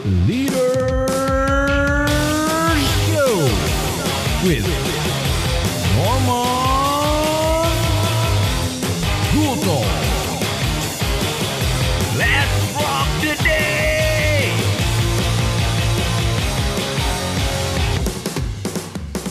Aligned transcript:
Leader 0.00 0.72
Show 3.04 3.36
with 4.48 4.64
Norman. 5.92 6.48
Let's 12.16 12.56
rock 12.80 13.08
the 13.20 13.36
day! 13.44 14.48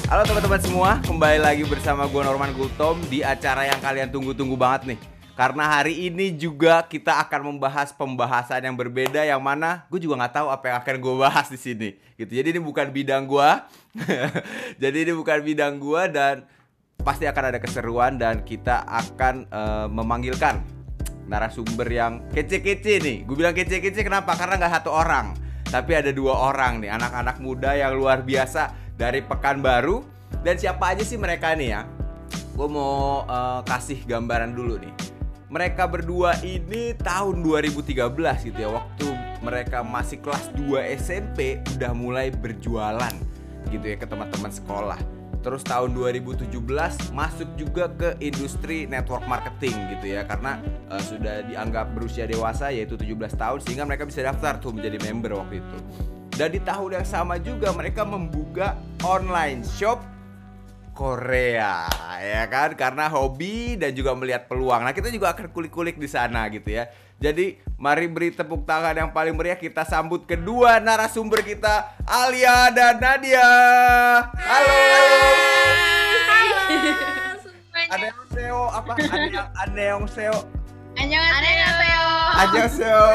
Halo 0.06 0.22
teman-teman 0.22 0.62
semua, 0.62 1.02
kembali 1.02 1.42
lagi 1.42 1.66
bersama 1.66 2.06
gue 2.06 2.22
Norman 2.22 2.54
Gultom 2.54 3.02
di 3.10 3.26
acara 3.26 3.66
yang 3.66 3.82
kalian 3.82 4.14
tunggu-tunggu 4.14 4.54
banget 4.54 4.94
nih. 4.94 5.19
Karena 5.40 5.80
hari 5.80 6.12
ini 6.12 6.36
juga 6.36 6.84
kita 6.84 7.16
akan 7.24 7.56
membahas 7.56 7.96
pembahasan 7.96 8.60
yang 8.60 8.76
berbeda 8.76 9.24
yang 9.24 9.40
mana 9.40 9.88
gue 9.88 9.96
juga 9.96 10.20
nggak 10.20 10.36
tahu 10.36 10.48
apa 10.52 10.68
yang 10.68 10.78
akan 10.84 10.96
gue 11.00 11.16
bahas 11.16 11.48
di 11.48 11.56
sini. 11.56 11.90
Gitu. 12.20 12.44
Jadi 12.44 12.48
ini 12.52 12.60
bukan 12.60 12.92
bidang 12.92 13.24
gue. 13.24 13.52
Jadi 14.84 14.98
ini 15.08 15.16
bukan 15.16 15.40
bidang 15.40 15.80
gue 15.80 16.04
dan 16.12 16.44
pasti 17.00 17.24
akan 17.24 17.56
ada 17.56 17.60
keseruan 17.64 18.20
dan 18.20 18.44
kita 18.44 18.84
akan 18.84 19.48
eh, 19.48 19.88
memanggilkan 19.88 20.60
narasumber 21.32 21.88
yang 21.88 22.20
kece-kece 22.36 23.00
nih. 23.00 23.24
Gue 23.24 23.40
bilang 23.40 23.56
kece-kece 23.56 24.04
kenapa? 24.04 24.36
Karena 24.36 24.60
nggak 24.60 24.84
satu 24.84 24.92
orang, 24.92 25.40
tapi 25.72 25.96
ada 25.96 26.12
dua 26.12 26.52
orang 26.52 26.84
nih, 26.84 26.92
anak-anak 26.92 27.40
muda 27.40 27.80
yang 27.80 27.96
luar 27.96 28.28
biasa 28.28 28.76
dari 29.00 29.24
Pekanbaru. 29.24 30.04
Dan 30.44 30.60
siapa 30.60 30.92
aja 30.92 31.08
sih 31.08 31.16
mereka 31.16 31.56
nih 31.56 31.80
ya? 31.80 31.88
Gue 32.60 32.68
mau 32.68 33.24
eh, 33.24 33.64
kasih 33.64 34.04
gambaran 34.04 34.52
dulu 34.52 34.76
nih. 34.84 35.19
Mereka 35.50 35.90
berdua 35.90 36.38
ini 36.46 36.94
tahun 36.94 37.42
2013 37.42 38.54
gitu 38.54 38.60
ya, 38.62 38.70
waktu 38.70 39.10
mereka 39.42 39.82
masih 39.82 40.22
kelas 40.22 40.54
2 40.54 40.78
SMP 41.02 41.58
udah 41.74 41.90
mulai 41.98 42.30
berjualan 42.30 43.10
gitu 43.74 43.82
ya 43.82 43.98
ke 43.98 44.06
teman-teman 44.06 44.54
sekolah. 44.54 45.02
Terus 45.42 45.66
tahun 45.66 45.98
2017 45.98 46.54
masuk 47.18 47.50
juga 47.58 47.90
ke 47.90 48.14
industri 48.22 48.86
network 48.86 49.26
marketing 49.26 49.74
gitu 49.98 50.20
ya 50.20 50.28
karena 50.30 50.62
eh, 50.94 51.02
sudah 51.02 51.42
dianggap 51.50 51.98
berusia 51.98 52.30
dewasa 52.30 52.70
yaitu 52.70 52.94
17 52.94 53.34
tahun 53.34 53.58
sehingga 53.66 53.90
mereka 53.90 54.06
bisa 54.06 54.22
daftar 54.22 54.62
tuh 54.62 54.70
menjadi 54.70 55.02
member 55.02 55.34
waktu 55.34 55.66
itu. 55.66 55.78
Dan 56.38 56.54
di 56.54 56.62
tahun 56.62 57.02
yang 57.02 57.08
sama 57.10 57.42
juga 57.42 57.74
mereka 57.74 58.06
membuka 58.06 58.78
online 59.02 59.66
shop 59.66 60.19
Korea 61.00 61.88
ya 62.20 62.44
kan 62.52 62.76
karena 62.76 63.08
hobi 63.08 63.80
dan 63.80 63.96
juga 63.96 64.12
melihat 64.12 64.52
peluang. 64.52 64.84
Nah, 64.84 64.92
kita 64.92 65.08
juga 65.08 65.32
akan 65.32 65.48
kulik-kulik 65.56 65.96
di 65.96 66.12
sana 66.12 66.52
gitu 66.52 66.76
ya. 66.76 66.92
Jadi, 67.20 67.56
mari 67.80 68.12
beri 68.12 68.36
tepuk 68.36 68.68
tangan 68.68 68.96
yang 68.96 69.12
paling 69.16 69.36
meriah 69.36 69.56
kita 69.56 69.88
sambut 69.88 70.28
kedua 70.28 70.84
narasumber 70.84 71.40
kita, 71.44 71.96
Alia 72.04 72.68
dan 72.76 73.00
Nadia. 73.00 73.48
Halo. 74.36 74.80
Ada 77.90 78.06
yang 78.12 78.24
seo 78.36 78.62
apa? 78.70 78.92
Yang 79.00 79.48
ada 79.56 79.82
yang 79.82 80.04
seo. 80.08 80.38
Annyeonghaseyo. 81.00 82.04
Annyeonghaseyo. 82.44 83.08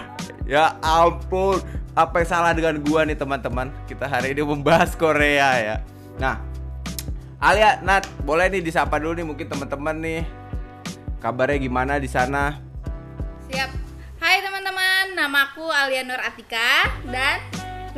ya 0.46 0.76
ampun, 0.82 1.60
apa 1.92 2.24
yang 2.24 2.28
salah 2.28 2.52
dengan 2.56 2.80
gua 2.82 3.04
nih 3.04 3.18
teman-teman? 3.18 3.70
Kita 3.86 4.08
hari 4.08 4.32
ini 4.32 4.42
membahas 4.42 4.96
Korea 4.96 5.48
ya. 5.60 5.76
Nah, 6.18 6.40
Alia, 7.42 7.82
Nat, 7.82 8.06
boleh 8.22 8.46
nih 8.48 8.62
disapa 8.62 9.02
dulu 9.02 9.18
nih 9.18 9.26
mungkin 9.26 9.46
teman-teman 9.50 9.96
nih. 9.98 10.22
Kabarnya 11.18 11.58
gimana 11.58 11.98
di 11.98 12.06
sana? 12.10 12.58
Siap. 13.50 13.70
Hai 14.22 14.38
teman-teman, 14.38 15.18
namaku 15.18 15.66
Alia 15.66 16.06
Nur 16.06 16.22
Atika 16.22 16.86
dan 17.10 17.42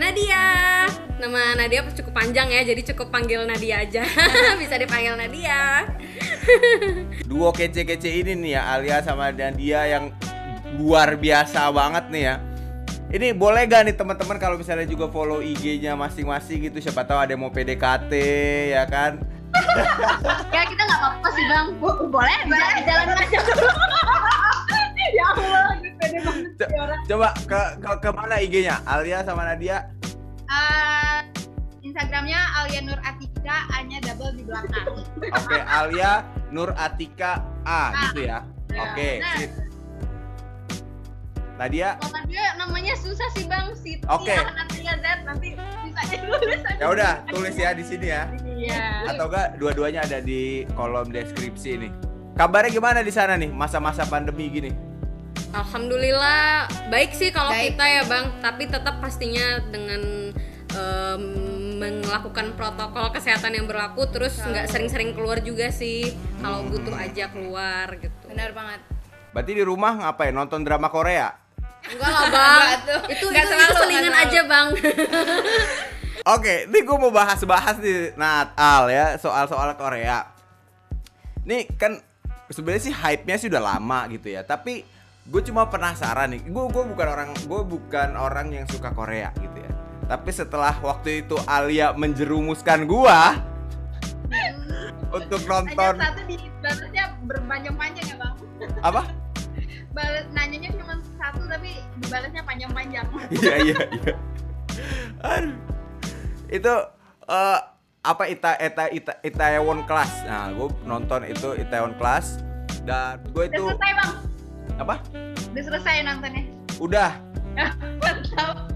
Nadia. 0.00 0.88
Nama 1.20 1.54
Nadia 1.54 1.84
cukup 1.92 2.16
panjang 2.16 2.48
ya, 2.50 2.64
jadi 2.64 2.80
cukup 2.92 3.12
panggil 3.12 3.44
Nadia 3.44 3.84
aja. 3.84 4.02
Bisa 4.60 4.80
dipanggil 4.80 5.14
Nadia. 5.20 5.84
Duo 7.28 7.52
kece-kece 7.52 8.10
ini 8.10 8.32
nih 8.40 8.56
ya, 8.56 8.62
Alia 8.72 9.04
sama 9.04 9.30
Nadia 9.30 9.84
yang 9.86 10.10
luar 10.74 11.14
biasa 11.14 11.70
banget 11.70 12.04
nih 12.08 12.22
ya. 12.24 12.36
Ini 13.06 13.30
boleh 13.30 13.62
gak 13.64 13.86
nih 13.86 13.94
teman-teman 13.94 14.36
kalau 14.36 14.56
misalnya 14.56 14.84
juga 14.84 15.06
follow 15.06 15.38
IG-nya 15.38 15.94
masing-masing 15.94 16.66
gitu 16.66 16.82
siapa 16.82 17.02
tahu 17.02 17.14
ada 17.16 17.30
yang 17.30 17.42
mau 17.42 17.52
PDKT 17.52 18.12
ya 18.72 18.84
kan? 18.84 19.22
ya 20.50 20.66
kita 20.66 20.82
nggak 20.82 20.98
apa-apa 20.98 21.28
sih 21.30 21.44
bang 21.46 21.66
Bo- 21.78 22.10
boleh 22.10 22.38
boleh 22.42 22.82
jalan 22.82 23.06
aja 23.14 23.38
ya 25.14 25.24
Allah 25.30 25.78
pede 25.78 26.18
banget 26.18 26.50
Coba 27.06 27.28
ke 27.38 27.60
ke, 27.78 27.90
ke 28.02 28.10
mana 28.10 28.42
IG-nya? 28.42 28.82
Alia 28.82 29.22
sama 29.22 29.46
Nadia? 29.46 29.94
Eh, 30.44 31.18
Instagramnya 31.84 32.40
Alia 32.58 32.82
Nur 32.82 32.98
Atika 32.98 33.56
A 33.70 33.78
nya 33.86 34.02
double 34.02 34.34
di 34.34 34.42
belakang 34.42 34.90
Oke, 35.22 35.58
Alia 35.62 36.12
Nur 36.50 36.74
Atika 36.74 37.38
A 37.62 37.94
gitu 38.10 38.26
ya. 38.26 38.42
Ya. 38.74 38.80
Oke, 38.90 39.22
Nah. 39.22 39.38
Nadia, 41.54 41.94
kalau 42.02 42.20
dia 42.26 42.44
namanya 42.58 42.94
susah 42.98 43.30
sih 43.38 43.46
bang 43.46 43.70
Siti 43.78 44.02
Oke. 44.10 44.34
Anastasia 44.34 44.94
Z 44.98 45.06
nanti 45.22 45.54
bisa 45.54 46.02
ditulis 46.10 46.62
aja 46.66 46.80
ya 46.82 46.86
udah 46.90 47.12
tulis 47.30 47.54
ya 47.54 47.70
di 47.70 47.84
sini 47.86 48.06
ya. 48.10 48.22
iya 48.42 49.06
Atau 49.14 49.30
enggak 49.30 49.54
dua-duanya 49.62 50.02
ada 50.02 50.18
di 50.18 50.66
kolom 50.74 51.14
deskripsi 51.14 51.70
nih. 51.78 51.92
Kabarnya 52.34 52.74
gimana 52.74 52.98
di 53.06 53.12
sana 53.14 53.38
nih 53.38 53.54
masa-masa 53.54 54.02
pandemi 54.02 54.50
gini? 54.50 54.70
Alhamdulillah 55.54 56.66
baik 56.90 57.14
sih 57.14 57.30
kalau 57.30 57.54
Baik. 57.54 57.78
kita 57.78 57.84
ya 57.86 58.02
bang, 58.10 58.26
tapi 58.42 58.66
tetap 58.66 58.98
pastinya 58.98 59.62
dengan 59.70 60.34
em, 60.74 61.22
melakukan 61.78 62.58
protokol 62.58 63.14
kesehatan 63.14 63.54
yang 63.54 63.70
berlaku, 63.70 64.10
terus 64.10 64.34
nggak 64.42 64.66
sering-sering 64.66 65.14
keluar 65.14 65.38
juga 65.38 65.70
sih. 65.70 66.10
Kalau 66.42 66.66
butuh 66.66 66.98
aja 66.98 67.30
keluar 67.30 67.86
gitu. 68.02 68.26
benar 68.26 68.50
banget 68.50 68.82
Berarti 69.34 69.50
di 69.54 69.62
rumah 69.66 69.98
ngapain? 69.98 70.30
Nonton 70.30 70.62
drama 70.62 70.86
Korea? 70.90 71.43
Enggak 71.84 72.10
lah 72.10 72.22
bang, 72.32 72.68
itu 73.12 73.26
Enggak 73.28 73.44
itu, 73.44 73.52
terlalu, 73.52 73.68
itu 73.68 73.74
selingan 73.76 74.04
enggak 74.08 74.24
aja 74.24 74.40
bang. 74.48 74.66
Oke, 76.34 76.54
ini 76.64 76.78
gue 76.80 76.96
mau 76.96 77.12
bahas-bahas 77.12 77.76
nih 77.84 78.16
Natal 78.16 78.88
ya 78.88 79.20
soal-soal 79.20 79.76
Korea. 79.76 80.24
Nih 81.44 81.68
kan 81.76 82.00
sebenarnya 82.48 82.82
sih 82.88 82.94
hype-nya 82.96 83.36
sih 83.36 83.52
udah 83.52 83.60
lama 83.60 84.08
gitu 84.08 84.32
ya. 84.32 84.40
Tapi 84.40 84.80
gue 85.28 85.42
cuma 85.44 85.68
penasaran 85.68 86.32
nih. 86.32 86.48
Gue 86.48 86.64
gue 86.72 86.82
bukan 86.88 87.06
orang 87.12 87.30
gue 87.36 87.60
bukan 87.68 88.16
orang 88.16 88.56
yang 88.56 88.64
suka 88.64 88.88
Korea 88.96 89.28
gitu 89.36 89.60
ya. 89.60 89.72
Tapi 90.08 90.30
setelah 90.32 90.80
waktu 90.80 91.28
itu 91.28 91.36
Alia 91.44 91.92
menjerumuskan 91.92 92.88
gua 92.88 93.40
untuk 95.14 95.40
hanya 95.46 95.62
nonton 95.62 95.94
satu 96.00 96.22
di 96.26 96.36
balasnya 96.58 97.04
berpanjang-panjang 97.24 98.04
ya 98.10 98.16
bang 98.18 98.34
apa? 98.82 99.02
Balas 99.94 100.26
nanyanya 100.30 100.74
cuma 100.74 100.98
satu 101.14 101.46
tapi 101.46 101.78
dibalasnya 101.98 102.42
panjang-panjang 102.42 103.06
Iya 103.30 103.54
iya 103.62 103.78
iya. 103.94 104.14
Aduh. 105.22 105.54
Itu 106.50 106.74
eh, 107.24 107.58
apa 108.02 108.24
Ita 108.26 108.58
Ita 108.58 108.84
Ita 108.90 109.12
Itaewon 109.22 109.86
Class. 109.86 110.12
Nah, 110.24 110.50
gue 110.50 110.68
nonton 110.84 111.22
itu 111.24 111.54
Itaewon 111.56 111.94
Class 111.96 112.42
dan 112.84 113.22
gue 113.30 113.46
udah 113.46 113.54
itu 113.54 113.64
selesai 113.64 113.92
bang 113.94 114.10
apa? 114.74 114.94
udah 115.54 115.62
selesai 115.62 115.94
nontonnya 116.02 116.42
Udah 116.76 117.10
mantap 118.02 118.66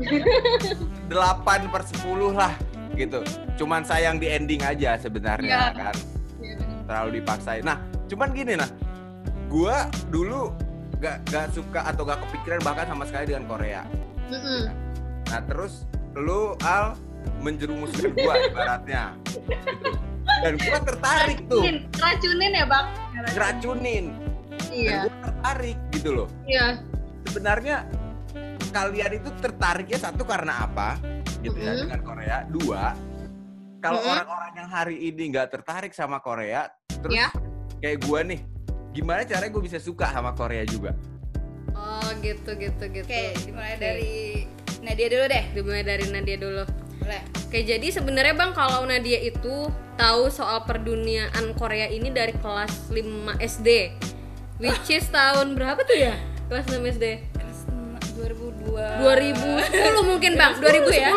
8 1.11 1.75
per 1.75 1.83
10 1.83 2.07
lah 2.33 2.55
gitu. 2.95 3.21
Cuman 3.57 3.83
sayang 3.83 4.17
di 4.17 4.31
ending 4.31 4.62
aja 4.62 4.95
sebenarnya 4.97 5.51
Iya. 5.51 5.67
kan. 5.75 5.95
Bener. 6.39 6.67
Terlalu 6.87 7.11
dipaksain. 7.21 7.62
Nah, 7.62 7.78
cuman 8.07 8.31
gini 8.31 8.55
nah. 8.55 8.71
Gua 9.49 9.91
dulu 10.09 10.53
gak, 10.98 11.16
gak 11.31 11.47
suka 11.53 11.81
atau 11.86 12.03
gak 12.03 12.20
kepikiran 12.28 12.60
bahkan 12.62 12.86
sama 12.91 13.04
sekali 13.06 13.30
dengan 13.30 13.45
Korea. 13.47 13.83
Mm-mm. 14.28 14.62
Nah 15.28 15.41
terus 15.47 15.86
lu 16.15 16.59
Al 16.62 16.98
menjerumuskan 17.39 18.15
gua 18.15 18.34
ibaratnya 18.42 19.15
gitu. 19.27 19.91
Dan 20.42 20.54
gua 20.59 20.78
tertarik 20.83 21.39
tuh 21.47 21.62
Racunin, 21.62 21.78
racunin 21.98 22.53
ya 22.54 22.65
bang 22.66 22.86
ngeracunin. 23.34 24.06
iya 24.71 24.91
Dan 24.91 24.98
gua 25.06 25.15
tertarik 25.30 25.78
gitu 25.95 26.10
loh. 26.15 26.28
iya 26.45 26.78
Sebenarnya 27.27 27.77
kalian 28.68 29.12
itu 29.16 29.30
tertariknya 29.41 29.98
satu 29.98 30.22
karena 30.24 30.66
apa? 30.66 30.97
Gitu 31.41 31.56
ya 31.56 31.72
Mhm. 31.72 31.80
dengan 31.86 32.01
Korea. 32.03 32.36
Dua, 32.44 32.84
kalau 33.78 34.01
Mhm. 34.03 34.10
orang-orang 34.10 34.53
yang 34.56 34.68
hari 34.68 34.97
ini 35.06 35.22
nggak 35.30 35.48
tertarik 35.53 35.92
sama 35.94 36.18
Korea, 36.18 36.66
terus 36.89 37.15
Ya. 37.15 37.28
kayak 37.78 38.03
gua 38.04 38.27
nih, 38.27 38.42
gimana 38.98 39.22
caranya 39.22 39.54
gue 39.54 39.62
bisa 39.62 39.78
suka 39.78 40.10
sama 40.10 40.34
Korea 40.34 40.66
juga? 40.66 40.91
Oh 41.78 42.10
gitu 42.18 42.59
gitu 42.59 42.84
gitu. 42.91 43.06
oke 43.06 43.22
dimulai 43.47 43.78
Oke. 43.78 43.83
dari 43.83 44.16
Nadia 44.83 45.06
dulu 45.06 45.24
deh 45.30 45.45
dimulai 45.54 45.83
dari 45.86 46.04
Nadia 46.10 46.36
dulu. 46.42 46.65
boleh 46.98 47.22
Oke, 47.48 47.65
jadi 47.65 47.89
sebenarnya 47.89 48.36
Bang 48.36 48.53
kalau 48.53 48.84
Nadia 48.84 49.16
itu 49.24 49.72
tahu 49.97 50.28
soal 50.28 50.68
perduniaan 50.68 51.56
Korea 51.56 51.89
ini 51.89 52.12
dari 52.12 52.36
kelas 52.36 52.92
5 52.92 53.41
SD. 53.41 53.97
Which 54.60 54.92
is 54.92 55.09
tahun 55.09 55.56
berapa 55.56 55.80
tuh 55.80 55.97
ya? 55.97 56.12
Kelas 56.53 56.68
6 56.68 56.77
SD. 56.77 57.24
Kelas 58.18 58.34
2002 58.34 60.03
2010 60.03 60.10
mungkin 60.10 60.32
bang. 60.34 60.53
2010 60.59 60.91
2010 60.91 60.98
ya? 60.98 61.10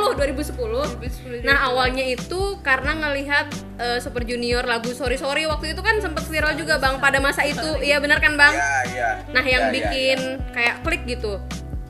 2010 1.41 1.47
nah 1.47 1.57
awalnya 1.67 2.05
itu 2.05 2.39
karena 2.61 2.91
ngelihat 3.01 3.47
eh, 3.81 3.97
Super 3.97 4.23
Junior 4.23 4.61
lagu 4.63 4.93
Sorry 4.93 5.17
Sorry 5.17 5.49
waktu 5.49 5.73
itu 5.73 5.81
kan 5.81 5.97
sempat 5.97 6.29
viral 6.29 6.53
juga 6.53 6.77
bang 6.77 7.01
pada 7.01 7.17
masa 7.17 7.41
itu. 7.45 7.81
Iya. 7.81 7.97
Benar 8.01 8.21
kan 8.21 8.37
bang? 8.37 8.53
Ya, 8.53 8.73
ya. 8.93 9.09
nah 9.33 9.43
yang 9.45 9.61
Ya, 9.61 9.69
ya, 9.69 9.73
bikin 9.73 10.19
ya. 10.19 10.51
kayak 10.53 10.75
klik 10.85 11.03
gitu 11.09 11.41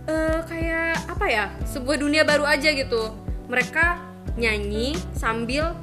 eh 0.10 0.40
kayak 0.50 0.98
apa 1.14 1.26
ya 1.30 1.46
sebuah 1.68 1.98
dunia 2.00 2.24
baru 2.26 2.48
aja 2.48 2.72
gitu. 2.72 3.12
Mereka 3.52 4.00
nyanyi 4.40 4.96
sambil 5.14 5.76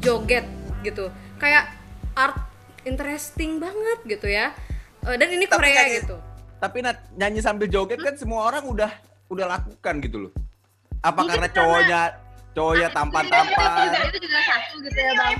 joget 0.00 0.46
gitu. 0.80 1.10
Kayak 1.36 1.74
art 2.16 2.38
interesting 2.86 3.58
banget 3.58 3.98
gitu 4.06 4.30
ya. 4.30 4.54
Eh, 5.04 5.16
dan 5.18 5.28
ini 5.28 5.44
Korea 5.46 5.86
gitu 5.92 6.16
Tapi 6.56 6.78
Nat, 6.80 6.98
nyanyi 7.12 7.40
sambil 7.44 7.68
joget 7.68 8.00
kan 8.00 8.16
semua 8.16 8.48
orang 8.48 8.64
udah 8.64 8.90
udah 9.28 9.46
lakukan 9.58 9.94
gitu 10.00 10.16
loh. 10.28 10.32
Apa 11.04 11.22
Mungkin 11.22 11.30
karena 11.36 11.48
cowoknya 11.52 12.00
cowoknya 12.56 12.88
Nah, 12.88 12.92
itu 12.92 12.96
tampan-tampan? 12.96 13.86
itu 14.08 14.18
juga 14.24 14.40
satu 14.48 14.74
gitu 14.80 14.98
ya 14.98 15.12
bang. 15.12 15.32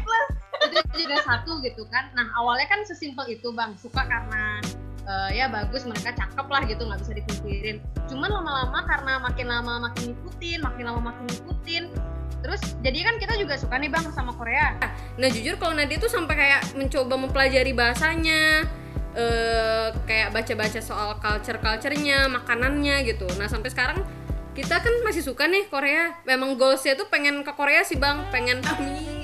Itu 0.68 0.96
juga 1.00 1.16
satu 1.24 1.50
gitu 1.64 1.82
kan. 1.88 2.04
Nah 2.12 2.26
awalnya 2.36 2.66
kan 2.68 2.80
sesimpel 2.84 3.24
itu 3.32 3.48
bang. 3.56 3.72
Suka 3.80 4.04
karena 4.04 4.60
eh, 5.08 5.30
ya 5.40 5.48
bagus 5.48 5.88
mereka 5.88 6.12
cakep 6.12 6.46
lah 6.46 6.62
gitu 6.68 6.82
nggak 6.84 7.00
bisa 7.00 7.12
dipungkirin. 7.16 7.76
Cuman 8.12 8.28
lama-lama 8.28 8.84
karena 8.84 9.12
makin 9.24 9.46
lama 9.48 9.72
makin 9.88 10.12
ngikutin 10.12 10.60
makin 10.60 10.84
lama 10.84 11.00
makin 11.00 11.24
ngikutin 11.32 11.84
terus 12.44 12.62
jadi 12.84 12.98
kan 13.02 13.14
kita 13.18 13.34
juga 13.40 13.58
suka 13.58 13.80
nih 13.80 13.90
bang 13.90 14.06
sama 14.14 14.30
Korea 14.36 14.76
Nah 15.16 15.28
jujur 15.32 15.56
kalau 15.56 15.72
Nadia 15.72 15.96
tuh 15.96 16.12
sampai 16.12 16.36
kayak 16.36 16.76
mencoba 16.76 17.16
mempelajari 17.16 17.72
bahasanya 17.72 18.68
eh 19.16 19.88
kayak 20.04 20.28
baca-baca 20.36 20.76
soal 20.84 21.16
culture-culturenya, 21.16 22.28
makanannya 22.28 23.00
gitu. 23.08 23.24
Nah 23.40 23.48
sampai 23.48 23.72
sekarang 23.72 24.04
kita 24.52 24.76
kan 24.76 24.92
masih 25.08 25.24
suka 25.24 25.48
nih 25.48 25.72
Korea. 25.72 26.20
Memang 26.28 26.60
goalsnya 26.60 27.00
tuh 27.00 27.08
pengen 27.08 27.40
ke 27.40 27.52
Korea 27.56 27.80
sih 27.80 27.96
bang, 27.96 28.28
pengen 28.28 28.60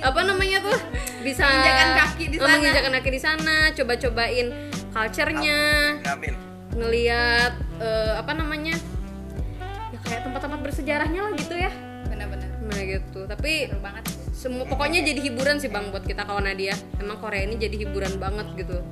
apa 0.01 0.21
namanya 0.25 0.65
tuh 0.65 0.77
bisa 1.21 1.45
Menginjakan 1.45 1.89
kaki 1.93 2.25
di 2.33 2.37
sana. 2.41 2.53
menginjakan 2.57 2.93
kaki 2.97 3.11
di 3.13 3.21
sana, 3.21 3.57
coba-cobain 3.77 4.47
culture-nya, 4.97 5.61
Amin. 6.09 6.35
ngeliat 6.73 7.53
eh, 7.77 8.13
apa 8.17 8.33
namanya 8.33 8.77
ya 9.93 9.99
kayak 10.09 10.25
tempat-tempat 10.25 10.61
bersejarahnya 10.65 11.21
lah 11.21 11.33
gitu 11.37 11.53
ya. 11.53 11.92
Nah 12.63 12.81
gitu. 12.81 13.21
Tapi 13.27 13.69
seru 13.69 13.81
banget. 13.81 14.05
semua 14.33 14.67
pokoknya 14.67 15.07
jadi 15.07 15.21
hiburan 15.23 15.63
sih 15.63 15.71
bang 15.71 15.95
buat 15.95 16.03
kita 16.03 16.27
kawan 16.27 16.51
Nadia. 16.51 16.75
Emang 16.99 17.23
Korea 17.23 17.47
ini 17.47 17.55
jadi 17.57 17.87
hiburan 17.87 18.19
banget 18.19 18.47
gitu. 18.59 18.83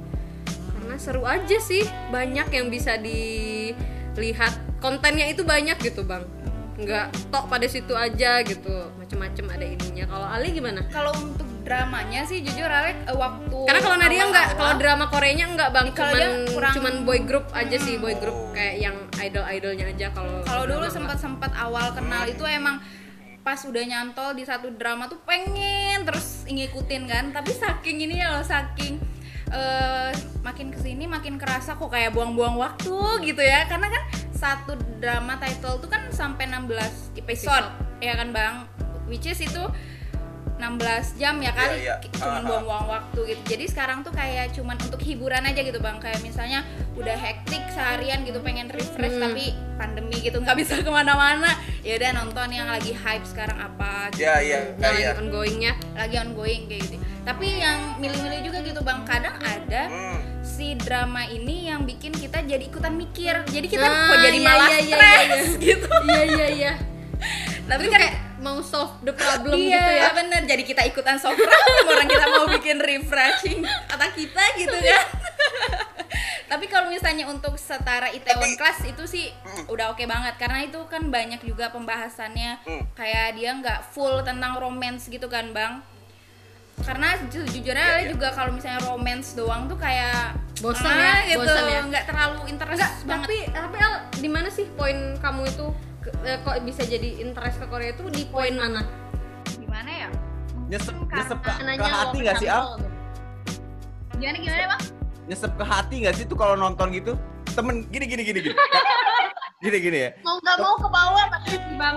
Karena 0.46 0.94
seru 0.94 1.26
aja 1.26 1.58
sih 1.58 1.82
banyak 2.08 2.46
yang 2.50 2.70
bisa 2.70 2.94
dilihat. 2.94 4.54
Kontennya 4.78 5.26
itu 5.26 5.42
banyak 5.42 5.76
gitu 5.82 6.06
bang. 6.06 6.22
Nggak 6.78 7.12
tok 7.28 7.50
pada 7.50 7.66
situ 7.66 7.92
aja 7.92 8.40
gitu. 8.46 8.94
Macem-macem 8.96 9.44
ada 9.50 9.66
ininya. 9.66 10.04
Kalau 10.06 10.26
Ali 10.28 10.54
gimana? 10.54 10.86
Kalau 10.88 11.12
untuk 11.18 11.50
dramanya 11.60 12.24
sih 12.24 12.40
jujur 12.40 12.66
Alek 12.66 13.04
eh, 13.04 13.14
waktu 13.14 13.58
karena 13.68 13.80
kalau 13.84 13.96
Nadia 14.00 14.24
nggak 14.26 14.46
kalau 14.56 14.74
drama 14.80 15.04
Koreanya 15.06 15.46
nggak 15.54 15.70
bang. 15.70 15.86
Cuman 15.92 16.14
dia 16.16 16.28
kurang- 16.50 16.74
cuman 16.74 16.94
boy 17.04 17.20
group 17.22 17.46
aja 17.52 17.76
sih 17.76 17.94
boy 18.00 18.16
group 18.16 18.34
kayak 18.56 18.80
yang 18.80 18.96
idol 19.20 19.44
idolnya 19.44 19.86
aja 19.92 20.06
kalau 20.10 20.40
kalau 20.42 20.64
dulu 20.64 20.88
sempat 20.88 21.20
sempat 21.20 21.52
awal 21.52 21.92
kenal 21.92 22.24
itu 22.24 22.42
emang 22.48 22.80
pas 23.40 23.60
udah 23.64 23.82
nyantol 23.82 24.36
di 24.36 24.44
satu 24.44 24.68
drama 24.76 25.08
tuh 25.08 25.20
pengen 25.24 26.04
terus 26.04 26.44
ngikutin 26.48 27.02
kan. 27.08 27.24
Tapi 27.32 27.52
saking 27.52 28.04
ini 28.04 28.20
ya 28.20 28.36
loh 28.36 28.44
saking 28.44 29.00
eh, 29.50 30.10
makin 30.44 30.72
ke 30.72 30.78
sini 30.80 31.04
makin 31.08 31.36
kerasa 31.40 31.76
kok 31.76 31.90
kayak 31.90 32.12
buang-buang 32.12 32.56
waktu 32.60 32.96
gitu 33.24 33.42
ya. 33.42 33.64
Karena 33.66 33.88
kan 33.88 34.02
satu 34.32 34.76
drama 35.00 35.36
title 35.36 35.80
tuh 35.80 35.90
kan 35.92 36.08
sampai 36.12 36.48
16 36.48 37.20
episode, 37.20 37.66
ya 38.00 38.16
kan 38.16 38.32
bang? 38.32 38.54
Which 39.08 39.28
is 39.28 39.40
itu 39.42 39.64
16 40.60 40.76
jam 41.16 41.34
ya 41.36 41.50
kali 41.50 41.74
Iya, 41.80 41.96
iya. 41.96 41.96
cuman 42.14 42.42
buang-buang 42.44 42.86
waktu 42.86 43.20
gitu 43.26 43.42
jadi 43.48 43.64
sekarang 43.66 43.98
tuh 44.00 44.12
kayak 44.12 44.52
cuman 44.52 44.76
untuk 44.78 45.00
hiburan 45.00 45.42
aja 45.42 45.58
gitu 45.58 45.78
bang 45.78 45.96
kayak 45.96 46.20
misalnya 46.20 46.60
udah 46.92 47.16
hektik 47.16 47.64
seharian 47.70 48.22
gitu 48.22 48.38
pengen 48.38 48.68
refresh 48.68 49.10
Hmm. 49.10 49.24
tapi 49.26 49.44
pandemi 49.74 50.16
gitu 50.18 50.36
nggak 50.36 50.54
bisa 50.54 50.76
ke 50.76 50.86
mana-mana 50.86 51.48
ya 51.80 51.96
udah 51.96 52.10
nonton 52.14 52.48
yang 52.50 52.68
lagi 52.68 52.92
hype 52.92 53.24
sekarang 53.24 53.56
apa 53.56 54.12
gitu. 54.12 54.22
Ya, 54.22 54.36
iya, 54.38 54.58
yang 54.70 54.84
lagi 54.86 55.00
iya. 55.00 55.12
ongoingnya 55.16 55.72
lagi 55.94 56.16
ongoing 56.18 56.62
kayak 56.66 56.82
gitu 56.84 56.96
tapi 57.20 57.46
yang 57.56 57.78
milih-milih 57.96 58.40
juga 58.42 58.58
gitu 58.60 58.80
bang 58.80 59.00
kadang 59.02 59.36
ada 59.38 59.82
Hmm. 59.86 60.18
si 60.42 60.74
drama 60.74 61.24
ini 61.24 61.66
yang 61.66 61.82
bikin 61.82 62.12
kita 62.12 62.42
jadi 62.42 62.60
ikutan 62.60 62.92
mikir 62.92 63.32
jadi 63.46 63.66
kita 63.66 63.80
Nah, 63.82 64.08
kok 64.08 64.18
jadi 64.20 64.36
iya, 64.36 64.46
malah 64.46 64.68
iya, 64.68 64.78
iya, 64.78 64.84
stres 64.90 65.30
iya, 65.48 65.60
gitu 65.66 65.88
iya 66.04 66.22
iya 66.26 66.46
iya 66.50 66.72
tapi 67.64 67.86
kan 67.86 67.98
kayak 67.98 68.16
mau 68.40 68.58
solve 68.64 69.04
the 69.04 69.12
problem 69.12 69.56
iya. 69.56 69.76
gitu 69.76 69.92
ya. 70.00 70.08
Bener 70.16 70.42
jadi 70.48 70.62
kita 70.64 70.82
ikutan 70.88 71.16
solve 71.20 71.36
problem. 71.36 71.84
Orang 71.92 72.08
kita 72.08 72.26
mau 72.28 72.46
bikin 72.48 72.80
refreshing 72.80 73.60
otak 73.92 74.16
kita 74.16 74.42
gitu 74.56 74.76
kan 74.76 75.04
tapi 76.50 76.66
kalau 76.66 76.90
misalnya 76.90 77.30
untuk 77.30 77.54
setara 77.54 78.10
Itaewon 78.10 78.42
Tapi- 78.42 78.58
Class 78.58 78.82
itu 78.82 79.06
sih 79.06 79.30
udah 79.70 79.94
oke 79.94 80.02
banget. 80.02 80.34
Karena 80.34 80.66
itu 80.66 80.82
kan 80.90 81.06
banyak 81.06 81.46
juga 81.46 81.70
pembahasannya. 81.70 82.66
Hmm. 82.66 82.82
kayak 82.98 83.38
dia 83.38 83.54
nggak 83.54 83.94
full 83.94 84.26
tentang 84.26 84.58
romance 84.58 85.06
gitu 85.06 85.30
kan 85.30 85.54
bang? 85.54 85.78
Karena 86.82 87.14
jujurnya 87.30 88.02
Ale 88.02 88.08
iya. 88.08 88.10
juga 88.10 88.34
kalau 88.34 88.50
misalnya 88.50 88.82
romance 88.82 89.38
doang 89.38 89.70
tuh 89.70 89.78
kayak 89.78 90.34
Bosan 90.60 90.92
ah, 90.92 91.24
ya, 91.24 91.36
gitu. 91.36 91.46
Bosan 91.46 91.64
ya. 91.70 91.80
nggak 91.86 92.04
terlalu 92.04 92.40
interest 92.52 92.76
Enggak, 92.76 92.92
banget. 93.06 93.20
tapi 93.24 93.38
tapi 93.52 93.76
Al, 93.80 93.94
di 94.18 94.28
mana 94.28 94.48
sih 94.52 94.66
poin 94.76 94.98
kamu 95.22 95.42
itu 95.48 95.66
kok 96.44 96.54
bisa 96.64 96.82
jadi 96.88 97.08
interest 97.20 97.60
ke 97.60 97.66
Korea 97.68 97.92
itu 97.92 98.08
di 98.08 98.24
poin 98.28 98.56
mana? 98.56 98.82
gimana 99.60 99.90
ya 99.90 100.08
Nyesep, 100.70 100.94
nyesep 100.94 101.38
ke, 101.42 101.50
ke 101.50 101.86
hati 101.86 102.16
nggak 102.22 102.36
sih 102.38 102.48
Al? 102.48 102.78
gimana 104.16 104.36
gimana 104.38 104.64
bang 104.76 104.82
Nyesep 105.30 105.52
ke 105.54 105.64
hati 105.66 105.94
nggak 106.02 106.14
sih 106.18 106.24
tuh 106.26 106.34
kalau 106.34 106.58
nonton 106.58 106.90
gitu? 106.90 107.14
Temen 107.54 107.86
gini 107.90 108.06
gini 108.06 108.22
gini 108.26 108.38
gini. 108.42 108.56
gini 109.64 109.78
gini 109.78 109.98
ya. 110.08 110.10
mau 110.26 110.40
nggak 110.42 110.56
mau 110.58 110.74
ke 110.74 110.88
bawah 110.88 111.24
pasti 111.30 111.54
sih 111.54 111.76
bang 111.78 111.96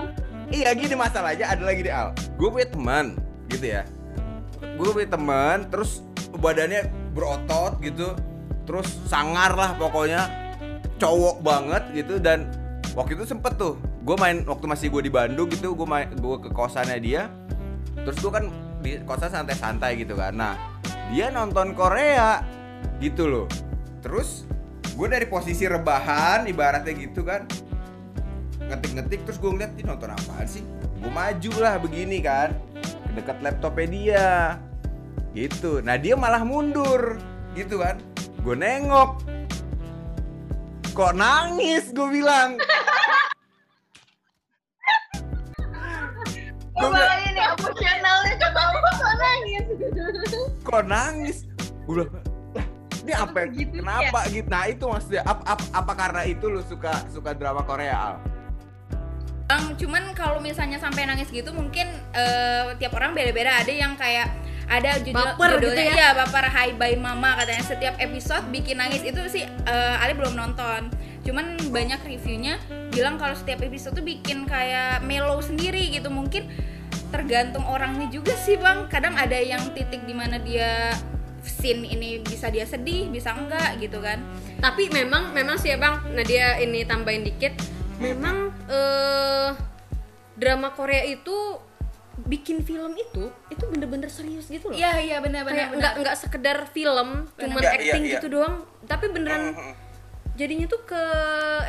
Iya 0.54 0.70
gini 0.76 0.94
masalahnya 0.94 1.46
ada 1.50 1.62
lagi 1.64 1.80
deh 1.82 1.94
Al. 1.94 2.12
Gue 2.36 2.48
punya 2.52 2.68
teman 2.68 3.16
gitu 3.48 3.66
ya. 3.74 3.82
Gue 4.76 4.92
punya 4.92 5.08
teman 5.08 5.66
terus 5.72 6.04
badannya 6.36 6.86
berotot 7.16 7.80
gitu. 7.80 8.12
Terus 8.68 8.86
sangar 9.08 9.56
lah 9.56 9.74
pokoknya 9.80 10.28
cowok 11.00 11.42
banget 11.42 11.82
gitu 11.96 12.22
dan 12.22 12.46
waktu 12.94 13.18
itu 13.18 13.24
sempet 13.26 13.56
tuh 13.58 13.74
gue 14.04 14.16
main 14.20 14.44
waktu 14.44 14.68
masih 14.68 14.86
gue 14.92 15.08
di 15.08 15.12
Bandung 15.12 15.48
gitu 15.48 15.72
gue 15.72 15.88
main 15.88 16.12
gue 16.12 16.36
ke 16.44 16.52
kosannya 16.52 17.00
dia. 17.00 17.32
Terus 18.04 18.20
gue 18.20 18.32
kan 18.32 18.44
di 18.84 19.00
kosan 19.08 19.32
santai-santai 19.32 19.96
gitu 20.04 20.12
kan. 20.20 20.36
Nah 20.36 20.54
dia 21.08 21.32
nonton 21.32 21.72
Korea 21.72 22.44
gitu 23.00 23.24
loh. 23.24 23.46
Terus 24.04 24.44
gue 24.92 25.08
dari 25.08 25.24
posisi 25.24 25.64
rebahan 25.64 26.44
ibaratnya 26.44 26.92
gitu 26.92 27.24
kan 27.24 27.48
ngetik-ngetik 28.64 29.26
terus 29.26 29.40
gue 29.40 29.50
ngeliat 29.50 29.72
dia 29.72 29.88
nonton 29.88 30.12
apaan 30.12 30.44
sih? 30.44 30.60
Gue 31.00 31.08
maju 31.08 31.52
lah 31.64 31.80
begini 31.80 32.20
kan 32.20 32.52
dekat 33.16 33.40
laptopnya 33.40 33.88
dia. 33.88 34.30
Gitu. 35.32 35.80
Nah 35.80 35.96
dia 35.96 36.12
malah 36.12 36.44
mundur 36.44 37.16
gitu 37.56 37.80
kan. 37.80 37.96
Gue 38.44 38.52
nengok. 38.52 39.24
Kok 40.92 41.12
nangis 41.16 41.88
gue 41.90 42.08
bilang 42.20 42.60
Coba 46.74 46.98
ini 47.22 47.38
emosionalnya 47.38 48.34
ke 48.34 48.48
bawah 48.50 48.80
kok 48.82 49.14
nangis? 49.22 49.64
Kok 50.66 50.82
nangis? 50.90 51.36
Gue 51.86 52.02
bilang 52.02 52.24
"Lah, 52.56 52.66
ini 53.04 53.12
apa 53.14 53.36
ya? 53.38 53.46
Gitu 53.52 53.74
kenapa 53.78 54.18
gitu? 54.32 54.48
Nah 54.50 54.64
itu 54.66 54.84
maksudnya 54.90 55.22
apa, 55.22 55.42
apa, 55.54 55.64
apa 55.70 55.92
karena 55.94 56.22
itu 56.26 56.44
lu 56.50 56.60
suka 56.66 57.04
suka 57.12 57.30
drama 57.36 57.62
Korea 57.62 57.94
Al? 57.94 58.16
Bang, 59.44 59.76
cuman 59.76 60.16
kalau 60.16 60.40
misalnya 60.40 60.80
sampai 60.80 61.06
nangis 61.06 61.30
gitu 61.30 61.52
mungkin 61.54 61.86
eh, 62.16 62.74
tiap 62.80 62.96
orang 62.96 63.14
beda-beda. 63.14 63.62
Ada 63.62 63.70
yang 63.70 63.94
kayak 63.94 64.32
ada 64.68 64.96
judul 65.00 65.20
Baper 65.36 65.60
gitu 65.60 65.68
judulnya 65.68 65.84
ya? 65.84 65.94
iya, 65.94 66.08
baper 66.16 66.46
Hi 66.48 66.70
Bye 66.74 66.96
Mama 66.96 67.36
katanya 67.36 67.64
setiap 67.64 67.94
episode 68.00 68.44
bikin 68.48 68.80
nangis 68.80 69.04
itu 69.04 69.20
sih 69.28 69.44
eh, 69.46 70.02
Ali 70.02 70.16
belum 70.16 70.34
nonton. 70.34 70.88
Cuman 71.24 71.56
banyak 71.72 72.04
reviewnya 72.04 72.60
bilang 72.92 73.16
kalau 73.16 73.32
setiap 73.32 73.64
episode 73.64 73.96
tuh 73.96 74.04
bikin 74.04 74.44
kayak 74.44 75.00
mellow 75.04 75.40
sendiri 75.40 75.88
gitu. 75.92 76.12
Mungkin 76.12 76.48
tergantung 77.08 77.64
orangnya 77.64 78.08
juga 78.12 78.36
sih 78.40 78.60
bang. 78.60 78.88
Kadang 78.88 79.16
ada 79.16 79.36
yang 79.36 79.72
titik 79.72 80.04
di 80.04 80.14
mana 80.16 80.40
dia 80.40 80.92
scene 81.44 81.84
ini 81.84 82.24
bisa 82.24 82.48
dia 82.48 82.64
sedih, 82.64 83.08
bisa 83.12 83.32
enggak 83.36 83.80
gitu 83.80 84.00
kan. 84.00 84.20
Tapi 84.60 84.88
memang 84.92 85.32
memang 85.36 85.60
sih 85.60 85.72
ya 85.72 85.78
bang, 85.80 86.00
Nadia 86.12 86.60
ini 86.60 86.84
tambahin 86.84 87.24
dikit. 87.24 87.56
Memang 88.00 88.52
eh, 88.68 89.48
drama 90.34 90.74
Korea 90.74 91.04
itu 91.06 91.60
bikin 92.14 92.62
film 92.62 92.94
itu 92.94 93.26
itu 93.50 93.64
bener-bener 93.66 94.06
serius 94.06 94.46
gitu 94.46 94.70
loh. 94.70 94.78
Iya 94.78 95.02
iya 95.02 95.16
benar-benar. 95.18 95.58
Kayak 95.58 95.70
nggak 95.78 95.94
nggak 96.02 96.16
sekedar 96.16 96.58
film, 96.70 97.26
cuman 97.34 97.62
Iya, 97.62 97.70
acting 97.74 98.04
iya, 98.06 98.10
iya. 98.10 98.14
gitu 98.22 98.26
doang, 98.30 98.62
tapi 98.86 99.10
beneran 99.10 99.54
jadinya 100.34 100.66
tuh 100.66 100.82
ke 100.82 101.02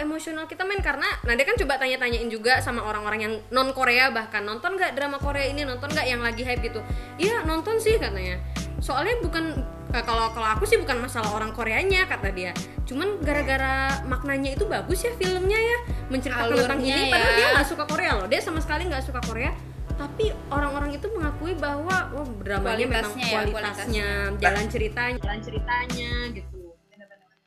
emosional 0.02 0.50
kita 0.50 0.66
main 0.66 0.82
karena 0.82 1.06
Nadia 1.22 1.46
kan 1.46 1.54
coba 1.54 1.78
tanya-tanyain 1.78 2.26
juga 2.34 2.58
sama 2.66 2.82
orang-orang 2.82 3.20
yang 3.22 3.34
non 3.54 3.70
Korea 3.78 4.10
bahkan 4.10 4.42
nonton 4.42 4.74
nggak 4.74 4.98
drama 4.98 5.22
Korea 5.22 5.46
ini 5.54 5.62
nonton 5.62 5.94
nggak 5.94 6.08
yang 6.10 6.22
lagi 6.26 6.42
hype 6.42 6.66
gitu 6.66 6.82
iya 7.22 7.46
nonton 7.46 7.78
sih 7.78 8.02
katanya 8.02 8.42
soalnya 8.82 9.22
bukan 9.22 9.54
eh, 9.94 10.02
kalau 10.02 10.34
kalau 10.34 10.58
aku 10.58 10.66
sih 10.66 10.82
bukan 10.82 10.98
masalah 10.98 11.30
orang 11.38 11.54
Koreanya 11.54 12.10
kata 12.10 12.34
dia 12.34 12.58
cuman 12.90 13.22
gara-gara 13.22 14.02
maknanya 14.10 14.58
itu 14.58 14.66
bagus 14.66 15.06
ya 15.06 15.14
filmnya 15.14 15.58
ya 15.62 15.78
menceritakan 16.10 16.58
tentang 16.58 16.82
ini 16.82 17.14
padahal 17.14 17.34
ya. 17.34 17.38
dia 17.38 17.48
nggak 17.54 17.68
suka 17.70 17.84
Korea 17.86 18.12
loh 18.18 18.26
dia 18.26 18.42
sama 18.42 18.60
sekali 18.66 18.90
nggak 18.90 19.06
suka 19.06 19.22
Korea 19.22 19.54
tapi 19.96 20.26
orang-orang 20.52 20.92
itu 20.94 21.08
mengakui 21.10 21.54
bahwa 21.56 21.98
wah 22.12 22.28
dramanya 22.44 22.86
memang 22.86 23.14
Kualitasnya 23.16 23.26
ya, 23.26 23.42
kualitasnya 23.48 24.08
jalan 24.38 24.66
ceritanya 24.68 25.18
jalan 25.24 25.40
ceritanya 25.42 26.12
gitu 26.32 26.62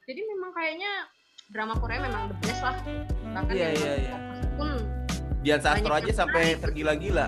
jadi 0.09 0.21
memang 0.25 0.50
kayaknya 0.52 0.93
drama 1.49 1.75
Korea 1.76 1.99
memang 2.00 2.23
the 2.28 2.37
best 2.40 2.61
lah 2.64 2.76
bahkan 3.31 3.52
Iya, 3.52 3.69
yang 3.69 3.76
iya, 3.76 3.93
iya. 4.00 4.17
pun 4.57 4.71
Dian 5.38 5.61
Sastro 5.62 5.93
aja 5.95 6.12
sampai 6.12 6.59
tergila-gila. 6.59 7.26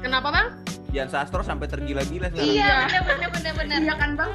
kenapa 0.00 0.28
bang 0.32 0.48
Dian 0.88 1.10
Sastro 1.10 1.42
sampai 1.42 1.66
tergila-gila 1.66 2.30
sekarang. 2.30 2.46
Iya. 2.48 2.72
bener 2.86 3.02
bener 3.04 3.28
bener 3.30 3.52
bener 3.54 3.78
iya 3.82 3.94
kan 3.94 4.12
bang 4.14 4.32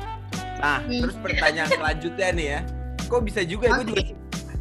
Nah, 0.62 0.78
terus 0.86 1.18
pertanyaan 1.18 1.70
selanjutnya 1.74 2.28
nih 2.32 2.48
ya. 2.48 2.60
Kok 3.10 3.22
bisa 3.26 3.42
juga 3.42 3.66
gue 3.74 3.86
juga 3.88 4.04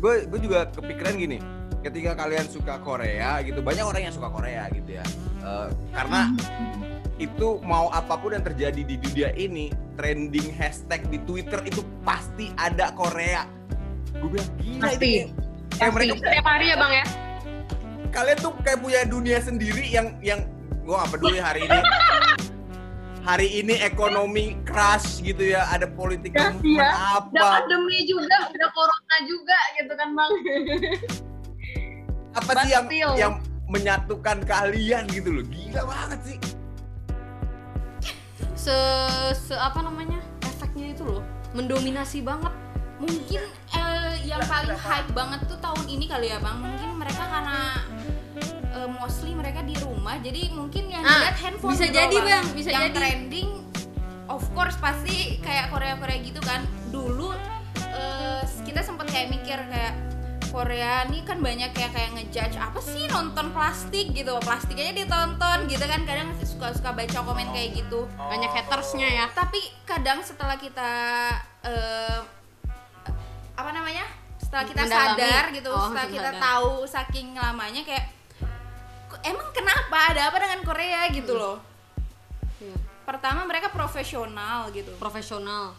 gue 0.01 0.15
gue 0.33 0.41
juga 0.41 0.59
kepikiran 0.73 1.13
gini. 1.15 1.39
Ketika 1.81 2.13
kalian 2.13 2.47
suka 2.49 2.77
Korea 2.85 3.41
gitu, 3.41 3.65
banyak 3.65 3.85
orang 3.85 4.03
yang 4.09 4.15
suka 4.15 4.29
Korea 4.29 4.69
gitu 4.73 5.01
ya. 5.01 5.05
Eh, 5.41 5.69
karena 5.97 6.33
itu 7.31 7.61
mau 7.65 7.89
apa 7.93 8.17
pun 8.21 8.37
yang 8.37 8.45
terjadi 8.45 8.83
di 8.85 8.97
dunia 9.01 9.33
ini, 9.37 9.73
trending 9.97 10.53
hashtag 10.57 11.05
di 11.09 11.19
Twitter 11.25 11.61
itu 11.65 11.81
pasti 12.05 12.53
ada 12.61 12.93
Korea. 12.93 13.49
Gue 14.21 14.37
bilang 14.37 14.51
gila 14.61 14.83
Pasti. 14.93 15.09
ini. 15.09 15.23
Kayak 15.81 15.93
mereka 15.97 16.13
setiap 16.21 16.47
hari 16.47 16.67
ya 16.69 16.77
bang 16.77 16.93
ya 17.01 17.07
kalian 18.11 18.39
tuh 18.43 18.53
kayak 18.67 18.79
punya 18.83 19.01
dunia 19.07 19.39
sendiri 19.39 19.87
yang 19.87 20.19
yang 20.21 20.43
gue 20.83 20.95
gak 20.95 21.11
peduli 21.15 21.39
hari 21.39 21.65
ini 21.65 21.79
hari 23.23 23.49
ini 23.63 23.75
ekonomi 23.87 24.59
crash 24.67 25.23
gitu 25.23 25.55
ya 25.55 25.71
ada 25.71 25.87
politik 25.87 26.35
iya. 26.35 26.51
udah 26.51 26.93
apa 27.23 27.63
pandemi 27.63 28.03
juga 28.05 28.51
udah 28.51 28.69
corona 28.75 29.17
juga 29.25 29.59
gitu 29.79 29.93
kan 29.95 30.09
bang 30.13 30.31
apa 32.41 32.53
sih 32.61 32.71
yang 32.71 32.87
yang 33.15 33.33
menyatukan 33.69 34.43
kalian 34.43 35.05
gitu 35.09 35.31
loh? 35.31 35.45
Gila 35.45 35.83
banget 35.85 36.21
sih. 36.27 36.39
Se, 38.55 38.77
se 39.33 39.55
apa 39.55 39.81
namanya? 39.81 40.21
Efeknya 40.45 40.93
itu 40.93 41.05
loh. 41.05 41.25
Mendominasi 41.53 42.21
banget. 42.21 42.53
Mungkin 43.01 43.43
eh, 43.73 44.13
yang 44.29 44.45
paling 44.45 44.77
hype 44.77 45.11
banget 45.13 45.41
tuh 45.49 45.57
tahun 45.57 45.85
ini 45.89 46.05
kali 46.05 46.29
ya 46.29 46.37
bang. 46.37 46.57
Mungkin 46.61 46.91
mereka 47.01 47.25
karena 47.25 47.59
eh, 48.77 48.89
mostly 48.91 49.33
mereka 49.33 49.65
di 49.65 49.73
rumah. 49.81 50.21
Jadi 50.21 50.53
mungkin 50.53 50.93
yang 50.93 51.01
Ah, 51.01 51.25
dilihat 51.25 51.37
handphone 51.41 51.73
bisa 51.73 51.87
jadi, 51.89 52.17
Bang, 52.21 52.45
bisa 52.53 52.69
yang 52.69 52.93
jadi. 52.93 52.97
trending 52.97 53.49
of 54.29 54.45
course 54.53 54.77
pasti 54.77 55.41
kayak 55.41 55.73
Korea 55.73 55.97
Korea 55.97 56.21
gitu 56.21 56.41
kan. 56.45 56.61
Dulu 56.93 57.33
eh, 57.81 58.43
kita 58.69 58.85
sempat 58.85 59.09
kayak 59.09 59.33
mikir 59.33 59.57
kayak 59.73 59.95
Korea 60.51 61.07
nih 61.07 61.23
kan 61.23 61.39
banyak 61.39 61.71
kayak 61.71 61.91
kayak 61.91 62.11
ngejudge 62.13 62.57
apa 62.57 62.79
sih 62.81 63.07
nonton 63.07 63.51
plastik? 63.51 64.11
gitu. 64.11 64.35
Plastik 64.39 64.75
aja 64.75 64.93
ditonton 64.93 65.59
gitu 65.65 65.81
kan 65.83 66.03
kadang 66.03 66.29
suka 66.41 66.71
suka 66.71 66.91
baca 66.91 67.19
komen 67.21 67.49
kayak 67.49 67.71
gitu. 67.77 68.05
Banyak 68.11 68.51
hatersnya 68.51 69.09
ya. 69.09 69.27
Tapi 69.29 69.57
kadang 69.85 70.21
setelah 70.21 70.55
kita 70.55 70.91
eh, 71.63 72.19
apa 73.55 73.71
namanya? 73.71 74.03
Setelah 74.37 74.65
kita 74.65 74.83
Mendalami. 74.83 75.07
sadar 75.15 75.45
gitu 75.53 75.71
Oh, 75.71 75.81
setelah 75.87 76.07
kita 76.09 76.31
sadar. 76.31 76.43
tahu 76.43 76.71
saking 76.85 77.29
lamanya 77.33 77.83
kayak 77.83 78.07
"Kok- 79.07 79.23
emang 79.23 79.49
kenapa? 79.51 79.99
Ada 80.11 80.23
apa 80.27 80.37
dengan 80.39 80.61
Korea? 80.63 81.01
gitu 81.09 81.33
Hmm. 81.33 81.41
loh. 81.41 81.57
Iya. 82.59 82.77
pertama 83.01 83.43
mereka 83.43 83.67
profesional 83.69 84.71
gitu. 84.71 84.95
Profesional 84.95 85.75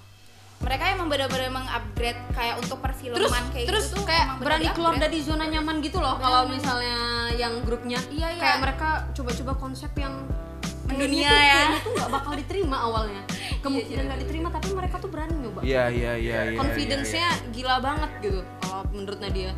mereka 0.61 0.83
emang 0.93 1.07
benar-benar 1.09 1.49
mengupgrade 1.49 2.21
kayak 2.37 2.55
untuk 2.61 2.77
perfilman 2.79 3.17
terus 3.17 3.31
kayak 3.33 3.67
terus 3.67 3.85
gitu 3.89 3.95
tuh 3.97 4.03
kayak 4.05 4.25
berani 4.37 4.67
keluar 4.71 4.95
dari 4.95 5.19
zona 5.25 5.45
nyaman 5.49 5.81
gitu 5.81 5.97
loh 5.97 6.15
kalau 6.21 6.45
misalnya 6.47 7.21
yang 7.35 7.53
grupnya. 7.65 7.99
Iya, 8.13 8.37
iya. 8.37 8.41
kayak 8.41 8.57
mereka 8.61 8.89
coba-coba 9.17 9.51
konsep 9.57 9.91
yang 9.97 10.13
Mendunia 10.85 11.31
tuh, 11.31 11.39
ya. 11.39 11.55
kayaknya 11.55 11.79
tuh 11.85 11.91
nggak 11.97 12.09
bakal 12.11 12.33
diterima 12.35 12.77
awalnya. 12.83 13.21
Kemungkinan 13.61 14.03
iya, 14.03 14.07
nggak 14.09 14.19
diterima 14.27 14.47
tapi 14.51 14.69
mereka 14.75 14.95
tuh 14.99 15.09
berani 15.09 15.35
nyoba. 15.39 15.59
Iya 15.63 15.83
iya 15.89 16.13
iya 16.19 16.39
iya, 16.51 16.59
confidence-nya 16.59 17.29
iya, 17.31 17.49
gila 17.55 17.75
banget 17.79 18.11
gitu 18.21 18.41
kalau 18.61 18.83
menurut 18.91 19.19
Nadia. 19.21 19.43
Iya. 19.49 19.53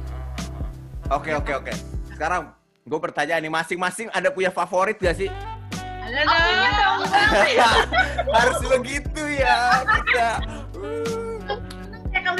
oke 1.11 1.31
oke 1.43 1.51
oke. 1.65 1.73
Sekarang 2.13 2.41
gue 2.83 2.99
pertanyaan 2.99 3.41
nih 3.43 3.51
masing-masing 3.51 4.07
ada 4.11 4.29
punya 4.29 4.51
favorit 4.53 4.99
gak 4.99 5.17
sih? 5.17 5.29
Ada 6.03 6.19
dong 6.27 6.99
harus 8.33 8.59
begitu 8.67 9.23
ya 9.39 9.81
kita 9.87 10.29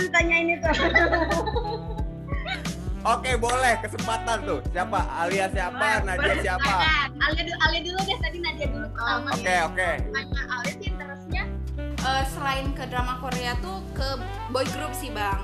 ditanyain 0.07 0.48
itu 0.60 0.67
Oke 3.03 3.36
boleh. 3.36 3.83
Kesempatan 3.83 4.48
tuh. 4.48 4.60
Siapa? 4.72 5.00
Alia 5.19 5.51
siapa? 5.51 6.07
Nadia 6.07 6.39
siapa? 6.39 6.74
Alia 7.19 7.43
dulu, 7.43 7.57
Alia 7.67 7.81
dulu 7.83 8.00
deh. 8.07 8.17
Tadi 8.24 8.38
Nadia 8.39 8.67
dulu 8.72 8.88
pertama. 8.95 9.29
Oke 9.36 9.55
oke. 9.67 9.89
Tanya 10.07 10.41
Alia 10.48 10.72
sih 10.79 10.88
interestnya. 10.88 11.43
Eh, 11.75 12.24
selain 12.31 12.72
ke 12.72 12.83
drama 12.88 13.19
Korea 13.19 13.60
tuh 13.60 13.83
ke 13.91 14.07
boy 14.55 14.63
group 14.72 14.95
sih 14.95 15.12
bang. 15.12 15.43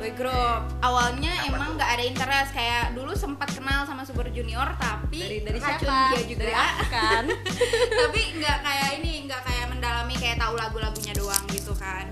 Boy 0.00 0.16
group. 0.16 0.64
Awalnya 0.80 1.44
emang 1.44 1.76
nggak 1.76 1.90
ada 1.92 2.04
interest. 2.08 2.56
Kayak 2.56 2.96
dulu 2.96 3.12
sempat 3.20 3.52
kenal 3.52 3.84
sama 3.84 4.08
Super 4.08 4.32
Junior 4.32 4.72
tapi 4.80 5.44
dari 5.44 5.44
dari 5.44 5.60
siapa? 5.60 6.16
dia 6.16 6.24
juga. 6.24 6.40
Dari 6.40 6.54
aku 6.56 6.84
kan. 6.88 7.24
Tapi 8.00 8.20
nggak 8.40 8.58
kayak 8.64 8.88
ini 8.96 9.28
nggak 9.28 9.42
kayak 9.44 9.66
mendalami 9.68 10.14
kayak 10.16 10.40
tahu 10.40 10.56
lagu-lagunya 10.56 11.12
doang 11.12 11.44
gitu 11.52 11.76
kan 11.76 12.08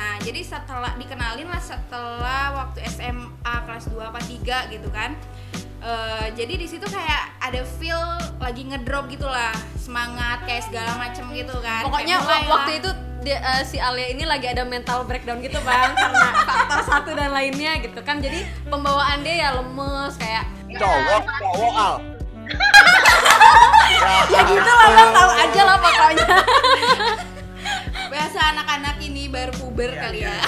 nah 0.00 0.16
jadi 0.16 0.40
setelah 0.40 0.96
dikenalin 0.96 1.44
lah 1.44 1.60
setelah 1.60 2.56
waktu 2.56 2.80
SMA 2.88 3.36
kelas 3.60 3.84
2 3.86 4.00
apa 4.00 4.16
3 4.18 4.32
gitu 4.70 4.88
kan. 4.88 5.12
Eh, 5.80 6.26
jadi 6.34 6.56
di 6.56 6.64
situ 6.64 6.84
kayak 6.84 7.36
ada 7.38 7.60
feel 7.70 8.00
lagi 8.36 8.64
ngedrop 8.64 9.08
gitulah 9.08 9.52
semangat 9.76 10.44
kayak 10.44 10.64
segala 10.64 10.96
macem 10.96 11.24
gitu 11.30 11.52
kan. 11.58 11.84
Pokoknya 11.84 12.16
Kayak 12.18 12.48
waktu 12.48 12.70
lah. 12.70 12.78
itu 12.78 12.90
dia- 13.20 13.40
eh, 13.42 13.62
si 13.62 13.76
Alia 13.76 14.08
ini 14.08 14.24
lagi 14.24 14.44
ada 14.46 14.60
mental 14.62 15.04
breakdown 15.04 15.40
gitu 15.40 15.60
bang 15.60 15.92
karena 15.94 16.26
faktor 16.42 16.80
satu 16.82 17.10
dan 17.12 17.28
lainnya 17.30 17.80
gitu 17.80 18.00
kan. 18.00 18.20
Jadi 18.20 18.40
pembawaan 18.66 19.20
dia 19.20 19.36
ya 19.38 19.56
lemes 19.56 20.16
kayak 20.16 20.44
cowok 20.74 21.22
cowok 21.28 21.72
al. 21.74 21.94
ya 24.30 24.40
gitu 24.44 24.70
lah 24.70 24.88
bang 24.90 25.10
tahu 25.10 25.30
aja 25.34 25.60
lah 25.62 25.76
pokoknya 25.78 26.26
biasa 28.10 28.38
anak-anak 28.58 28.96
ini 29.00 29.30
baru 29.30 29.54
puber 29.54 29.94
Iya, 29.94 30.02
kali 30.02 30.18
iya, 30.20 30.34
ya. 30.34 30.42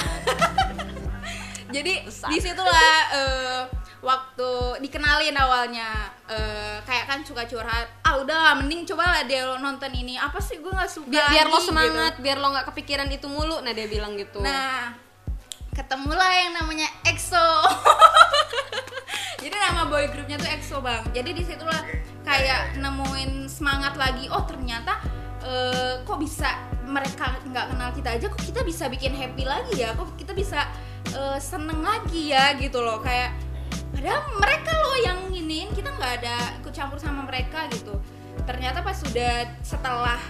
jadi 1.78 1.94
di 2.10 2.38
situlah 2.42 2.94
eh, 3.14 3.62
waktu 4.02 4.50
dikenalin 4.82 5.38
awalnya. 5.38 6.10
Eh, 6.26 6.76
kayak 6.82 7.06
kan 7.06 7.20
suka 7.22 7.46
curhat 7.46 7.86
ah 8.02 8.18
udah 8.18 8.58
mending 8.58 8.82
coba 8.88 9.04
lah 9.06 9.22
dia 9.24 9.46
lo 9.46 9.62
nonton 9.62 9.94
ini. 9.94 10.18
Apa 10.18 10.42
sih 10.42 10.58
gue 10.58 10.68
nggak 10.68 10.90
suka 10.90 11.08
biar 11.08 11.30
biar 11.30 11.46
lo 11.46 11.54
lagi," 11.54 11.62
gitu. 11.62 11.68
semangat 11.70 12.14
biar 12.18 12.36
lo 12.42 12.48
nggak 12.50 12.66
kepikiran 12.74 13.08
itu 13.14 13.26
mulu 13.30 13.62
nah 13.62 13.70
dia 13.70 13.86
bilang 13.86 14.18
gitu. 14.18 14.42
Nah 14.42 14.98
ketemulah 15.72 16.30
yang 16.34 16.52
namanya 16.52 16.84
EXO. 17.06 17.48
Jadi 19.42 19.56
nama 19.56 19.88
boy 19.88 20.04
groupnya 20.10 20.36
tuh 20.36 20.50
EXO 20.50 20.78
bang. 20.84 21.02
Jadi 21.14 21.30
di 21.32 21.42
situlah 21.46 21.80
kayak 22.26 22.76
nemuin 22.76 23.46
semangat 23.48 23.94
lagi. 23.96 24.28
Oh 24.28 24.42
ternyata 24.44 24.98
eh, 25.46 26.02
kok 26.02 26.18
bisa 26.18 26.71
mereka 26.92 27.40
nggak 27.42 27.66
kenal 27.72 27.90
kita 27.90 28.08
aja 28.12 28.26
kok 28.28 28.42
kita 28.44 28.60
bisa 28.62 28.84
bikin 28.86 29.16
happy 29.16 29.48
lagi 29.48 29.80
ya? 29.80 29.96
Kok 29.96 30.14
kita 30.14 30.36
bisa 30.36 30.68
eh, 31.10 31.38
seneng 31.40 31.80
lagi 31.80 32.30
ya 32.30 32.52
gitu 32.60 32.84
loh. 32.84 33.00
Kayak 33.00 33.32
padahal 33.90 34.20
mereka 34.36 34.70
loh 34.76 34.96
yang 35.00 35.18
nginin 35.32 35.72
kita 35.72 35.88
nggak 35.90 36.12
ada 36.20 36.36
ikut 36.60 36.72
campur 36.72 37.00
sama 37.00 37.24
mereka 37.24 37.64
gitu. 37.72 37.96
Ternyata 38.44 38.80
pas 38.80 38.96
sudah 38.96 39.48
setelah 39.64 40.20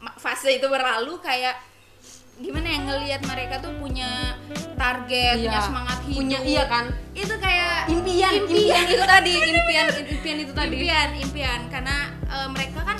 ma- 0.00 0.16
fase 0.16 0.56
itu 0.56 0.64
berlalu 0.64 1.20
kayak 1.20 1.56
gimana 2.36 2.68
ya 2.68 2.78
ngelihat 2.84 3.20
mereka 3.24 3.64
tuh 3.64 3.72
punya 3.80 4.36
target, 4.76 5.40
punya 5.40 5.56
Iya. 5.56 5.64
semangat 5.64 5.98
hidup, 6.04 6.16
punya 6.20 6.38
iya 6.44 6.64
kan? 6.68 6.84
Itu 7.16 7.34
kayak 7.40 7.88
impian 7.88 8.32
impian 8.44 8.84
itu 8.84 9.04
tadi 9.08 9.32
impian 9.32 9.86
impian 10.04 10.36
itu 10.44 10.52
tadi. 10.52 10.74
Impian 10.76 11.10
impian. 11.16 11.60
Karena 11.72 11.96
eh, 12.28 12.48
mereka 12.52 12.84
kan 12.84 12.98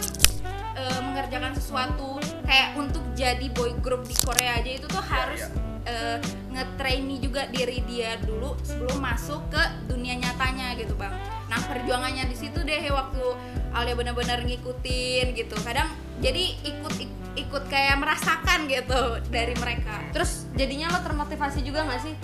eh, 0.74 1.00
mengerjakan 1.04 1.52
sesuatu 1.52 2.16
kayak 2.46 2.68
untuk 2.74 3.02
jadi 3.12 3.46
boy 3.50 3.74
group 3.78 4.06
di 4.06 4.14
Korea 4.16 4.56
aja 4.56 4.70
itu 4.70 4.86
tuh 4.86 5.02
harus 5.02 5.42
eh, 5.84 6.18
nge-trainee 6.50 7.20
juga 7.20 7.44
diri 7.46 7.82
dia 7.84 8.16
dulu 8.18 8.56
sebelum 8.62 8.98
masuk 8.98 9.50
ke 9.50 9.60
dunia 9.86 10.16
nyatanya 10.16 10.72
gitu 10.74 10.94
bang. 10.94 11.12
Nah 11.46 11.60
perjuangannya 11.62 12.24
di 12.24 12.36
situ 12.36 12.62
deh 12.62 12.80
waktu 12.88 13.22
Alia 13.70 13.92
benar-benar 13.92 14.40
ngikutin 14.40 15.36
gitu. 15.36 15.52
Kadang 15.60 15.90
jadi 16.18 16.56
ikut 16.64 16.94
ik- 16.96 17.14
ikut 17.36 17.68
kayak 17.68 18.00
merasakan 18.00 18.64
gitu 18.64 19.20
dari 19.28 19.52
mereka. 19.52 20.00
Terus 20.16 20.48
jadinya 20.56 20.88
lo 20.90 21.04
termotivasi 21.04 21.60
juga 21.60 21.84
nggak 21.84 22.00
sih? 22.00 22.14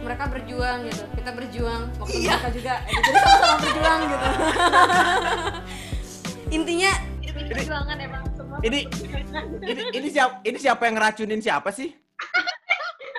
Mereka 0.00 0.24
berjuang 0.32 0.88
gitu. 0.88 1.04
Kita 1.14 1.30
berjuang 1.30 1.82
waktu 2.00 2.16
mereka 2.24 2.48
juga. 2.48 2.74
Eh, 2.80 2.96
jadi 2.96 3.18
sama-sama 3.20 3.56
berjuang 3.60 4.00
gitu. 4.08 4.26
Intinya 6.56 6.92
Ini 7.22 7.48
perjuangan 7.48 7.96
emang 7.96 8.24
Ini 8.60 8.78
ini 9.64 9.82
ini 9.90 10.08
siapa 10.08 10.44
ini 10.44 10.58
siapa 10.58 10.82
yang 10.84 10.94
ngeracunin 10.94 11.40
siapa 11.40 11.72
sih? 11.72 11.88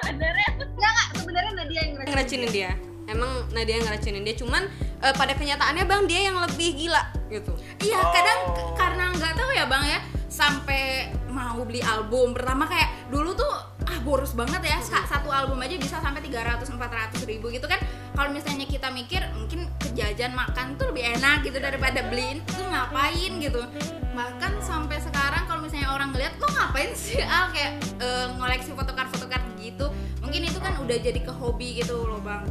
sebenarnya 0.04 0.48
enggak 0.54 0.70
enggak. 0.70 1.08
Sebenarnya 1.18 1.52
Nadia 1.54 1.80
yang 1.80 1.92
ngeracunin. 1.92 2.12
ngeracunin 2.14 2.50
dia. 2.52 2.72
Emang 3.04 3.32
Nadia 3.50 3.74
yang 3.76 3.86
ngeracunin 3.88 4.22
dia. 4.22 4.36
Cuman 4.38 4.64
eh, 5.02 5.14
pada 5.14 5.34
kenyataannya 5.34 5.84
bang 5.84 6.02
dia 6.06 6.22
yang 6.30 6.38
lebih 6.40 6.70
gila 6.78 7.04
gitu. 7.28 7.52
Iya, 7.82 8.00
kadang 8.14 8.40
k- 8.54 8.72
karena 8.78 9.04
nggak 9.12 9.34
tahu 9.34 9.50
ya 9.52 9.66
bang 9.66 9.84
ya, 9.90 10.00
sampai 10.30 10.84
mau 11.28 11.58
beli 11.66 11.82
album 11.82 12.32
pertama 12.32 12.70
kayak 12.70 13.10
dulu 13.10 13.34
tuh 13.34 13.50
ah 13.84 14.00
boros 14.06 14.38
banget 14.38 14.62
ya. 14.62 14.78
Sa- 14.80 15.08
satu 15.10 15.28
album 15.28 15.58
aja 15.60 15.76
bisa 15.76 15.98
sampai 15.98 16.22
300 16.22 16.70
400 16.70 17.26
ribu 17.26 17.50
gitu 17.50 17.66
kan. 17.66 17.82
Kalau 18.14 18.30
misalnya 18.30 18.70
kita 18.70 18.94
mikir 18.94 19.26
mungkin 19.34 19.66
ke 19.82 19.90
jajan 19.92 20.38
makan 20.38 20.78
tuh 20.78 20.94
lebih 20.94 21.18
enak 21.18 21.42
gitu 21.42 21.58
daripada 21.58 22.06
beliin 22.06 22.46
tuh 22.46 22.62
ngapain 22.70 23.34
gitu 23.42 23.66
bahkan 24.14 24.54
sampai 24.60 24.98
sekarang 24.98 25.44
kalau 25.44 25.62
misalnya 25.62 25.90
orang 25.90 26.10
ngeliat 26.10 26.38
lo 26.38 26.48
ngapain 26.48 26.94
sih 26.94 27.18
ah 27.20 27.50
kayak 27.50 27.72
eh, 27.98 28.28
ngoleksi 28.34 28.72
fotokart 28.72 29.10
fotokart 29.10 29.42
gitu 29.58 29.90
mungkin 30.20 30.46
itu 30.46 30.58
kan 30.58 30.78
udah 30.78 30.98
jadi 30.98 31.20
ke 31.20 31.34
hobi 31.34 31.82
gitu 31.82 32.06
loh 32.06 32.22
bang 32.22 32.46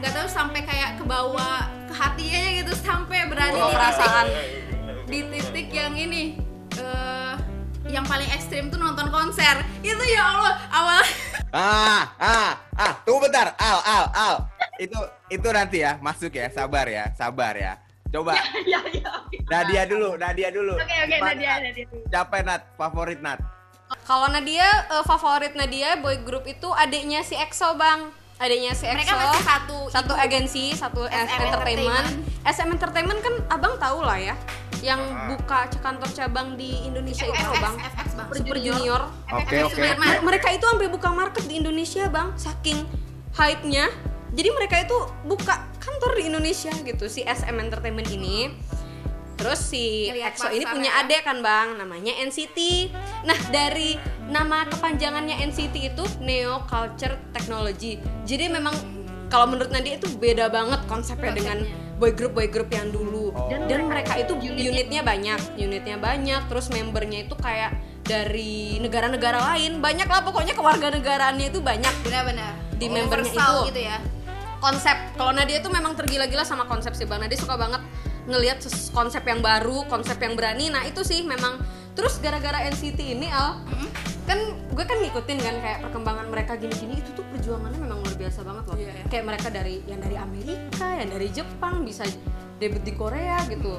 nggak 0.00 0.12
tahu 0.12 0.26
sampai 0.26 0.60
kayak 0.60 0.96
ke 0.96 1.04
bawah 1.04 1.60
ke 1.86 1.94
hatinya 1.94 2.40
gitu 2.56 2.72
sampai 2.74 3.28
berani 3.28 3.52
Oh, 3.52 3.68
di 3.68 3.70
titik- 3.70 3.76
perasaan. 3.76 4.26
di 5.04 5.18
titik 5.30 5.68
yang 5.70 5.94
ini 5.94 6.22
eh 6.74 7.34
yang 7.86 8.02
paling 8.02 8.26
ekstrim 8.32 8.72
tuh 8.72 8.80
nonton 8.80 9.12
konser 9.12 9.60
itu 9.80 10.04
ya 10.08 10.22
Allah 10.24 10.54
awal 10.70 11.02
Ah, 11.54 12.10
ah, 12.18 12.50
ah, 12.74 12.92
tunggu 13.06 13.30
bentar. 13.30 13.54
Al, 13.54 13.78
Al, 13.78 14.04
Al. 14.10 14.34
Itu 14.74 14.98
itu 15.30 15.46
nanti 15.54 15.86
ya, 15.86 16.02
masuk 16.02 16.34
ya. 16.34 16.50
Sabar 16.50 16.82
ya, 16.90 17.14
sabar 17.14 17.54
ya. 17.54 17.78
Coba 18.14 18.38
Iya 18.62 18.80
iya. 18.88 19.10
oke. 19.20 19.36
Nadia 19.44 19.82
dulu, 19.84 20.14
Nadia 20.14 20.48
dulu. 20.48 20.74
Oke 20.74 20.86
oke 20.94 21.16
Mana- 21.18 21.34
Nadia 21.34 21.52
Nadia. 21.60 21.86
Siapa 22.06 22.36
Nat? 22.40 22.62
Favorit 22.74 23.18
Nat? 23.18 23.40
kalau 24.02 24.26
Nadia 24.26 24.64
eh, 24.88 25.04
favorit 25.04 25.54
Nadia 25.54 25.96
boy 25.96 26.22
group 26.22 26.44
itu 26.44 26.66
adiknya 26.68 27.20
si 27.20 27.36
EXO 27.36 27.76
bang 27.76 28.10
adiknya 28.36 28.72
si 28.72 28.84
EXO 28.84 28.96
mereka 28.96 29.14
masih 29.14 29.44
satu 29.44 29.78
satu 29.88 30.12
ibu. 30.12 30.24
agensi 30.24 30.64
satu 30.74 31.02
SM 31.06 31.40
entertainment 31.42 32.08
SM 32.42 32.68
Entertainment 32.70 33.20
kan 33.20 33.34
abang 33.48 33.76
tahu 33.76 34.02
lah 34.02 34.16
ya 34.16 34.34
yang 34.80 34.98
buka 35.28 35.70
kantor 35.78 36.10
cabang 36.10 36.52
di 36.54 36.80
Indonesia 36.82 37.22
itu 37.22 37.38
loh 37.38 37.56
bang 37.56 37.74
Super 38.34 38.58
Junior 38.58 39.00
Oke, 39.30 39.62
oke. 39.62 39.72
Sudirman. 39.72 39.96
Mer- 40.00 40.22
mereka 40.26 40.48
itu 40.50 40.64
sampai 40.64 40.88
buka 40.88 41.08
market 41.08 41.44
di 41.44 41.54
Indonesia 41.56 42.04
bang 42.06 42.28
saking 42.34 42.88
hype-nya 43.32 43.88
jadi 44.34 44.50
mereka 44.50 44.76
itu 44.82 44.98
buka 45.30 45.70
kantor 45.78 46.18
di 46.18 46.22
Indonesia 46.26 46.74
gitu 46.74 47.06
si 47.06 47.22
SM 47.22 47.54
Entertainment 47.54 48.10
ini. 48.10 48.50
Terus 49.34 49.58
si 49.66 50.10
Ngeliat 50.10 50.38
EXO 50.38 50.48
ini 50.54 50.64
punya 50.66 50.90
ya. 50.94 51.02
adik 51.02 51.26
kan 51.26 51.42
bang 51.42 51.74
namanya 51.74 52.14
NCT 52.22 52.58
nah 53.26 53.34
dari 53.50 53.98
nama 54.30 54.62
kepanjangannya 54.70 55.42
NCT 55.50 55.74
itu 55.94 56.04
Neo 56.22 56.62
Culture 56.66 57.18
Technology. 57.34 57.98
Jadi 58.26 58.46
memang 58.46 58.74
kalau 59.30 59.50
menurut 59.50 59.74
Nadia 59.74 59.98
itu 59.98 60.06
beda 60.18 60.46
banget 60.50 60.86
konsepnya 60.86 61.34
dengan 61.34 61.66
boy 61.98 62.14
group 62.14 62.38
boy 62.38 62.46
group 62.46 62.70
yang 62.70 62.94
dulu. 62.94 63.34
Oh. 63.34 63.50
dan 63.50 63.90
mereka 63.90 64.14
itu 64.18 64.38
unitnya 64.38 65.02
banyak 65.02 65.58
unitnya 65.58 65.98
banyak. 65.98 66.42
Terus 66.46 66.70
membernya 66.70 67.26
itu 67.26 67.34
kayak 67.34 67.74
dari 68.06 68.78
negara-negara 68.78 69.54
lain. 69.54 69.82
Banyak 69.82 70.06
lah 70.06 70.22
pokoknya 70.22 70.54
kewarganegaraannya 70.54 71.50
itu 71.50 71.58
banyak. 71.58 71.94
Benar-benar. 72.06 72.54
Di 72.78 72.86
membernya 72.86 73.34
Universal 73.34 73.54
itu. 73.66 73.70
gitu 73.74 73.82
ya 73.82 73.98
konsep. 74.64 74.96
Kalau 75.20 75.36
Nadia 75.36 75.60
tuh 75.60 75.68
memang 75.68 75.92
tergila-gila 75.92 76.40
sama 76.48 76.64
konsep 76.64 76.96
sih 76.96 77.04
bang. 77.04 77.20
Nadia 77.20 77.36
suka 77.36 77.60
banget 77.60 77.84
ngelihat 78.24 78.64
konsep 78.96 79.20
yang 79.28 79.44
baru 79.44 79.84
konsep 79.92 80.16
yang 80.16 80.32
berani. 80.32 80.72
Nah 80.72 80.88
itu 80.88 81.04
sih 81.04 81.20
memang. 81.20 81.60
Terus 81.94 82.18
gara-gara 82.18 82.64
NCT 82.66 82.98
ini 82.98 83.30
Al 83.30 83.62
kan 84.24 84.40
gue 84.56 84.84
kan 84.88 84.98
ngikutin 85.04 85.36
kan 85.36 85.56
kayak 85.60 85.78
perkembangan 85.84 86.26
mereka 86.32 86.56
gini-gini 86.56 86.96
itu 86.96 87.12
tuh 87.12 87.22
perjuangannya 87.28 87.76
memang 87.76 88.00
luar 88.00 88.16
biasa 88.16 88.40
banget 88.40 88.64
loh. 88.66 88.76
Iya, 88.80 88.92
iya. 88.96 89.04
kayak 89.12 89.24
mereka 89.28 89.48
dari 89.52 89.84
yang 89.84 90.00
dari 90.00 90.16
Amerika 90.16 90.86
yang 90.96 91.08
dari 91.12 91.28
Jepang 91.28 91.84
bisa 91.84 92.08
debut 92.56 92.80
di 92.80 92.96
Korea 92.96 93.44
gitu. 93.52 93.78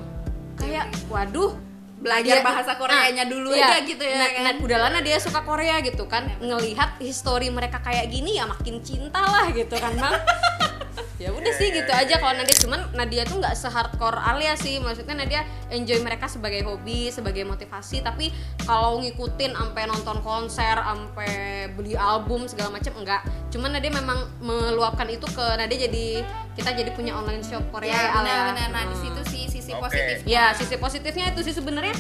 Kayak 0.56 0.94
waduh 1.10 1.58
Belajar 2.06 2.38
Nadia- 2.38 2.46
bahasa 2.46 2.72
Koreanya 2.76 3.26
dulu 3.26 3.50
iya. 3.50 3.66
aja 3.66 3.78
gitu 3.82 4.00
ya 4.00 4.14
Nah, 4.16 4.30
kan? 4.30 4.44
nah, 4.46 4.54
udahlah 4.62 4.90
Nadia 4.92 5.18
suka 5.18 5.42
Korea 5.42 5.82
gitu 5.82 6.06
kan 6.06 6.30
ngelihat 6.38 7.02
histori 7.02 7.50
mereka 7.50 7.82
kayak 7.82 8.06
gini 8.08 8.38
ya 8.38 8.46
makin 8.46 8.78
cinta 8.80 9.20
lah 9.20 9.50
gitu 9.50 9.74
kan 9.74 9.90
bang 9.92 10.14
ya 11.16 11.32
udah 11.32 11.54
sih 11.54 11.72
gitu 11.72 11.88
aja 11.88 12.20
kalau 12.20 12.36
Nadia. 12.36 12.58
Cuman 12.60 12.80
Nadia 12.92 13.24
tuh 13.24 13.40
nggak 13.40 13.56
se-hardcore 13.56 14.20
Alia 14.20 14.54
sih. 14.56 14.78
Maksudnya 14.78 15.16
Nadia 15.16 15.42
enjoy 15.70 16.04
mereka 16.04 16.28
sebagai 16.28 16.64
hobi 16.64 17.08
sebagai 17.08 17.44
motivasi. 17.44 18.04
Tapi 18.04 18.30
kalau 18.64 19.00
ngikutin 19.00 19.56
sampai 19.56 19.84
nonton 19.88 20.20
konser 20.20 20.76
sampai 20.76 21.32
beli 21.72 21.96
album 21.96 22.46
segala 22.46 22.76
macam 22.76 22.92
enggak. 23.00 23.24
Cuman 23.48 23.72
Nadia 23.72 23.92
memang 23.92 24.20
meluapkan 24.40 25.08
itu 25.08 25.24
ke 25.26 25.46
Nadia 25.56 25.88
jadi 25.88 26.06
kita 26.56 26.72
jadi 26.72 26.92
punya 26.92 27.16
online 27.16 27.44
shop 27.44 27.64
Korea 27.68 27.92
ya 27.92 28.00
ya, 28.00 28.10
Al, 28.12 28.24
ya. 28.24 28.32
benar-benar 28.32 28.70
nah 28.72 28.84
di 28.84 28.96
Hmm. 28.96 29.04
situ 29.04 29.22
sih 29.28 29.44
sisi 29.52 29.72
Oke. 29.76 29.88
positif 29.88 30.16
Ya, 30.24 30.56
sisi 30.56 30.76
positifnya 30.76 31.32
itu 31.32 31.44
sih 31.44 31.52
sebenarnya 31.52 31.92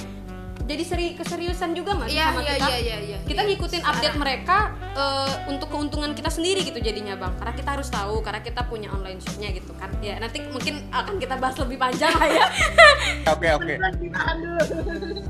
jadi 0.66 0.84
seri 0.84 1.06
keseriusan 1.14 1.72
juga 1.72 1.94
nggak 1.94 2.10
sih 2.10 2.18
Iya, 2.18 2.26
sama 2.28 2.42
iya, 2.42 2.54
kita? 2.54 2.68
iya, 2.68 2.78
iya, 2.78 2.98
iya. 3.00 3.18
kita 3.22 3.42
Iya, 3.42 3.50
ngikutin 3.50 3.82
searah. 3.82 3.94
update 3.94 4.18
mereka 4.18 4.58
eh, 4.92 5.34
untuk 5.48 5.68
keuntungan 5.70 6.12
kita 6.12 6.30
sendiri 6.30 6.62
gitu 6.62 6.80
jadinya 6.80 7.14
bang. 7.16 7.34
Karena 7.38 7.54
kita 7.54 7.70
harus 7.72 7.88
tahu, 7.88 8.16
karena 8.20 8.42
kita 8.42 8.62
punya 8.66 8.90
online 8.90 9.20
shopnya 9.20 9.50
gitu 9.52 9.72
kan. 9.76 9.94
Ya 10.00 10.18
nanti 10.18 10.42
mungkin 10.44 10.90
akan 10.90 11.16
kita 11.16 11.38
bahas 11.38 11.56
lebih 11.58 11.78
panjang 11.78 12.12
lah 12.12 12.28
ya. 12.28 12.46
Oke, 13.34 13.48
oke. 13.52 13.74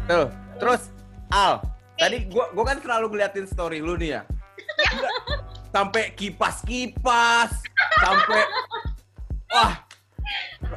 Tuh, 0.05 0.27
terus 0.57 0.81
Al, 1.27 1.59
tadi 1.93 2.27
gua 2.27 2.51
gua 2.51 2.65
kan 2.65 2.77
selalu 2.77 3.05
ngeliatin 3.11 3.45
story 3.45 3.79
lu 3.79 3.95
nih 3.95 4.19
ya. 4.19 4.21
Sampai 5.75 6.15
kipas-kipas, 6.15 7.51
sampai 7.97 8.41
wah 9.49 9.73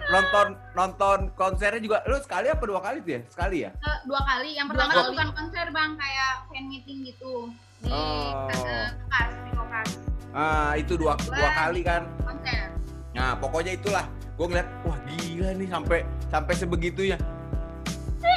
nonton 0.08 0.46
nonton 0.72 1.18
konsernya 1.32 1.78
juga 1.78 2.00
lu 2.04 2.16
sekali 2.18 2.46
apa 2.46 2.60
dua 2.60 2.80
kali 2.80 2.98
tuh 3.00 3.12
ya? 3.14 3.20
Sekali 3.26 3.56
ya? 3.62 3.70
Eh, 3.72 3.98
dua 4.04 4.20
kali. 4.22 4.50
Yang 4.52 4.66
pertama 4.70 4.90
Dua 4.90 5.00
tuh 5.00 5.12
bukan 5.12 5.28
konser 5.32 5.66
bang, 5.68 5.90
kayak 5.94 6.32
fan 6.46 6.64
meeting 6.66 6.98
gitu 7.04 7.32
di 7.78 7.88
Oh. 7.88 8.48
Kokas, 8.50 9.32
di 9.38 9.50
Kokas 9.52 9.88
Ah, 10.30 10.72
itu 10.74 10.92
dua 10.94 11.14
dua 11.16 11.50
kali 11.56 11.80
kan. 11.80 12.02
konser. 12.20 12.68
Nah, 13.10 13.34
pokoknya 13.34 13.72
itulah. 13.74 14.04
Gue 14.34 14.46
ngeliat, 14.46 14.68
wah 14.82 14.98
gila 15.04 15.50
nih 15.52 15.66
sampai 15.66 15.98
sampai 16.28 16.54
sebegitunya. 16.54 17.18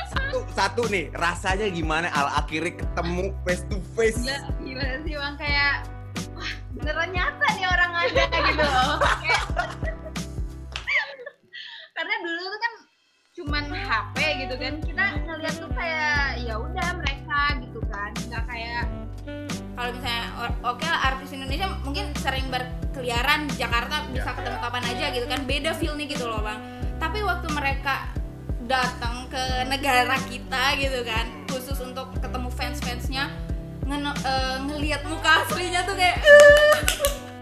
Satu 0.07 0.37
satu 0.49 0.81
nih, 0.87 1.13
rasanya 1.13 1.67
gimana 1.67 2.07
Al 2.09 2.27
akhirnya 2.35 2.73
ketemu 2.75 3.31
face 3.43 3.63
to 3.65 3.77
face. 3.93 4.17
Gila, 4.17 4.37
gila 4.59 4.87
sih 4.99 5.13
bang 5.15 5.35
kayak 5.37 5.73
wah 6.33 6.51
beneran 6.73 7.09
nyata 7.11 7.47
nih 7.51 7.65
orang 7.65 7.91
ada 7.93 8.23
gitu 8.41 8.63
loh. 8.63 8.93
Kayak- 9.21 9.49
cuman 13.51 13.67
HP 13.67 14.47
gitu 14.47 14.55
kan. 14.55 14.79
Kita 14.79 15.03
ngeliat 15.27 15.55
tuh 15.59 15.67
kayak 15.75 16.39
ya 16.39 16.55
udah 16.55 16.87
mereka 16.95 17.59
gitu 17.59 17.83
kan. 17.91 18.15
Nggak 18.31 18.43
kayak 18.47 18.83
kalau 19.75 19.91
misalnya 19.91 20.23
oke 20.63 20.87
lah, 20.87 20.99
artis 21.11 21.35
Indonesia 21.35 21.67
mungkin 21.83 22.15
sering 22.15 22.47
berkeliaran 22.47 23.51
di 23.51 23.59
Jakarta 23.59 24.07
bisa 24.07 24.31
ketemu 24.39 24.55
kapan 24.55 24.83
aja 24.87 25.05
gitu 25.11 25.27
kan. 25.27 25.43
Beda 25.43 25.75
feel 25.75 25.99
nih 25.99 26.15
gitu 26.15 26.31
loh 26.31 26.39
bang. 26.39 26.63
Tapi 26.95 27.19
waktu 27.27 27.51
mereka 27.51 28.07
datang 28.71 29.27
ke 29.27 29.67
negara 29.67 30.15
kita 30.31 30.63
gitu 30.79 31.03
kan 31.03 31.27
khusus 31.51 31.75
untuk 31.83 32.07
ketemu 32.23 32.47
fans 32.55 32.79
fansnya 32.79 33.27
ngelihat 34.63 35.03
muka 35.11 35.43
aslinya 35.43 35.83
tuh 35.83 35.99
kayak 35.99 36.23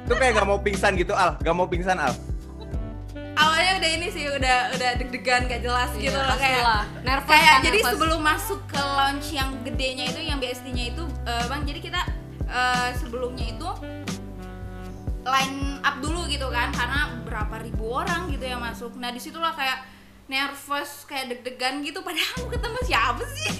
Itu 0.10 0.18
kayak 0.18 0.42
gak 0.42 0.48
mau 0.50 0.58
pingsan 0.58 0.98
gitu 0.98 1.14
Al, 1.14 1.38
gak 1.38 1.54
mau 1.54 1.70
pingsan 1.70 2.02
Al. 2.02 2.18
Awalnya 3.40 3.72
udah 3.80 3.92
ini 3.96 4.08
sih 4.12 4.26
udah 4.28 4.58
udah 4.76 4.90
deg-degan 5.00 5.48
gak 5.48 5.64
jelas 5.64 5.92
gitu 5.96 6.16
loh 6.20 6.36
kayak 6.36 6.64
nervous 7.08 7.32
kayak 7.32 7.56
kan, 7.56 7.66
jadi 7.66 7.80
nervous. 7.80 7.92
sebelum 7.96 8.20
masuk 8.20 8.60
ke 8.68 8.82
launch 8.84 9.28
yang 9.32 9.50
gedenya 9.64 10.06
itu 10.12 10.20
yang 10.20 10.38
BSD-nya 10.44 10.86
itu 10.92 11.04
eh, 11.24 11.44
bang 11.48 11.62
jadi 11.64 11.80
kita 11.80 12.02
eh, 12.52 12.90
sebelumnya 13.00 13.46
itu 13.48 13.70
line 15.24 15.80
up 15.86 15.96
dulu 16.04 16.26
gitu 16.28 16.48
kan 16.52 16.74
karena 16.74 17.22
berapa 17.24 17.56
ribu 17.62 18.02
orang 18.02 18.32
gitu 18.34 18.46
yang 18.50 18.60
masuk. 18.60 18.98
Nah 18.98 19.14
di 19.14 19.22
situlah 19.22 19.54
kayak 19.54 19.86
nervous 20.30 21.06
kayak 21.06 21.38
deg-degan 21.38 21.86
gitu 21.86 22.02
padahal 22.02 22.46
mau 22.46 22.50
ketemu 22.50 22.80
siapa 22.86 23.24
sih? 23.38 23.52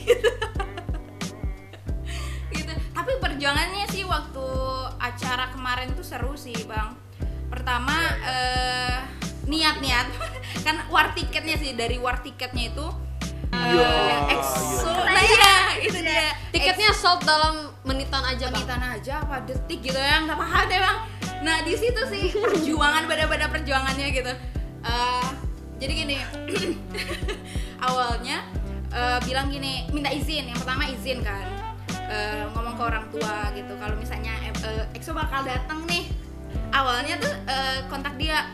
Gitu. 2.50 2.74
Tapi 2.98 3.12
perjuangannya 3.22 3.86
sih 3.94 4.02
waktu 4.10 4.48
acara 4.98 5.54
kemarin 5.54 5.94
tuh 5.94 6.02
seru 6.02 6.34
sih 6.34 6.58
bang. 6.66 6.98
Pertama 7.46 7.94
eh, 8.26 8.98
niat-niat. 9.50 10.08
Kan 10.66 10.86
war 10.94 11.12
tiketnya 11.18 11.58
sih 11.58 11.74
dari 11.74 11.98
war 11.98 12.22
tiketnya 12.22 12.70
itu 12.70 12.88
eh, 13.50 13.74
Iya, 13.74 13.90
Eh, 13.90 14.34
EXO. 14.38 14.94
Nah 14.94 15.24
iya, 15.26 15.54
itu 15.82 15.98
dia. 16.00 16.30
Tiketnya 16.54 16.94
sold 16.94 17.26
dalam 17.26 17.74
menitan 17.82 18.22
aja 18.22 18.48
bang. 18.54 18.62
menitan 18.62 18.82
aja 18.86 19.14
apa 19.26 19.42
detik 19.44 19.82
gitu 19.82 19.98
yang 19.98 20.30
nggak 20.30 20.38
paham 20.38 20.64
deh 20.70 20.80
bang. 20.80 20.98
Nah 21.42 21.58
di 21.66 21.74
situ 21.74 22.02
sih 22.14 22.24
perjuangan 22.44 23.10
pada-pada 23.10 23.50
perjuangannya 23.50 24.08
gitu. 24.14 24.34
Eh, 24.86 25.30
jadi 25.80 25.94
gini 26.06 26.18
awalnya 27.88 28.46
eh, 28.94 29.20
bilang 29.26 29.50
gini 29.50 29.90
minta 29.90 30.14
izin. 30.14 30.50
Yang 30.54 30.60
pertama 30.62 30.84
izin 30.86 31.20
kan. 31.26 31.46
Eh, 32.10 32.44
ngomong 32.54 32.74
ke 32.78 32.84
orang 32.86 33.06
tua 33.14 33.50
gitu. 33.54 33.74
Kalau 33.78 33.96
misalnya 33.98 34.34
eh, 34.46 34.54
eh, 34.66 34.98
EXO 34.98 35.14
bakal 35.18 35.42
datang 35.46 35.86
nih. 35.90 36.06
Awalnya 36.70 37.18
tuh 37.18 37.34
eh, 37.50 37.80
kontak 37.90 38.14
dia 38.18 38.46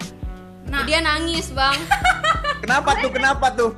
nah 0.69 0.82
Dia 0.84 0.99
nangis 1.01 1.49
bang. 1.54 1.78
Kenapa 2.63 2.97
tuh? 2.97 3.10
Kenapa 3.13 3.47
tuh? 3.54 3.71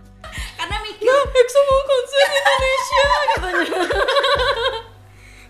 karena 0.58 0.76
mikir 0.80 1.06
EXO 1.06 1.60
mau 1.60 1.80
konser 1.84 2.28
Indonesia 2.30 3.02
katanya. 3.34 3.80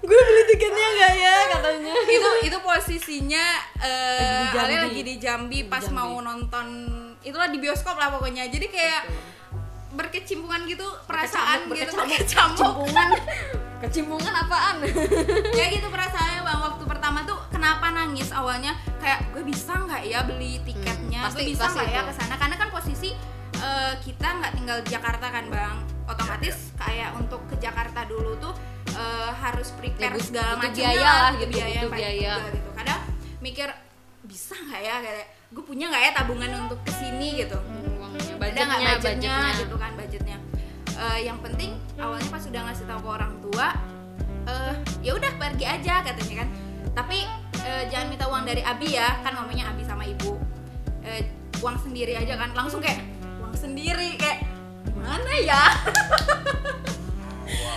Gue 0.05 0.21
beli 0.21 0.43
tiketnya 0.53 0.87
nggak 1.01 1.15
ya 1.17 1.37
katanya. 1.57 1.93
itu 2.05 2.31
itu 2.45 2.59
posisinya 2.61 3.45
Lagi 3.81 4.21
di 4.21 4.45
eh 4.45 4.53
Jambi. 4.53 4.75
Lagi 4.77 5.01
di 5.01 5.15
Jambi 5.17 5.59
pas 5.65 5.85
Jambi. 5.89 5.97
mau 5.97 6.13
nonton 6.21 6.67
itulah 7.25 7.49
di 7.49 7.57
bioskop 7.57 7.97
lah 7.97 8.13
pokoknya 8.13 8.53
jadi 8.53 8.67
kayak 8.69 9.03
berkecimpungan 9.95 10.61
gitu 10.65 10.87
perasaan 11.05 11.65
gitu 11.65 11.95
berkecamuk. 11.95 12.19
Kecimpungan. 12.59 13.09
Kecimpungan 13.83 14.33
apaan? 14.35 14.77
ya 15.59 15.65
gitu 15.69 15.87
perasaannya 15.87 16.41
bang. 16.43 16.59
Waktu 16.63 16.85
pertama 16.85 17.19
tuh 17.23 17.37
kenapa 17.49 17.91
nangis 17.91 18.31
awalnya? 18.31 18.73
Kayak 18.97 19.29
gue 19.31 19.43
bisa 19.43 19.77
nggak 19.77 20.03
ya 20.05 20.21
beli 20.23 20.57
tiketnya? 20.63 21.21
Hmm, 21.21 21.27
pasti- 21.29 21.39
gue 21.39 21.53
bisa 21.53 21.67
nggak 21.69 21.89
ya 21.89 22.01
ke 22.03 22.13
sana? 22.13 22.35
Karena 22.35 22.57
kan 22.57 22.69
posisi 22.71 23.11
eh, 23.55 23.95
kita 24.01 24.29
nggak 24.35 24.53
tinggal 24.55 24.79
di 24.81 24.89
Jakarta 24.91 25.27
kan 25.29 25.45
bang. 25.47 25.77
Otomatis 26.05 26.57
kayak 26.75 27.13
untuk 27.15 27.41
ke 27.47 27.57
Jakarta 27.57 28.05
dulu 28.05 28.37
tuh 28.39 28.55
eh, 28.91 29.31
harus 29.35 29.69
prepare 29.73 30.01
Ya, 30.03 30.11
but- 30.11 30.25
segala 30.25 30.53
macam 30.57 30.75
biaya 30.75 31.01
lah 31.05 31.31
gitu, 31.35 31.51
biaya 31.53 31.81
butuh 31.83 31.93
biaya. 31.93 32.33
juga 32.35 32.51
gitu. 32.51 32.71
Kadang 32.75 33.01
mikir 33.39 33.69
bisa 34.25 34.55
nggak 34.59 34.81
ya? 34.81 34.95
Kayak 34.99 35.25
gue 35.53 35.63
punya 35.63 35.85
nggak 35.87 36.03
ya 36.03 36.11
tabungan 36.15 36.51
untuk 36.63 36.81
ke 36.83 36.93
sini 36.95 37.29
gitu 37.39 37.59
Ada 38.15 38.61
nggak 38.61 38.79
budgetnya, 38.79 38.95
budgetnya, 38.95 39.37
gitu 39.59 39.77
kan 39.77 39.91
budgetnya. 39.95 40.39
Eh, 40.95 41.19
yang 41.23 41.39
penting 41.39 41.71
awalnya 41.97 42.29
pas 42.29 42.39
sudah 42.39 42.61
ngasih 42.63 42.85
tahu 42.85 43.01
ke 43.01 43.11
orang 43.11 43.33
tua 43.41 43.67
eh 44.45 44.73
ya 45.01 45.13
udah 45.13 45.33
pergi 45.35 45.65
aja 45.65 45.95
katanya 46.03 46.35
kan. 46.41 46.49
Tapi 46.95 47.19
eh, 47.61 47.83
jangan 47.89 48.07
minta 48.09 48.25
uang 48.25 48.45
dari 48.45 48.63
abi 48.63 48.89
ya 48.91 49.19
kan 49.21 49.35
ngomongnya 49.35 49.69
abi 49.69 49.83
sama 49.83 50.05
ibu. 50.05 50.39
Eh, 51.01 51.27
uang 51.59 51.77
sendiri 51.79 52.15
aja 52.15 52.37
kan 52.37 52.53
langsung 52.53 52.79
kayak 52.79 53.03
uang 53.39 53.55
sendiri 53.55 54.15
kayak 54.15 54.45
gimana 54.85 55.33
ya? 55.41 55.63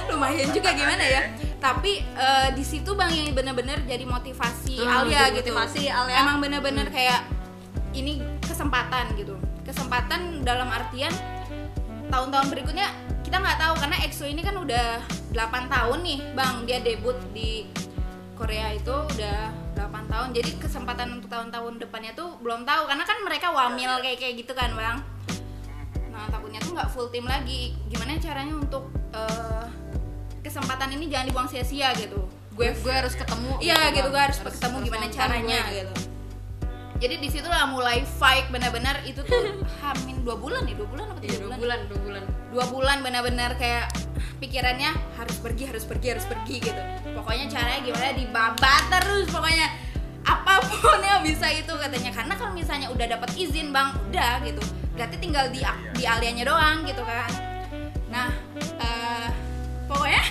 Lumayan 0.08 0.50
juga 0.52 0.72
gimana 0.74 1.04
ya. 1.04 1.24
tapi 1.58 2.06
eh, 2.06 2.50
di 2.54 2.62
situ 2.62 2.94
bang 2.94 3.10
yang 3.10 3.34
bener-bener 3.34 3.82
jadi 3.84 4.06
motivasi 4.06 4.78
Hmm, 4.78 5.10
Alia 5.10 5.34
jadi 5.34 5.42
gitu. 5.42 5.50
motivasi 5.52 5.90
Alia. 5.90 6.22
emang 6.22 6.38
bener-bener 6.38 6.86
kayak 6.88 7.26
ini 7.98 8.14
kesempatan 8.46 9.14
gitu. 9.18 9.36
Kesempatan 9.66 10.46
dalam 10.46 10.70
artian 10.70 11.12
tahun-tahun 12.08 12.48
berikutnya 12.54 12.88
kita 13.26 13.44
nggak 13.44 13.60
tahu 13.60 13.74
karena 13.84 13.98
EXO 14.08 14.26
ini 14.30 14.40
kan 14.40 14.56
udah 14.56 15.04
8 15.36 15.68
tahun 15.68 16.00
nih 16.06 16.20
bang. 16.34 16.56
Dia 16.64 16.80
debut 16.80 17.18
di 17.36 17.68
Korea 18.38 18.72
itu 18.72 18.94
udah 18.94 19.40
8 19.76 20.14
tahun. 20.14 20.28
Jadi 20.32 20.50
kesempatan 20.62 21.20
untuk 21.20 21.28
tahun-tahun 21.28 21.74
depannya 21.84 22.16
tuh 22.16 22.40
belum 22.40 22.64
tahu 22.64 22.88
karena 22.88 23.04
kan 23.04 23.18
mereka 23.26 23.48
wamil 23.52 24.00
kayak 24.00 24.18
kayak 24.22 24.34
gitu 24.40 24.54
kan 24.56 24.72
bang. 24.74 24.98
Nah 26.14 26.26
takutnya 26.32 26.64
tuh 26.64 26.72
nggak 26.74 26.90
full 26.90 27.12
tim 27.12 27.28
lagi. 27.28 27.76
Gimana 27.92 28.16
caranya 28.18 28.56
untuk 28.56 28.88
eh, 29.12 29.66
kesempatan 30.40 30.96
ini 30.96 31.12
jangan 31.12 31.26
dibuang 31.28 31.50
sia-sia 31.52 31.92
gitu? 32.00 32.24
Gue 32.56 32.74
gue 32.74 32.90
harus 32.94 33.14
ketemu 33.14 33.54
Iya 33.62 33.94
gitu, 33.94 34.10
Bang. 34.10 34.14
gue 34.18 34.22
harus, 34.26 34.38
ketemu 34.42 34.78
gimana 34.82 35.06
caranya 35.14 35.60
gue. 35.70 35.76
gitu. 35.78 35.94
Jadi 36.98 37.16
di 37.22 37.30
situlah 37.30 37.70
mulai 37.70 38.02
fight 38.18 38.50
benar-benar 38.50 39.06
itu 39.06 39.22
tuh 39.22 39.62
hamin 39.86 40.26
dua 40.26 40.34
bulan 40.34 40.66
nih 40.66 40.74
dua 40.74 40.88
bulan 40.90 41.06
apa 41.14 41.20
Iya, 41.22 41.30
tiga 41.30 41.38
dua 41.38 41.46
bulan? 41.46 41.60
bulan 41.62 41.80
dua 41.86 42.00
bulan. 42.02 42.24
Dua 42.48 42.66
bulan 42.74 42.98
benar-benar 43.06 43.52
kayak 43.62 43.86
pikirannya 44.38 44.92
harus 45.18 45.38
pergi 45.38 45.64
harus 45.70 45.86
pergi 45.86 46.08
harus 46.18 46.26
pergi 46.26 46.56
gitu. 46.58 46.82
Pokoknya 47.14 47.46
caranya 47.54 47.80
gimana 47.86 48.12
dibabat 48.18 48.84
terus 48.90 49.30
pokoknya. 49.30 49.68
Apa 50.28 50.60
pun 50.60 51.00
yang 51.00 51.22
bisa 51.24 51.48
itu 51.54 51.70
katanya. 51.70 52.12
Karena 52.12 52.34
kalau 52.36 52.52
misalnya 52.52 52.90
udah 52.90 53.06
dapat 53.08 53.30
izin 53.38 53.70
bang 53.70 53.94
udah 54.10 54.42
gitu. 54.42 54.62
Berarti 54.98 55.16
tinggal 55.22 55.46
di 55.54 55.62
di 55.94 56.04
aliannya 56.04 56.44
doang 56.44 56.82
gitu 56.84 57.06
kan. 57.06 57.30
Nah 58.10 58.34
eh, 58.58 59.30
pokoknya 59.86 60.24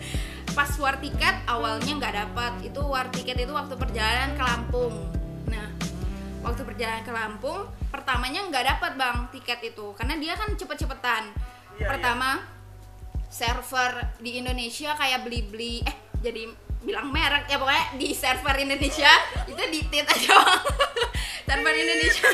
pas 0.56 0.72
war 0.80 0.96
tiket 0.96 1.36
awalnya 1.44 1.92
nggak 1.92 2.14
dapat 2.24 2.52
itu 2.64 2.80
war 2.80 3.04
tiket 3.12 3.36
itu 3.36 3.52
waktu 3.52 3.76
perjalanan 3.76 4.32
ke 4.32 4.42
Lampung. 4.42 4.94
Nah 5.46 5.75
waktu 6.46 6.62
perjalanan 6.62 7.02
ke 7.02 7.12
Lampung 7.12 7.66
pertamanya 7.90 8.46
nggak 8.46 8.64
dapat 8.76 8.92
bang 8.94 9.16
tiket 9.34 9.60
itu. 9.74 9.92
Karena 9.98 10.14
dia 10.16 10.38
kan 10.38 10.54
cepet-cepetan. 10.54 11.34
Pertama 11.76 12.40
server 13.26 14.16
di 14.22 14.38
Indonesia 14.38 14.94
kayak 14.94 15.26
beli-beli 15.26 15.82
eh 15.82 15.96
jadi 16.22 16.46
bilang 16.86 17.10
merek. 17.10 17.50
Ya 17.50 17.58
pokoknya 17.58 17.98
di 17.98 18.14
server 18.14 18.54
Indonesia 18.62 19.10
itu 19.50 19.58
di 19.58 19.80
tit 19.90 20.06
aja 20.06 20.30
bang. 20.38 20.62
Server 21.46 21.74
Indonesia. 21.78 22.26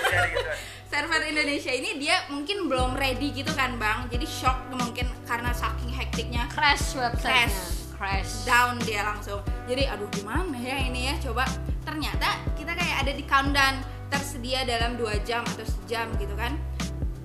Server 0.89 1.23
Indonesia 1.29 1.73
ini 1.73 2.01
dia 2.01 2.17
mungkin 2.33 2.69
belum 2.69 2.97
ready 2.97 3.33
gitu 3.33 3.53
kan 3.53 3.77
bang. 3.77 4.09
Jadi 4.09 4.25
shock 4.25 4.73
mungkin 4.73 5.05
karena 5.29 5.53
saking 5.53 5.93
hektiknya. 5.93 6.49
Crash 6.49 6.97
website 6.97 7.53
Crash. 7.53 7.93
crash. 7.97 8.33
Down 8.49 8.81
dia 8.81 9.05
langsung. 9.05 9.45
Jadi 9.69 9.85
aduh 9.85 10.09
gimana 10.13 10.57
ya 10.57 10.81
ini 10.81 11.13
ya? 11.13 11.15
Coba. 11.21 11.45
Ternyata 11.85 12.41
kita 12.57 12.73
kayak 12.73 12.97
ada 13.05 13.13
di 13.13 13.25
countdown 13.29 13.92
tersedia 14.13 14.69
dalam 14.69 14.95
dua 14.95 15.17
jam 15.25 15.41
atau 15.43 15.65
sejam 15.65 16.13
gitu 16.21 16.37
kan. 16.37 16.53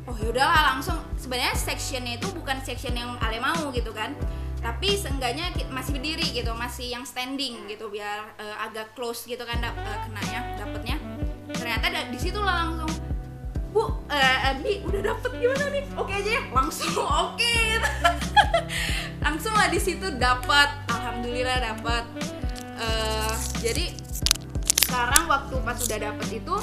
Oh 0.07 0.15
yaudahlah 0.15 0.73
langsung. 0.73 0.95
Sebenarnya 1.19 1.51
sectionnya 1.53 2.15
itu 2.15 2.31
bukan 2.31 2.63
section 2.63 2.95
yang 2.95 3.19
Ale 3.19 3.43
mau 3.43 3.67
gitu 3.69 3.91
kan. 3.91 4.15
Tapi 4.57 4.95
seenggaknya 4.95 5.51
masih 5.69 5.93
berdiri 5.93 6.23
gitu 6.33 6.49
masih 6.55 6.89
yang 6.89 7.03
standing 7.03 7.67
gitu 7.67 7.91
biar 7.91 8.31
eh, 8.39 8.55
agak 8.57 8.95
close 8.95 9.27
gitu 9.27 9.43
kan 9.43 9.59
dap- 9.59 9.77
eh, 9.77 9.99
kenanya 10.07 10.39
dapetnya. 10.57 10.95
Ternyata 11.51 11.85
da- 11.87 12.07
di 12.07 12.17
situ 12.17 12.39
lah 12.39 12.65
langsung 12.65 12.89
bu 13.67 13.83
Abi 14.09 14.79
udah 14.87 15.11
dapet 15.11 15.29
gimana 15.37 15.65
nih? 15.69 15.83
Oke 15.93 16.09
aja 16.09 16.31
ya 16.39 16.43
langsung 16.49 16.89
oke. 17.27 17.37
Gitu. 17.43 17.89
langsung 19.27 19.53
lah 19.53 19.67
di 19.67 19.77
situ 19.77 20.07
dapat 20.15 20.71
alhamdulillah 20.87 21.59
dapat 21.61 22.03
Eh, 22.77 23.33
jadi 23.57 23.89
sekarang 24.87 25.23
waktu 25.27 25.55
pas 25.61 25.77
udah 25.77 25.99
dapet 25.99 26.27
itu 26.39 26.55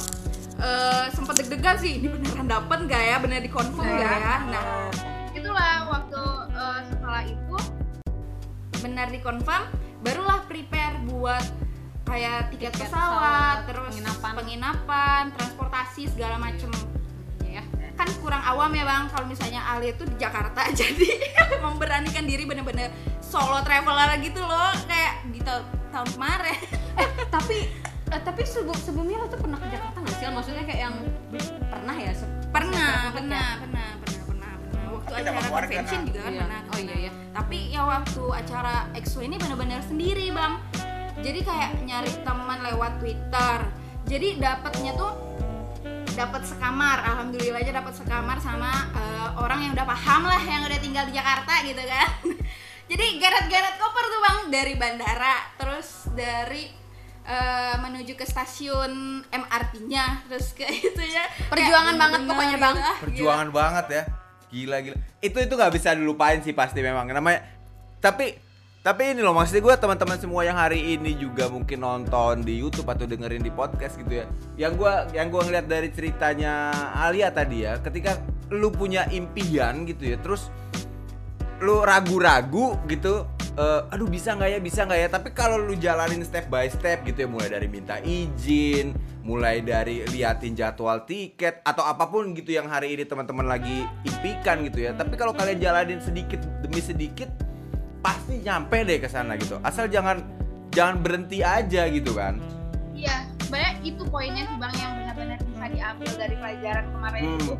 eh 0.56 1.04
sempat 1.12 1.34
deg-degan 1.38 1.76
sih. 1.76 2.00
Ini 2.00 2.08
beneran 2.08 2.48
dapet 2.48 2.78
nggak 2.88 3.02
ya? 3.04 3.16
Bener 3.20 3.38
dikonfirm 3.44 3.84
nggak 3.84 4.14
ya? 4.16 4.37
Nah. 4.48 4.64
Itulah 5.37 5.72
waktu 5.92 6.22
eh, 6.50 6.80
setelah 6.88 7.22
itu. 7.28 7.56
Benar 8.80 9.06
dikonfirm 9.12 9.64
barulah 10.04 10.44
prepare 10.44 11.00
buat 11.08 11.44
kayak 12.04 12.52
tiket 12.52 12.72
Tiket 12.76 12.92
pesawat, 12.92 13.08
pesawat, 13.08 13.56
terus 13.68 13.84
penginapan. 13.96 14.32
penginapan, 14.37 15.22
transportasi 15.32 16.02
segala 16.12 16.37
macem. 16.37 16.68
Ya. 17.44 17.64
Kan 17.96 18.08
kurang 18.20 18.44
awam 18.44 18.68
ya 18.74 18.84
bang 18.84 19.08
kalau 19.08 19.24
misalnya 19.24 19.64
Ali 19.64 19.92
itu 19.92 20.04
di 20.04 20.16
Jakarta. 20.16 20.68
Jadi 20.80 21.08
memberanikan 21.60 22.24
diri 22.24 22.44
bener-bener 22.44 22.88
solo 23.20 23.60
traveler 23.64 24.16
gitu 24.20 24.40
loh. 24.40 24.72
Kayak 24.84 25.12
di 25.28 25.40
ta- 25.40 25.64
tahun 25.90 26.08
kemarin. 26.12 26.58
Tapi 27.34 27.58
eh, 28.06 28.20
tapi 28.20 28.42
sebelum 28.42 28.76
sebelumnya 28.76 29.16
lo 29.18 29.26
tuh 29.26 29.40
pernah 29.40 29.58
ke 29.58 29.68
Jakarta 29.68 29.96
nggak 29.98 30.14
sih? 30.14 30.24
Maksudnya 30.26 30.64
kayak 30.64 30.80
yang 30.82 30.96
pernah 31.66 31.96
ya? 31.96 32.12
Se- 32.12 32.30
pernah 32.48 33.10
pernah 33.10 33.46
pernah 33.60 33.88
pernah 33.98 34.20
pernah 34.24 34.52
pernah 34.60 34.84
waktu 34.92 35.10
sama 35.20 35.40
acara 35.40 35.50
convention 35.50 36.00
kan? 36.00 36.06
juga 36.06 36.20
kan 36.20 36.32
Iya. 36.32 36.40
pernah. 36.44 36.60
Oh 36.68 36.78
iya 36.78 36.96
iya. 36.98 37.12
Tapi 37.32 37.58
ya 37.68 37.82
waktu 37.82 38.24
acara 38.30 38.74
EXO 38.94 39.18
ini 39.20 39.36
benar-benar 39.36 39.80
sendiri 39.82 40.26
bang. 40.30 40.52
Jadi 41.14 41.40
kayak 41.40 41.70
nyari 41.82 42.10
teman 42.20 42.58
lewat 42.62 42.92
Twitter. 42.98 43.58
Jadi 44.04 44.28
dapatnya 44.36 44.92
tuh 44.94 45.12
dapat 46.14 46.46
sekamar 46.46 47.02
alhamdulillah 47.02 47.58
aja 47.58 47.74
dapat 47.74 47.90
sekamar 47.90 48.38
sama 48.38 48.70
eh, 48.92 49.28
orang 49.34 49.66
yang 49.66 49.72
udah 49.74 49.82
paham 49.82 50.22
lah 50.22 50.38
yang 50.38 50.62
udah 50.62 50.78
tinggal 50.78 51.04
di 51.08 51.14
Jakarta 51.16 51.52
gitu 51.64 51.82
kan. 51.82 52.08
Jadi 52.90 53.06
geret-geret 53.16 53.74
koper 53.80 54.04
tuh 54.04 54.20
bang 54.20 54.38
dari 54.52 54.74
bandara 54.76 55.36
terus 55.56 56.06
dari 56.12 56.83
eh, 57.24 57.74
menuju 57.80 58.12
ke 58.14 58.24
stasiun 58.24 59.24
MRT-nya 59.28 60.28
terus 60.28 60.52
ke 60.52 60.64
itu 60.68 61.02
ya 61.02 61.24
Perjuangan 61.48 61.96
Kayak 61.96 62.02
banget 62.04 62.20
bener 62.20 62.30
pokoknya, 62.30 62.56
gitu, 62.56 62.64
Bang. 62.64 62.76
ah, 62.76 62.96
Perjuangan 63.00 63.48
banget 63.50 63.87
ya. 63.90 64.02
Gila 64.54 64.76
gila. 64.80 64.96
Itu 65.18 65.38
itu 65.42 65.52
nggak 65.56 65.72
bisa 65.74 65.88
dilupain 65.98 66.38
sih 66.40 66.54
pasti 66.54 66.78
memang. 66.78 67.08
Namanya 67.08 67.42
tapi 67.98 68.37
tapi 68.84 69.16
ini 69.16 69.24
loh 69.24 69.32
maksudnya 69.32 69.64
gue 69.64 69.74
teman-teman 69.80 70.20
semua 70.20 70.44
yang 70.44 70.60
hari 70.60 70.92
ini 70.92 71.16
juga 71.16 71.48
mungkin 71.48 71.80
nonton 71.80 72.44
di 72.44 72.60
YouTube 72.60 72.84
atau 72.84 73.08
dengerin 73.08 73.40
di 73.40 73.48
podcast 73.48 73.96
gitu 73.96 74.20
ya. 74.20 74.28
Yang 74.60 74.72
gua 74.76 74.92
yang 75.16 75.32
gua 75.32 75.42
ngeliat 75.48 75.64
dari 75.64 75.88
ceritanya 75.88 76.68
Alia 76.92 77.32
tadi 77.32 77.64
ya, 77.64 77.80
ketika 77.80 78.20
lu 78.52 78.68
punya 78.68 79.08
impian 79.08 79.88
gitu 79.88 80.04
ya 80.12 80.20
terus 80.20 80.52
lu 81.64 81.80
ragu-ragu 81.80 82.76
gitu 82.84 83.24
eh, 83.54 83.80
aduh 83.88 84.06
bisa 84.06 84.32
nggak 84.32 84.50
ya 84.50 84.58
bisa 84.58 84.80
nggak 84.82 84.98
ya 84.98 85.08
tapi 85.08 85.28
kalau 85.30 85.56
lu 85.56 85.74
jalanin 85.74 86.20
step 86.20 86.46
by 86.46 86.66
step 86.66 87.02
gitu 87.02 87.24
ya 87.24 87.28
mulai 87.28 87.48
dari 87.48 87.66
minta 87.66 87.98
izin 87.98 88.94
mulai 89.20 89.60
dari 89.60 90.04
liatin 90.04 90.52
jadwal 90.52 91.00
tiket 91.02 91.62
atau 91.62 91.80
apa 91.80 92.04
pun 92.04 92.32
gitu 92.32 92.52
yang 92.52 92.66
hari 92.66 92.92
ini 92.92 93.02
teman-teman 93.02 93.46
lagi 93.46 93.86
impikan 94.02 94.60
gitu 94.62 94.84
ya 94.84 94.92
tapi 94.92 95.14
kalau 95.14 95.32
kalian 95.32 95.56
jalanin 95.56 95.96
sedikit 95.98 96.42
demi 96.60 96.78
sedikit 96.78 97.30
pasti 97.98 98.36
nyampe 98.38 98.84
deh 98.84 98.98
ke 98.98 99.08
sana 99.08 99.34
gitu 99.34 99.56
asal 99.62 99.88
jangan 99.88 100.20
jangan 100.70 101.00
berhenti 101.00 101.40
aja 101.40 101.88
gitu 101.88 102.12
kan 102.12 102.36
Iya, 102.94 103.26
sebenarnya 103.42 103.74
itu 103.82 104.02
poinnya 104.06 104.46
sih 104.46 104.54
bang 104.54 104.74
yang 104.76 104.92
benar-benar 104.94 105.38
bisa 105.42 105.64
diambil 105.66 106.10
dari 106.14 106.34
pelajaran 106.36 106.84
kemarin 106.88 107.22
Hmm. 107.24 107.36
itu. 107.36 107.54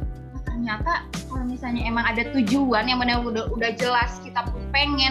Ternyata 0.44 0.92
kalau 1.26 1.44
misalnya 1.44 1.83
emang 1.85 2.04
ada 2.07 2.22
tujuan 2.30 2.85
yang 2.87 2.98
benar 3.02 3.18
udah 3.18 3.50
udah 3.50 3.70
jelas 3.74 4.22
kita 4.22 4.46
pun 4.46 4.62
pengen 4.70 5.11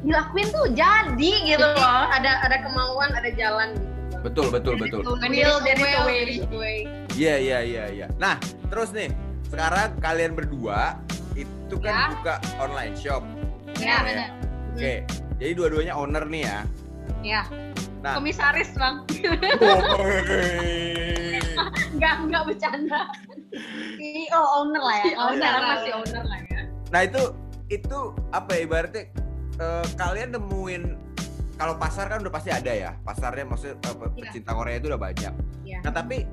dilakuin 0.00 0.48
tuh 0.48 0.66
jadi 0.72 1.32
gitu 1.44 1.60
loh. 1.64 2.02
ada 2.08 2.40
ada 2.44 2.56
kemauan 2.64 3.12
ada 3.12 3.30
jalan 3.36 3.76
gitu 3.76 3.88
betul 4.20 4.46
betul 4.52 4.74
betul 4.76 5.00
Will, 5.16 5.64
a 5.64 5.72
will, 5.80 6.44
way. 6.60 6.84
Iya 7.16 7.34
iya 7.40 7.58
iya 7.64 7.84
iya. 7.88 8.06
Nah, 8.20 8.36
terus 8.68 8.92
nih, 8.92 9.08
sekarang 9.48 9.96
kalian 10.04 10.36
berdua 10.36 11.00
itu 11.32 11.74
kan 11.80 11.88
Ya. 11.88 12.12
buka 12.12 12.34
online 12.60 12.92
shop. 13.00 13.24
Ya, 13.80 13.84
Ya. 13.88 13.98
benar. 14.04 14.28
Oke. 14.76 14.94
Jadi 15.40 15.52
dua-duanya 15.56 15.96
owner 15.96 16.24
nih 16.28 16.42
ya. 16.44 16.58
Ya. 17.24 17.42
Nah. 18.04 18.20
Komisaris 18.20 18.76
bang. 18.76 19.08
Enggak 21.96 22.14
enggak 22.24 22.42
bercanda. 22.44 23.00
CEO 23.98 24.40
owner 24.62 24.82
lah 24.82 24.96
ya 25.02 25.04
Owner 25.18 25.26
owner 25.34 25.50
lah 25.50 25.70
masih 25.74 25.92
owner 25.98 26.24
lah 26.24 26.40
ya 26.46 26.60
nah, 26.90 27.00
itu 27.02 27.22
itu 27.70 27.98
apa 28.30 28.50
ya 28.54 28.60
ibaratnya 28.66 29.02
eh, 29.60 29.86
kalian 29.94 30.34
nemuin 30.34 30.82
kalau 31.60 31.76
pasar 31.76 32.08
kan 32.08 32.24
udah 32.24 32.32
pasti 32.32 32.48
ada 32.48 32.72
ya. 32.72 32.96
Pasarnya 33.04 33.44
maksudnya 33.44 33.76
Iya. 33.76 34.32
pecinta 34.32 34.56
Korea 34.56 34.80
itu 34.80 34.88
udah 34.88 34.96
banyak. 34.96 35.32
Iya. 35.62 35.78
Nah, 35.84 35.92
tapi 35.92 36.24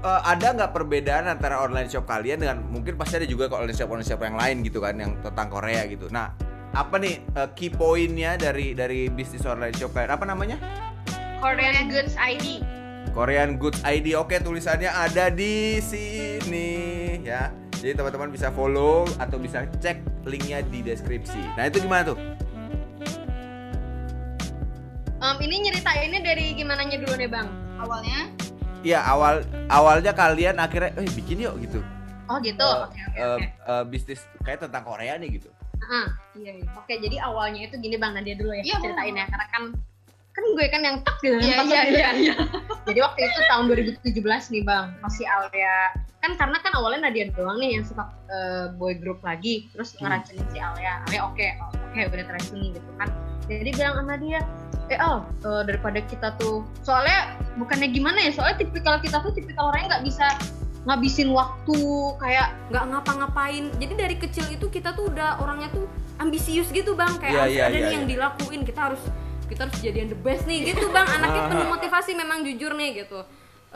eh, 0.00 0.20
ada 0.24 0.46
nggak 0.56 0.72
perbedaan 0.72 1.28
antara 1.28 1.60
online 1.60 1.92
shop 1.92 2.08
kalian 2.08 2.40
dengan 2.40 2.64
mungkin 2.64 2.96
pasti 2.96 3.20
ada 3.20 3.28
juga 3.28 3.52
kok 3.52 3.60
online 3.60 3.76
shop 3.76 3.92
online 3.92 4.08
shop 4.08 4.20
yang 4.24 4.36
lain 4.40 4.56
gitu 4.64 4.80
kan 4.80 4.96
yang 4.96 5.12
tentang 5.20 5.52
Korea 5.52 5.84
gitu. 5.84 6.08
Nah, 6.08 6.32
apa 6.72 6.96
nih 6.96 7.20
eh, 7.22 7.48
key 7.52 7.68
pointnya 7.68 8.40
dari 8.40 8.72
dari 8.72 9.12
bisnis 9.12 9.44
online 9.44 9.76
shop 9.76 9.92
kalian? 9.92 10.16
Apa 10.16 10.24
namanya? 10.24 10.56
Korean 11.36 11.92
Goods 11.92 12.16
ID. 12.16 12.64
Korean 13.12 13.60
Goods 13.60 13.84
ID. 13.84 14.16
Oke, 14.16 14.40
tulisannya 14.40 14.88
ada 14.88 15.28
di 15.28 15.76
sini 15.84 16.68
ya. 17.20 17.52
Jadi 17.76 17.92
teman-teman 17.92 18.32
bisa 18.32 18.48
follow 18.48 19.04
atau 19.20 19.36
bisa 19.36 19.68
cek 19.78 20.15
linknya 20.26 20.58
di 20.66 20.82
deskripsi. 20.82 21.38
Nah 21.54 21.70
itu 21.70 21.78
gimana 21.80 22.12
tuh? 22.12 22.18
Em, 25.16 25.36
ini 25.40 25.54
nyeritainnya 25.64 26.20
dari 26.20 26.52
gimana 26.52 26.84
dulu 26.84 27.14
nih 27.16 27.26
bang 27.26 27.48
Awalnya 27.80 28.28
Iya 28.84 29.00
awal 29.02 29.42
awalnya 29.66 30.12
kalian 30.12 30.60
akhirnya 30.60 30.92
eh 30.94 31.08
bikin 31.10 31.42
yuk 31.42 31.56
gitu. 31.58 31.80
oh 32.26 32.38
gitu 32.38 32.62
Eh, 32.62 32.76
oke 32.84 33.00
oke 33.00 33.16
eh, 33.16 33.26
oke 33.34 33.46
eh, 33.48 33.84
bisnis 33.88 34.20
kayak 34.42 34.62
tentang 34.62 34.82
Korea 34.84 35.14
nih 35.16 35.40
gitu. 35.40 35.48
Ah, 35.82 36.06
iya 36.34 36.54
iya. 36.54 36.68
oke 36.74 36.90
jadi 36.92 37.16
awalnya 37.22 37.66
itu 37.66 37.78
gini 37.78 37.96
bang 37.96 38.14
Nadia 38.14 38.34
dulu 38.34 38.50
ya 38.52 38.62
Iya, 38.62 38.76
ceritain 38.78 39.14
ya 39.14 39.26
karena 39.26 39.46
kan 39.48 39.62
kan 40.30 40.44
gue 40.52 40.66
kan 40.68 40.80
yang 40.84 40.96
tak 41.02 41.16
gitu 41.18 41.36
Iya, 41.38 41.40
iya, 41.40 41.56
waktu 41.56 41.74
iya, 41.96 42.08
itu. 42.12 42.32
jadi 42.86 42.98
waktu 43.02 43.20
itu 43.24 43.38
tahun 43.46 43.64
2017 43.72 44.52
nih 44.52 44.62
bang 44.62 44.84
masih 45.00 45.24
Alia 45.26 45.76
kan 46.24 46.32
karena 46.34 46.58
kan 46.58 46.72
awalnya 46.74 47.06
Nadia 47.06 47.30
doang 47.32 47.60
nih 47.60 47.78
yang 47.78 47.84
suka 47.84 48.08
eh, 48.32 48.66
boy 48.74 48.96
group 48.98 49.20
lagi 49.22 49.68
terus 49.70 49.94
Hmm. 49.96 50.08
ngeracunin 50.08 50.46
si 50.50 50.58
Alia. 50.58 51.04
Alia 51.06 51.20
oke 51.28 51.46
oh, 51.62 51.70
oke 51.70 52.00
udah 52.12 52.24
teracuni 52.26 52.66
gitu 52.74 52.90
kan. 52.98 53.08
Jadi 53.46 53.70
bilang 53.78 53.94
sama 54.02 54.14
dia 54.18 54.40
eh 54.90 54.98
Al 54.98 55.22
eh, 55.22 55.62
daripada 55.66 55.98
kita 56.02 56.34
tuh 56.40 56.66
soalnya 56.82 57.36
bukannya 57.60 57.88
gimana 57.94 58.18
ya 58.18 58.30
soalnya 58.34 58.58
tipikal 58.64 58.98
kita 58.98 59.22
tuh 59.22 59.32
tipikal 59.34 59.70
orangnya 59.70 59.98
nggak 59.98 60.04
bisa 60.08 60.26
ngabisin 60.86 61.34
waktu 61.34 61.78
kayak 62.22 62.48
nggak 62.70 62.84
ngapa-ngapain. 62.90 63.64
Jadi 63.78 63.92
dari 63.94 64.16
kecil 64.18 64.46
itu 64.50 64.66
kita 64.70 64.94
tuh 64.94 65.10
udah 65.10 65.42
orangnya 65.42 65.70
tuh 65.74 65.86
ambisius 66.18 66.70
gitu 66.74 66.94
bang. 66.98 67.12
Kayak 67.22 67.50
harus 67.50 67.54
iya, 67.54 67.64
ada 67.70 67.76
iya, 67.76 67.86
nih 67.86 67.92
yang 68.02 68.06
iya. 68.06 68.12
dilakuin. 68.18 68.62
Kita 68.66 68.80
harus 68.90 69.02
kita 69.46 69.70
harus 69.70 69.78
jadian 69.78 70.10
the 70.10 70.18
best 70.18 70.42
nih 70.46 70.74
gitu 70.74 70.90
bang. 70.90 71.06
Anaknya 71.06 71.42
penuh 71.50 71.66
motivasi 71.70 72.18
memang 72.18 72.42
jujur 72.42 72.74
nih 72.74 73.06
gitu 73.06 73.22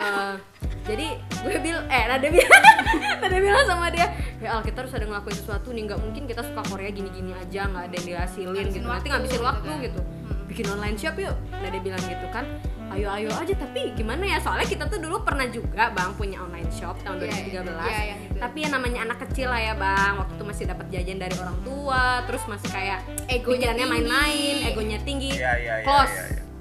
Eh, 0.00 0.34
jadi 0.80 1.06
gue 1.44 1.56
bilang 1.60 1.84
eh 1.92 2.04
Nada 2.08 2.26
bilang 2.26 2.62
Nada 3.22 3.36
bilang 3.36 3.64
sama 3.68 3.92
dia 3.92 4.08
ya 4.40 4.56
Al 4.56 4.64
kita 4.64 4.80
harus 4.80 4.96
ada 4.96 5.04
ngelakuin 5.04 5.36
sesuatu 5.36 5.68
nih 5.76 5.82
nggak 5.84 6.00
mungkin 6.00 6.22
kita 6.24 6.40
suka 6.40 6.64
Korea 6.66 6.88
gini-gini 6.88 7.36
aja 7.36 7.68
nggak 7.68 7.84
ada 7.92 7.94
yang 8.00 8.06
dihasilin 8.08 8.66
gitu. 8.72 8.88
nanti 8.88 9.12
ngabisin 9.12 9.36
gitu 9.36 9.44
waktu 9.44 9.68
kan. 9.68 9.78
gitu. 9.84 10.00
Hmm. 10.00 10.44
bikin 10.48 10.66
online 10.72 10.96
shop 10.96 11.14
yuk 11.20 11.36
Nada 11.52 11.78
bilang 11.78 12.02
gitu 12.08 12.26
kan. 12.32 12.46
Ayo 12.90 13.06
ayo 13.06 13.30
aja 13.30 13.54
tapi 13.54 13.94
gimana 13.94 14.26
ya 14.26 14.42
soalnya 14.42 14.66
kita 14.66 14.82
tuh 14.90 14.98
dulu 14.98 15.22
pernah 15.22 15.46
juga 15.46 15.94
bang 15.94 16.10
punya 16.18 16.42
online 16.42 16.66
shop 16.74 16.98
tahun 17.06 17.22
2013 17.22 17.30
Iya, 17.30 17.62
iya, 17.62 18.02
yang 18.02 18.18
itu. 18.26 18.38
tapi 18.42 18.58
ya 18.66 18.68
namanya 18.74 19.00
anak 19.06 19.18
kecil 19.28 19.46
lah 19.46 19.62
ya 19.62 19.78
bang 19.78 20.18
waktu 20.18 20.32
itu 20.34 20.44
masih 20.48 20.64
dapat 20.66 20.86
jajan 20.90 21.18
dari 21.22 21.34
orang 21.38 21.58
tua 21.62 22.26
terus 22.26 22.42
masih 22.50 22.66
kayak 22.74 22.98
Egonya 23.30 23.78
main-main 23.78 24.74
egonya 24.74 24.98
tinggi. 25.06 25.38
Iya 25.38 25.52
iya 25.62 25.74
close 25.86 26.16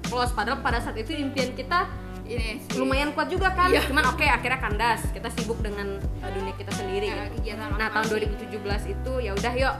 close 0.06 0.30
padahal 0.30 0.62
pada 0.62 0.78
saat 0.78 0.94
itu 0.94 1.18
impian 1.18 1.50
kita 1.58 1.90
ini 2.30 2.62
sih. 2.62 2.78
lumayan 2.78 3.10
kuat 3.10 3.28
juga 3.28 3.50
kan? 3.52 3.68
Iya. 3.68 3.90
cuman 3.90 4.04
oke 4.14 4.22
akhirnya 4.22 4.60
kandas. 4.62 5.02
Kita 5.10 5.28
sibuk 5.34 5.58
dengan 5.60 5.98
uh, 5.98 6.30
dunia 6.30 6.54
kita 6.54 6.72
sendiri. 6.74 7.10
Ya, 7.10 7.26
gitu. 7.34 7.58
nah 7.58 7.90
tahun 7.90 8.06
masing-masing. 8.06 8.86
2017 8.86 8.94
itu 8.94 9.12
ya 9.18 9.32
udah 9.34 9.54
yuk. 9.58 9.76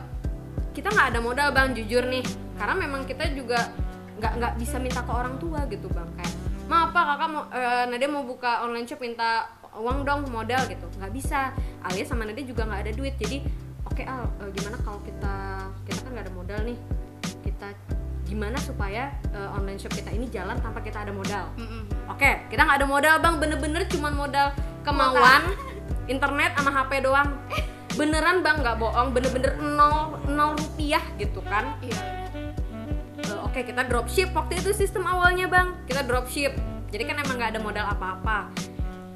Kita 0.74 0.88
nggak 0.90 1.06
ada 1.14 1.20
modal 1.22 1.48
bang 1.54 1.70
jujur 1.78 2.04
nih. 2.10 2.24
Karena 2.58 2.74
memang 2.76 3.06
kita 3.06 3.30
juga 3.32 3.70
nggak 4.20 4.32
nggak 4.36 4.52
bisa 4.60 4.76
minta 4.82 5.00
ke 5.00 5.12
orang 5.14 5.34
tua 5.38 5.64
gitu 5.70 5.86
bang. 5.90 6.08
Kayak 6.18 6.34
ma 6.70 6.86
apa 6.86 7.00
kakak 7.02 7.28
mau 7.30 7.42
eh, 7.50 7.84
Nadia 7.90 8.08
mau 8.10 8.22
buka 8.22 8.62
online 8.62 8.86
shop 8.86 9.02
minta 9.02 9.50
uang 9.78 10.02
dong 10.02 10.26
modal 10.30 10.62
gitu. 10.66 10.86
Nggak 10.98 11.12
bisa. 11.14 11.54
Alias 11.86 12.10
sama 12.10 12.26
Nadia 12.26 12.44
juga 12.44 12.66
nggak 12.66 12.82
ada 12.86 12.92
duit. 12.94 13.14
Jadi 13.16 13.42
oke 13.86 14.02
al 14.02 14.26
eh, 14.42 14.50
gimana 14.54 14.76
kalau 14.82 15.00
kita 15.02 15.34
kita 15.86 15.98
kan 16.02 16.10
nggak 16.14 16.26
ada 16.26 16.34
modal 16.34 16.60
nih 16.66 16.78
gimana 18.30 18.54
supaya 18.62 19.10
eh, 19.34 19.50
online 19.58 19.82
shop 19.82 19.90
kita 19.90 20.14
ini 20.14 20.30
jalan 20.30 20.54
tanpa 20.62 20.78
kita 20.78 21.02
ada 21.02 21.10
modal 21.10 21.50
Mm-mm. 21.58 22.00
Oke, 22.10 22.50
kita 22.50 22.66
nggak 22.66 22.82
ada 22.82 22.88
modal 22.90 23.16
bang, 23.22 23.34
bener-bener 23.38 23.82
cuman 23.86 24.12
modal 24.12 24.50
kemauan, 24.82 25.54
internet 26.10 26.58
sama 26.58 26.70
HP 26.74 27.06
doang. 27.06 27.38
Beneran 27.94 28.42
bang, 28.42 28.66
nggak 28.66 28.76
bohong, 28.82 29.14
bener-bener 29.14 29.54
nol, 29.62 30.18
nol 30.26 30.58
rupiah 30.58 31.02
gitu 31.22 31.38
kan. 31.46 31.78
Iya. 31.78 32.02
Eh, 33.22 33.38
Oke, 33.46 33.62
kita 33.62 33.86
dropship 33.86 34.34
waktu 34.34 34.58
itu 34.58 34.74
sistem 34.74 35.06
awalnya 35.06 35.46
bang, 35.46 35.78
kita 35.86 36.02
dropship. 36.02 36.58
Jadi 36.90 37.02
kan 37.06 37.22
emang 37.22 37.38
nggak 37.38 37.50
ada 37.54 37.60
modal 37.62 37.86
apa-apa. 37.86 38.50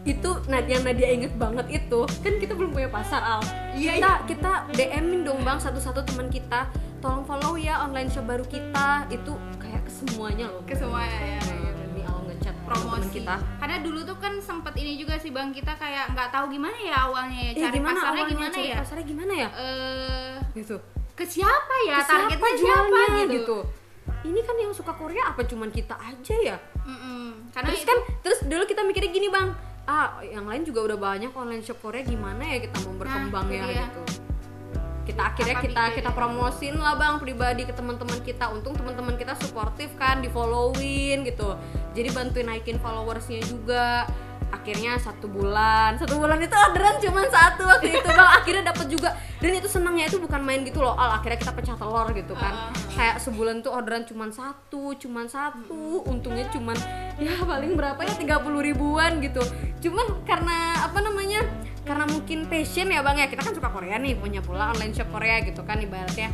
Itu 0.07 0.40
nah 0.46 0.62
yang 0.62 0.87
Nadia 0.87 1.11
inget 1.11 1.35
banget 1.35 1.83
itu 1.83 2.07
kan 2.22 2.38
kita 2.38 2.55
belum 2.55 2.70
punya 2.70 2.88
pasar 2.94 3.20
al. 3.20 3.42
Iya, 3.74 3.98
kita 3.98 4.12
kita 4.31 4.53
DM-in 4.70 5.27
dong 5.27 5.42
bang 5.42 5.59
satu-satu 5.59 6.07
teman 6.07 6.31
kita, 6.31 6.70
tolong 7.05 7.21
follow 7.23 7.55
ya 7.55 7.85
online 7.85 8.09
shop 8.09 8.25
baru 8.25 8.45
kita. 8.49 9.05
Itu 9.07 9.37
kayak 9.61 9.85
ke 9.85 9.93
semuanya 9.93 10.49
loh. 10.49 10.64
Ke 10.64 10.73
semuanya, 10.73 11.12
ya, 11.12 11.37
ya, 11.37 11.71
Demi 11.77 12.01
ngechat 12.01 12.57
promosi. 12.64 13.09
kita. 13.12 13.37
karena 13.61 13.77
dulu 13.79 14.01
tuh 14.03 14.17
kan 14.17 14.33
sempet 14.40 14.73
ini 14.75 14.97
juga 14.97 15.14
sih 15.17 15.29
bang 15.29 15.53
kita 15.53 15.77
kayak 15.77 16.12
nggak 16.12 16.29
tahu 16.29 16.49
gimana 16.51 16.75
ya 16.75 16.97
awalnya 17.05 17.37
ya 17.38 17.51
Eh, 17.53 17.61
cari 17.61 17.77
gimana 17.77 17.95
pasarnya 17.95 18.09
awalnya 18.11 18.33
gimana 18.33 18.51
cari 18.51 18.67
ya? 18.67 18.77
pasarnya 18.81 19.05
gimana 19.07 19.33
ya? 19.35 19.49
Eh 19.53 20.33
gitu. 20.55 20.77
ke 21.14 21.25
siapa 21.25 21.75
ya? 21.85 21.95
Ke 21.95 22.03
siapa 22.03 22.11
targetnya 22.11 22.40
siapa 22.40 22.59
jualnya 22.59 23.23
gitu, 23.23 23.35
gitu. 23.37 23.59
Ini 24.25 24.40
kan 24.40 24.57
yang 24.57 24.73
suka 24.73 24.93
Korea 24.93 25.23
apa 25.29 25.40
cuman 25.45 25.69
kita 25.69 25.95
aja 25.95 26.37
ya? 26.43 26.57
Mm-mm. 26.83 27.53
karena 27.53 27.69
terus 27.71 27.81
itu 27.81 27.88
kan 27.88 27.99
terus 28.21 28.38
dulu 28.43 28.64
kita 28.64 28.81
mikirnya 28.83 29.11
gini 29.12 29.29
bang. 29.29 29.49
Ah 29.85 30.17
yang 30.21 30.49
lain 30.49 30.64
juga 30.64 30.81
udah 30.83 30.99
banyak 30.99 31.31
online 31.31 31.61
shop 31.61 31.79
Korea 31.79 32.01
gimana 32.03 32.40
ya 32.43 32.59
kita 32.59 32.77
mau 32.83 32.97
berkembang 32.97 33.47
itu 33.47 33.55
ya 33.55 33.64
dia. 33.64 33.85
gitu 33.85 34.03
kita 35.05 35.21
akhirnya 35.21 35.57
Apa 35.61 35.64
kita 35.69 35.83
kita 36.01 36.11
promosin 36.17 36.75
lah 36.81 36.97
bang 36.97 37.21
pribadi 37.21 37.62
ke 37.69 37.73
teman-teman 37.77 38.19
kita. 38.25 38.49
Untung 38.49 38.73
teman-teman 38.73 39.14
kita 39.21 39.37
suportif 39.37 39.93
kan 40.01 40.25
di 40.25 40.33
followin 40.33 41.29
gitu. 41.29 41.55
Jadi 41.93 42.09
bantuin 42.11 42.49
naikin 42.49 42.81
followersnya 42.81 43.45
juga. 43.45 44.09
Akhirnya 44.49 44.97
satu 44.97 45.29
bulan. 45.29 46.01
Satu 46.01 46.17
bulan 46.17 46.40
itu 46.40 46.57
orderan 46.57 46.97
cuma 47.05 47.21
satu 47.29 47.69
waktu 47.69 48.01
itu 48.01 48.09
bang. 48.09 48.31
Akhirnya 48.40 48.62
dapat 48.73 48.87
juga. 48.88 49.12
Dan 49.45 49.61
itu 49.61 49.69
senangnya 49.69 50.09
itu 50.09 50.17
bukan 50.17 50.40
main 50.40 50.64
gitu 50.64 50.81
loh. 50.81 50.97
Al 50.97 51.21
akhirnya 51.21 51.37
kita 51.37 51.53
pecah 51.53 51.77
telur 51.77 52.09
gitu 52.17 52.33
kan. 52.33 52.73
Kayak 52.97 53.21
sebulan 53.21 53.61
tuh 53.61 53.77
orderan 53.77 54.09
cuma 54.09 54.33
satu 54.33 54.97
cuma 54.97 55.29
satu. 55.29 56.01
Untungnya 56.09 56.49
cuman 56.49 56.81
ya 57.21 57.45
paling 57.45 57.77
berapa 57.77 58.01
ya? 58.09 58.40
30 58.40 58.40
ribuan 58.73 59.21
gitu. 59.21 59.45
Cuman 59.85 60.25
karena 60.25 60.81
apa 60.81 60.97
namanya 61.05 61.45
karena 61.85 62.05
mungkin 62.09 62.49
passion 62.49 62.88
ya 62.88 63.05
bang 63.05 63.16
ya. 63.20 63.27
Kita 63.29 63.44
kan 63.44 63.53
suka 63.53 63.68
Korea 63.68 64.01
nih 64.01 64.16
punya 64.16 64.40
pula 64.40 64.73
online 64.73 64.97
shop 64.97 65.12
Korea 65.12 65.44
gitu 65.44 65.61
kan 65.62 65.79
ibaratnya. 65.79 66.33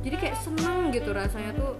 Jadi 0.00 0.16
kayak 0.16 0.36
seneng 0.40 0.92
gitu 0.92 1.10
rasanya 1.10 1.56
tuh. 1.56 1.76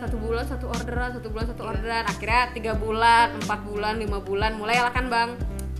Satu 0.00 0.16
bulan 0.16 0.48
satu 0.48 0.66
orderan 0.66 1.12
satu 1.14 1.28
bulan 1.30 1.46
satu 1.50 1.62
orderan. 1.64 2.04
Akhirnya 2.06 2.50
tiga 2.52 2.72
bulan 2.74 3.36
empat 3.38 3.60
bulan 3.64 3.94
lima 3.98 4.18
bulan 4.18 4.58
mulai 4.58 4.82
lah 4.82 4.92
kan 4.92 5.06
bang. 5.06 5.30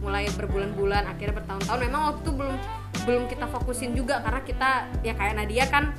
Mulai 0.00 0.33
berbulan-bulan 0.33 1.04
akhirnya 1.12 1.37
bertahun-tahun. 1.44 1.80
Memang 1.85 2.00
waktu 2.09 2.20
itu 2.24 2.33
belum 2.33 2.56
belum 3.04 3.22
kita 3.28 3.46
fokusin 3.48 3.92
juga 3.96 4.22
karena 4.24 4.40
kita 4.44 4.70
ya 5.04 5.12
kayak 5.16 5.35
Nadia 5.37 5.64
kan 5.68 5.92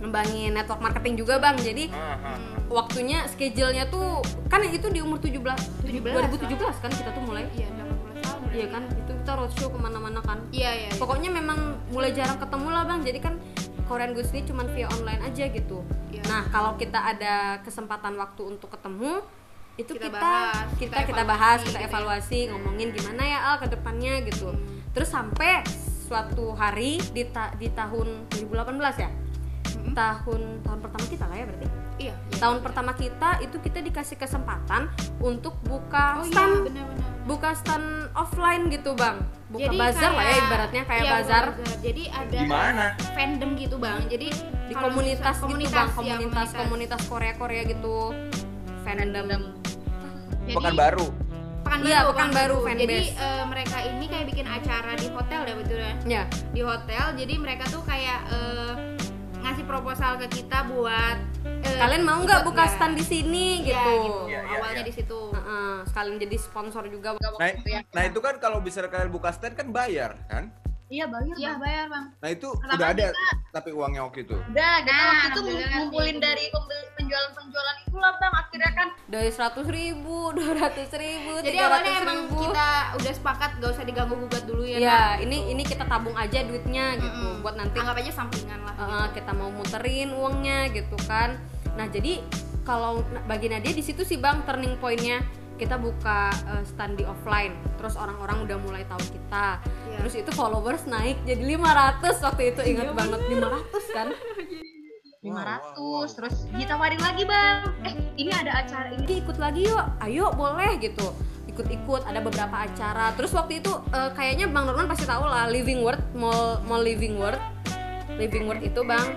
ngembangin 0.00 0.56
network 0.56 0.80
marketing 0.80 1.14
juga 1.20 1.36
bang. 1.38 1.58
Jadi 1.60 1.92
waktunya 2.70 3.26
schedule-nya 3.28 3.90
tuh 3.90 4.22
kan 4.48 4.62
itu 4.62 4.86
di 4.88 5.02
umur 5.02 5.18
17 5.18 5.36
17, 5.84 6.06
2017 6.40 6.82
kan 6.82 6.90
kita 6.90 7.10
tuh 7.12 7.22
mulai. 7.26 7.44
Iya 7.54 7.66
18 7.66 7.76
tahun 7.76 7.89
iya 8.50 8.66
kan 8.66 8.82
itu 8.86 9.12
kita 9.14 9.32
roadshow 9.32 9.68
ke 9.68 9.78
mana-mana 9.78 10.20
kan 10.20 10.38
iya 10.50 10.70
iya 10.72 10.88
iya. 10.88 10.98
pokoknya 10.98 11.30
memang 11.30 11.58
mulai 11.88 12.10
jarang 12.10 12.36
ketemu 12.36 12.68
lah 12.68 12.82
bang 12.84 13.00
jadi 13.02 13.18
kan 13.20 13.34
Korean 13.84 14.12
Goose 14.12 14.30
ini 14.30 14.42
cuman 14.44 14.66
via 14.70 14.86
online 14.88 15.22
aja 15.24 15.44
gitu 15.46 15.82
Iya. 16.10 16.22
nah 16.26 16.42
kalau 16.46 16.74
kita 16.74 16.98
ada 16.98 17.34
kesempatan 17.60 18.14
waktu 18.14 18.42
untuk 18.48 18.66
ketemu 18.68 19.22
itu 19.76 19.94
Kita 19.94 20.06
kita 20.06 20.18
bahas, 20.18 20.66
kita 20.76 20.96
kita 21.00 21.08
kita, 21.08 21.22
bahas 21.24 21.58
evaluasi 21.58 21.64
kita 21.64 21.70
gitu 21.70 21.78
ya. 21.78 21.88
evaluasi 21.88 22.38
ngomongin 22.50 22.88
gimana 22.90 23.22
ya 23.22 23.38
al 23.44 23.56
ke 23.56 23.66
depannya 23.66 24.14
gitu 24.26 24.50
terus 24.90 25.06
sampai 25.06 25.62
suatu 26.04 26.50
hari 26.52 26.98
di 27.14 27.22
ta- 27.24 27.54
di 27.54 27.70
tahun 27.70 28.26
2018 28.28 28.74
ya 28.98 29.10
Mm-mm. 29.70 29.94
tahun 29.94 30.40
tahun 30.66 30.78
pertama 30.82 31.04
kita 31.06 31.24
lah 31.24 31.36
ya 31.38 31.44
berarti 31.46 31.66
iya 32.00 32.14
iya. 32.16 32.38
tahun 32.38 32.58
pertama 32.60 32.92
kita 32.92 33.38
itu 33.40 33.56
kita 33.58 33.78
dikasih 33.80 34.16
kesempatan 34.16 34.88
untuk 35.20 35.54
buka 35.62 36.16
oh 36.16 36.24
iya 36.24 36.32
stand 36.32 36.54
benar-benar 36.64 37.08
buka 37.22 37.50
stand 37.52 37.86
offline 38.12 38.66
gitu 38.66 38.96
bang 38.96 39.20
buka 39.46 39.66
Jadi 39.66 39.76
bazar 39.76 40.10
lah 40.10 40.16
ya 40.16 40.24
kayak- 40.24 40.42
ibaratnya 40.42 40.82
kayak 40.82 40.98
iya, 40.98 41.04
buka 41.04 41.18
bazar 41.20 41.44
jadi 41.78 42.02
ada 42.10 42.36
Di 42.36 42.48
mana? 42.48 42.86
fandom 43.12 43.50
gitu 43.54 43.76
bang 43.76 44.00
jadi 44.08 44.26
di 44.66 44.74
komunitas, 44.74 45.36
misal- 45.36 45.50
gitu 45.52 45.68
bang 45.68 45.86
ya, 45.86 45.92
komunitas 45.92 46.48
komunitas 46.54 47.00
Korea 47.04 47.34
Korea 47.36 47.62
gitu 47.64 47.96
fandom 48.82 49.26
Jadi, 50.40 50.56
Pekan 50.56 50.74
baru. 50.74 51.06
Pekanbaru, 51.62 51.86
Iya, 51.86 52.00
Pekanbaru, 52.02 52.56
Jadi 52.58 52.82
fanbase. 52.82 53.12
eh, 53.14 53.44
mereka 53.46 53.76
ini 53.84 54.04
kayak 54.08 54.26
bikin 54.26 54.46
acara 54.48 54.92
di 54.96 55.06
hotel 55.06 55.40
ya 55.44 55.54
betul 55.54 55.78
ya? 55.78 55.94
ya 56.02 56.22
Di 56.50 56.60
hotel. 56.60 57.04
Jadi 57.14 57.34
mereka 57.38 57.64
tuh 57.70 57.82
kayak 57.86 58.20
eh, 58.26 58.74
ngasih 59.38 59.64
proposal 59.64 60.18
ke 60.18 60.26
kita 60.32 60.66
buat 60.66 61.16
kalian 61.80 62.02
mau 62.02 62.18
nggak 62.20 62.42
buka 62.42 62.56
nggak? 62.58 62.74
stand 62.74 62.94
di 62.94 63.04
sini 63.04 63.46
Iya, 63.58 63.66
gitu 63.66 63.96
Iya, 64.26 64.40
iya, 64.40 64.40
Awalnya 64.52 64.76
iya. 64.76 64.86
di 64.86 64.92
situ. 64.92 65.20
Heeh, 65.30 65.74
sekalian 65.84 66.16
jadi 66.18 66.36
sponsor 66.36 66.84
juga 66.86 67.08
Nah, 67.16 67.50
nah 67.90 68.02
itu 68.04 68.18
kan 68.18 68.34
kalau 68.36 68.60
bisa 68.60 68.84
kalian 68.84 69.08
buka 69.08 69.30
stand 69.30 69.54
kan 69.54 69.68
bayar 69.70 70.14
kan? 70.26 70.52
Iya 70.86 71.06
bayar. 71.06 71.34
Iya 71.34 71.52
bayar 71.56 71.84
bang. 71.86 72.04
Nah 72.18 72.28
itu 72.28 72.48
Pertama 72.52 72.74
udah 72.74 72.88
ada 72.90 73.06
kita- 73.08 73.38
tapi 73.50 73.70
uangnya 73.70 74.02
waktu 74.02 74.18
itu. 74.20 74.34
Udah, 74.34 74.74
kita 74.80 74.90
Nah, 74.92 75.06
waktu 75.08 75.28
itu 75.30 75.40
ngumpulin 75.70 76.10
sih. 76.10 76.18
dari 76.20 76.44
penjualan-penjualan 76.96 77.76
itulah 77.80 78.12
bang. 78.12 78.32
Akhirnya 78.36 78.70
kan 78.72 78.88
dari 79.06 79.30
seratus 79.30 79.66
ribu 79.68 80.16
dua 80.36 80.50
ratus 80.52 80.90
ribu 80.92 81.32
Jadi 81.40 81.56
awalnya 81.56 81.92
emang 81.96 82.20
kita 82.28 82.68
udah 82.96 83.12
sepakat 83.12 83.50
gak 83.56 83.70
usah 83.70 83.84
diganggu 83.84 84.14
gugat 84.18 84.44
dulu 84.44 84.62
ya. 84.64 84.76
ya 84.76 84.90
Nak. 85.14 85.24
ini 85.24 85.38
ini 85.48 85.62
kita 85.62 85.86
tabung 85.86 86.14
aja 86.14 86.38
duitnya 86.42 86.86
gitu 86.96 87.06
Mm-mm. 87.30 87.38
buat 87.40 87.54
nanti 87.54 87.76
anggap 87.76 87.96
aja 87.96 88.12
sampingan 88.12 88.60
lah. 88.60 88.74
Uh, 88.76 89.06
kita 89.12 89.30
mau 89.30 89.48
muterin 89.48 90.10
uangnya 90.10 90.70
gitu 90.70 90.98
kan 91.06 91.38
nah 91.80 91.88
jadi 91.88 92.20
kalau 92.60 93.00
bagi 93.24 93.48
Nadia 93.48 93.72
di 93.72 93.80
situ 93.80 94.04
sih 94.04 94.20
bang 94.20 94.44
turning 94.44 94.76
pointnya. 94.76 95.24
Kita 95.56 95.76
buka 95.76 96.32
uh, 96.48 96.64
stand 96.64 96.96
di 96.96 97.04
offline 97.04 97.52
terus 97.76 97.92
orang-orang 97.92 98.48
udah 98.48 98.56
mulai 98.64 98.84
tahu 98.88 99.00
kita. 99.12 99.60
Iya. 99.60 99.96
terus 100.00 100.14
itu 100.16 100.30
followers 100.32 100.88
naik 100.88 101.20
jadi 101.28 101.56
500 101.56 102.00
waktu 102.24 102.42
itu 102.52 102.60
ingat 102.64 102.96
banget. 102.96 103.20
500 103.28 103.96
kan? 103.96 104.08
500 105.20 106.16
terus 106.16 106.48
ditawarin 106.56 107.02
lagi 107.04 107.28
bang. 107.28 107.68
Eh 107.84 107.94
ini 108.16 108.32
ada 108.32 108.64
acara 108.64 108.88
ini. 108.88 109.20
Ikut 109.20 109.36
lagi 109.36 109.68
yuk. 109.68 109.84
Ayo 110.00 110.32
boleh 110.32 110.80
gitu. 110.80 111.12
Ikut-ikut 111.44 112.08
ada 112.08 112.24
beberapa 112.24 112.56
acara. 112.56 113.12
Terus 113.12 113.36
waktu 113.36 113.60
itu 113.60 113.68
uh, 113.92 114.16
kayaknya 114.16 114.48
bang 114.48 114.64
Norman 114.64 114.88
pasti 114.88 115.04
tahu 115.04 115.28
lah 115.28 115.44
Living 115.52 115.84
Word 115.84 116.00
mall 116.16 116.64
mall 116.64 116.80
Living 116.80 117.20
Word 117.20 117.36
Living 118.16 118.48
Word 118.48 118.64
itu 118.64 118.80
bang. 118.80 119.12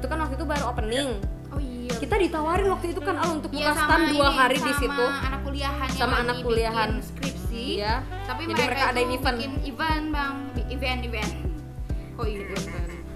Itu 0.00 0.08
kan 0.08 0.16
waktu 0.16 0.40
itu 0.40 0.48
baru 0.48 0.72
opening. 0.72 1.20
Oh 1.43 1.43
iya. 1.84 1.94
kita 1.94 2.16
ditawarin 2.18 2.68
waktu 2.68 2.86
itu 2.88 3.00
kan 3.00 3.16
al 3.16 3.28
untuk 3.34 3.50
Iya, 3.50 3.70
buka 3.70 3.72
stand 3.78 4.04
dua 4.10 4.28
hari 4.30 4.56
di 4.56 4.64
sama 4.66 4.80
situ 4.80 5.04
anak 5.04 5.40
kuliahan 5.42 5.88
Sama 5.90 6.14
anak 6.18 6.36
kuliahan. 6.40 6.90
skripsi 6.98 7.64
Iya. 7.76 7.94
tapi 8.24 8.42
Jadi 8.42 8.52
mereka, 8.52 8.66
mereka 8.66 8.84
ada 8.86 9.00
event. 9.02 9.36
bikin 9.36 9.52
event 9.64 10.04
bang 10.10 10.34
event 10.68 11.00
event 11.02 11.32
kok 12.14 12.26
event 12.26 12.66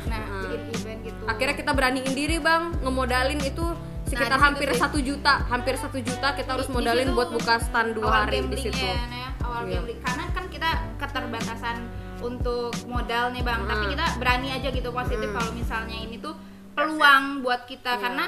nah 0.04 0.20
Ah. 0.20 0.40
bikin 0.42 0.60
event 0.74 1.00
gitu 1.02 1.22
akhirnya 1.26 1.56
kita 1.56 1.72
beraniin 1.72 2.12
diri 2.12 2.36
bang 2.38 2.62
ngemodalin 2.78 3.40
itu 3.42 3.64
sekitar 4.04 4.30
situ 4.30 4.40
hampir 4.40 4.68
satu 4.74 4.98
juta 4.98 5.34
hampir 5.44 5.74
satu 5.74 5.98
juta 5.98 6.28
kita 6.32 6.50
harus 6.50 6.68
modalin 6.68 7.12
buat 7.12 7.28
buka 7.28 7.60
stand 7.60 7.92
dua 7.92 8.24
hari 8.24 8.40
di 8.42 8.56
situ 8.58 8.72
ya, 8.78 8.96
Nah, 8.96 9.04
ya, 9.12 9.28
awal 9.42 9.62
Iya. 9.64 9.72
gambling 9.76 10.00
karena 10.00 10.24
kan 10.30 10.44
kita 10.48 10.70
keterbatasan 10.98 11.76
untuk 12.18 12.72
modal 12.84 13.30
nih 13.30 13.42
bang 13.42 13.60
tapi 13.64 13.84
Hmm. 13.84 13.92
kita 13.92 14.06
berani 14.16 14.48
aja 14.50 14.68
gitu 14.70 14.88
positif 14.90 15.22
Hmm. 15.24 15.36
kalau 15.36 15.50
misalnya 15.52 15.96
ini 15.98 16.16
tuh 16.16 16.34
peluang 16.72 17.42
buat 17.42 17.62
kita 17.64 17.92
Iya. 17.92 18.00
karena 18.00 18.24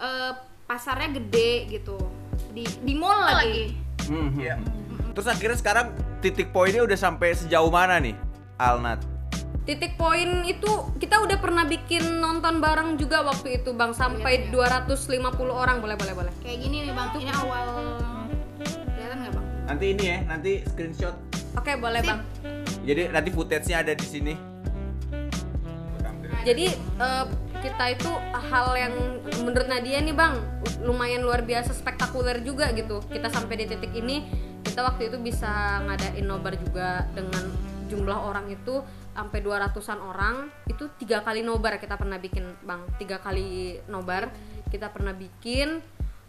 eh, 0.00 0.32
pasarnya 0.64 1.12
gede 1.12 1.50
gitu. 1.70 1.96
Di 2.50 2.64
di 2.80 2.94
mall 2.94 3.20
lagi, 3.22 3.76
Iya. 4.08 4.58
Terus 5.12 5.26
akhirnya 5.26 5.54
sekarang 5.54 5.86
titik 6.18 6.50
poinnya 6.50 6.82
udah 6.82 6.96
sampai 6.96 7.30
sejauh 7.30 7.68
mana 7.68 8.00
nih, 8.00 8.16
Alnat? 8.56 9.04
titik 9.60 9.94
poin 9.94 10.42
itu 10.42 10.66
kita 10.98 11.20
udah 11.20 11.38
pernah 11.38 11.62
bikin 11.62 12.18
nonton 12.18 12.58
bareng 12.58 12.96
juga 12.96 13.22
waktu 13.22 13.62
itu 13.62 13.70
bang 13.70 13.94
sampai 13.94 14.50
Iya, 14.50 14.82
250 14.82 15.30
orang. 15.46 15.78
Boleh 15.78 15.94
boleh 15.94 16.14
boleh. 16.16 16.32
Kayak 16.42 16.58
gini 16.58 16.90
nih 16.90 16.94
bang 16.96 17.08
ini 17.14 17.30
awal. 17.30 17.66
Kelihatan 18.58 19.16
nggak 19.20 19.32
bang? 19.36 19.46
Nanti 19.68 19.84
ini 19.86 20.04
ya, 20.04 20.18
nanti 20.26 20.52
screenshot. 20.66 21.14
oke 21.54 21.72
boleh 21.76 22.00
Sip. 22.02 22.08
bang. 22.08 22.20
Jadi 22.82 23.02
nanti 23.12 23.30
footage-nya 23.30 23.76
ada 23.78 23.92
di 23.94 24.06
sini. 24.08 24.34
jadi 26.40 26.66
eh, 26.72 27.24
kita 27.60 27.84
itu 27.90 28.10
hal 28.32 28.68
yang 28.74 28.94
menurut 29.40 29.66
Nadia 29.66 30.00
nih 30.00 30.12
bang 30.12 30.34
lumayan 30.80 31.20
luar 31.20 31.40
biasa 31.40 31.70
spektakuler 31.70 32.40
juga 32.40 32.72
gitu. 32.72 33.00
Kita 33.02 33.28
sampai 33.28 33.54
di 33.54 33.66
titik 33.66 33.92
ini 33.92 34.24
kita 34.60 34.80
waktu 34.82 35.08
itu 35.08 35.16
bisa 35.18 35.48
ngadain 35.82 36.24
nobar 36.24 36.56
juga 36.56 37.04
dengan 37.10 37.44
jumlah 37.86 38.18
orang 38.22 38.48
itu 38.48 38.80
sampai 39.10 39.38
200-an 39.38 40.00
orang. 40.00 40.36
Itu 40.64 40.88
tiga 40.96 41.20
kali 41.20 41.40
nobar 41.40 41.76
kita 41.76 41.94
pernah 41.94 42.16
bikin 42.16 42.44
bang. 42.62 42.80
Tiga 42.96 43.18
kali 43.18 43.76
nobar 43.86 44.32
kita 44.66 44.88
pernah 44.88 45.12
bikin. 45.12 45.80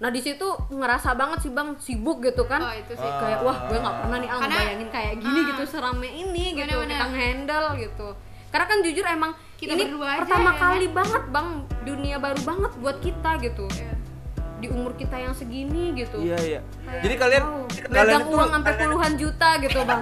Nah 0.02 0.10
di 0.10 0.18
situ 0.18 0.44
ngerasa 0.68 1.14
banget 1.14 1.46
sih 1.46 1.52
bang 1.52 1.78
sibuk 1.78 2.20
gitu 2.20 2.44
kan. 2.44 2.60
Oh 2.60 2.74
itu 2.74 2.92
sih. 2.92 3.12
Kayak 3.14 3.40
wah 3.42 3.70
gue 3.70 3.78
nggak 3.78 3.98
pernah 4.02 4.18
nih 4.18 4.30
Karena- 4.30 4.58
bayangin 4.58 4.90
kayak 4.90 5.14
gini 5.16 5.40
Ah. 5.40 5.48
gitu 5.48 5.64
serame 5.70 6.10
ini 6.10 6.44
gitu 6.52 6.66
Bener-bener. 6.68 6.98
kita 6.98 7.08
handle 7.10 7.68
gitu 7.78 8.10
karena 8.52 8.66
kan 8.68 8.78
jujur 8.82 9.06
emang 9.06 9.32
Kita 9.56 9.72
ini 9.72 9.84
berdua 9.88 10.08
aja 10.10 10.20
pertama 10.22 10.50
ya 10.50 10.60
kali 10.60 10.88
banget 10.88 11.24
bang 11.30 11.48
dunia 11.82 12.16
baru 12.18 12.40
banget 12.42 12.72
buat 12.78 12.98
kita 13.00 13.32
gitu 13.40 13.66
Iya. 13.72 13.94
di 14.58 14.68
umur 14.68 14.94
kita 14.94 15.16
yang 15.16 15.32
segini 15.32 15.96
gitu 15.96 16.20
Iya, 16.20 16.38
iya. 16.38 16.60
Kayak, 16.84 17.02
Jadi 17.02 17.16
kalian 17.18 17.44
wow, 17.44 17.66
kalian 17.90 18.22
uang 18.28 18.50
sampai 18.52 18.74
puluhan 18.78 19.14
juta 19.16 19.50
gitu 19.58 19.80
bang 19.82 20.02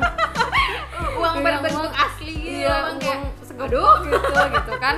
uang 1.20 1.34
Iya, 1.34 1.46
berbentuk 1.46 1.80
uang- 1.86 1.96
asli 1.96 2.34
gitu 2.36 2.58
iya 2.60 2.76
bang 2.84 2.98
kayak 2.98 3.20
gitu 3.64 3.82
gitu 4.50 4.74
kan 4.78 4.96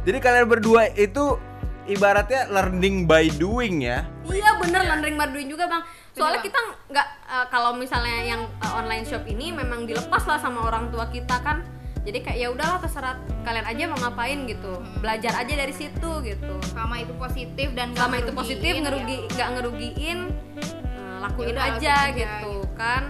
Jadi 0.00 0.18
kalian 0.18 0.46
berdua 0.46 0.88
itu 0.90 1.36
ibaratnya 1.86 2.48
learning 2.48 3.04
by 3.04 3.28
doing 3.30 3.82
ya. 3.82 4.08
Iya 4.24 4.56
bener 4.56 4.80
learning 4.86 5.14
by 5.14 5.28
doing 5.28 5.48
juga 5.48 5.68
bang. 5.68 5.82
Soalnya 6.10 6.40
kita 6.40 6.56
nggak 6.88 7.06
eh, 7.26 7.46
kalau 7.48 7.74
misalnya 7.74 8.16
yang 8.24 8.42
eh, 8.56 8.72
online 8.72 9.04
shop 9.04 9.26
ini 9.26 9.52
memang 9.52 9.84
dilepas 9.84 10.24
lah 10.24 10.38
sama 10.38 10.64
orang 10.64 10.88
tua 10.88 11.04
kita 11.06 11.36
kan. 11.40 11.60
Jadi 12.00 12.18
kayak 12.24 12.38
ya 12.38 12.48
udahlah 12.48 12.80
terserah 12.80 13.14
kalian 13.44 13.66
aja 13.66 13.82
mau 13.86 13.98
ngapain 14.00 14.38
gitu. 14.48 14.72
Belajar 14.98 15.32
aja 15.36 15.52
dari 15.52 15.74
situ 15.74 16.10
gitu. 16.22 16.54
sama 16.70 16.96
itu 16.96 17.12
positif 17.14 17.68
dan 17.76 17.92
Sama 17.92 18.16
itu 18.16 18.32
ngerugiin, 18.32 18.40
positif 18.40 18.72
ya. 18.72 18.80
ngerugi 18.80 19.16
nggak 19.28 19.48
ngerugiin 19.52 20.18
eh, 20.56 21.16
lakuin 21.20 21.46
Ya 21.46 21.52
udah, 21.52 21.64
aja 21.66 21.76
lakuin 21.76 22.08
aja, 22.08 22.16
gitu 22.16 22.52
kan. 22.72 23.02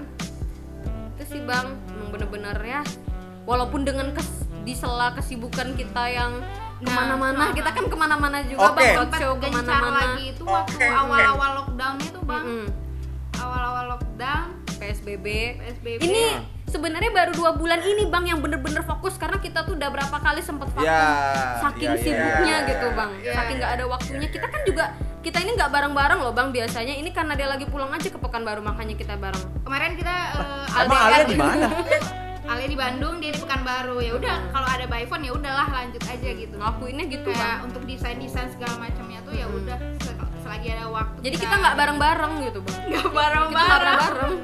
Itu 1.14 1.22
sih 1.24 1.40
bang 1.40 1.66
emang 1.88 2.08
bener-bener 2.10 2.56
ya. 2.60 2.82
Walaupun 3.44 3.82
dengan 3.82 4.10
kes, 4.10 4.26
di 4.60 4.74
sela 4.74 5.14
kesibukan 5.14 5.72
kita 5.72 6.04
yang 6.06 6.42
ke 6.80 6.88
mana-mana, 6.88 7.46
sama. 7.46 7.54
kita 7.54 7.70
kan 7.70 7.84
ke 7.86 7.96
mana-mana 7.96 8.38
juga 8.42 8.72
Oke. 8.72 8.80
bang, 8.80 9.04
gencar 9.04 9.20
ke 9.36 9.48
mana-mana. 9.52 10.00
lagi 10.00 10.24
itu 10.32 10.42
waktu 10.42 10.80
awal-awal 10.82 11.50
lockdownnya 11.60 12.08
tuh 12.08 12.24
bang 12.24 12.42
Mm-mm. 12.42 12.66
awal-awal 13.36 13.84
lockdown 13.92 14.46
PSBB. 14.74 15.26
PSBB 15.60 16.00
Ini 16.00 16.24
sebenarnya 16.70 17.10
baru 17.10 17.32
dua 17.32 17.50
bulan 17.52 17.80
ini 17.80 18.06
bang 18.06 18.24
yang 18.26 18.38
bener-bener 18.38 18.80
fokus 18.80 19.14
karena 19.14 19.36
kita 19.36 19.62
tuh 19.62 19.74
udah 19.74 19.90
berapa 19.90 20.16
kali 20.16 20.38
sempet 20.40 20.70
vakum 20.70 20.86
Ya, 20.86 21.02
saking 21.60 21.82
ya, 21.84 21.92
ya. 21.92 22.00
sibuknya 22.00 22.56
gitu 22.64 22.86
bang, 22.90 23.10
Ya, 23.20 23.32
saking 23.34 23.56
nggak 23.58 23.72
ada 23.72 23.84
waktunya. 23.86 24.28
Kita 24.28 24.46
kan 24.46 24.60
juga 24.62 24.84
kita 25.20 25.38
ini 25.38 25.50
nggak 25.52 25.68
bareng-bareng 25.68 26.20
loh 26.20 26.30
bang 26.30 26.48
biasanya. 26.48 26.94
Ini 26.94 27.10
karena 27.10 27.34
dia 27.34 27.44
lagi 27.46 27.66
pulang 27.66 27.90
aja 27.90 28.06
ke 28.06 28.16
Pekanbaru 28.16 28.62
makanya 28.62 28.94
kita 28.94 29.14
bareng. 29.14 29.44
kemarin 29.60 29.92
kita 29.94 30.14
Emang 30.78 31.00
Alia 31.04 31.24
di 31.24 31.36
mana? 31.36 31.66
Alia 32.50 32.66
di 32.66 32.74
Bandung 32.74 33.14
dia 33.18 33.30
di 33.30 33.38
Pekanbaru 33.38 33.98
ya 33.98 34.12
udah 34.12 34.36
kalau 34.50 34.68
ada 34.68 34.82
by 34.84 35.04
phone 35.04 35.22
ya 35.22 35.32
udahlah 35.32 35.66
lanjut 35.68 36.02
aja 36.02 36.28
gitu 36.32 36.50
Ngelakuinnya 36.52 37.04
gitu 37.08 37.28
bang. 37.28 37.36
kayak 37.36 37.58
untuk 37.62 37.82
desain 37.84 38.16
desain 38.16 38.48
segala 38.48 38.74
macamnya 38.80 39.20
tuh 39.20 39.30
ya 39.32 39.46
udah 39.46 39.78
se- 39.98 40.14
selagi 40.40 40.68
ada 40.72 40.86
waktu 40.88 41.18
Jadi 41.20 41.36
kita 41.36 41.54
nggak 41.56 41.74
bareng-bareng 41.76 42.32
gitu 42.42 42.58
bang. 42.60 42.78
nggak 42.88 43.06
bareng-bareng. 43.12 44.34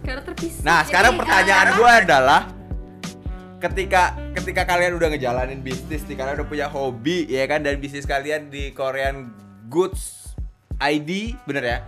Karena 0.00 0.22
ter 0.24 0.34
bisa. 0.36 0.60
Nah, 0.64 0.80
sekarang 0.84 1.12
Jadi, 1.16 1.20
pertanyaan 1.22 1.68
gue 1.76 1.90
adalah 1.90 2.40
ketika 3.60 4.16
ketika 4.32 4.62
kalian 4.64 4.96
udah 4.96 5.08
ngejalanin 5.12 5.60
bisnis 5.60 6.02
nih, 6.08 6.16
kalian 6.16 6.40
udah 6.40 6.48
punya 6.48 6.66
hobi 6.72 7.28
ya 7.28 7.44
kan 7.44 7.60
dan 7.60 7.76
bisnis 7.76 8.08
kalian 8.08 8.48
di 8.48 8.72
Korean 8.72 9.30
Goods 9.68 10.32
ID, 10.80 11.36
bener 11.44 11.64
ya? 11.64 11.78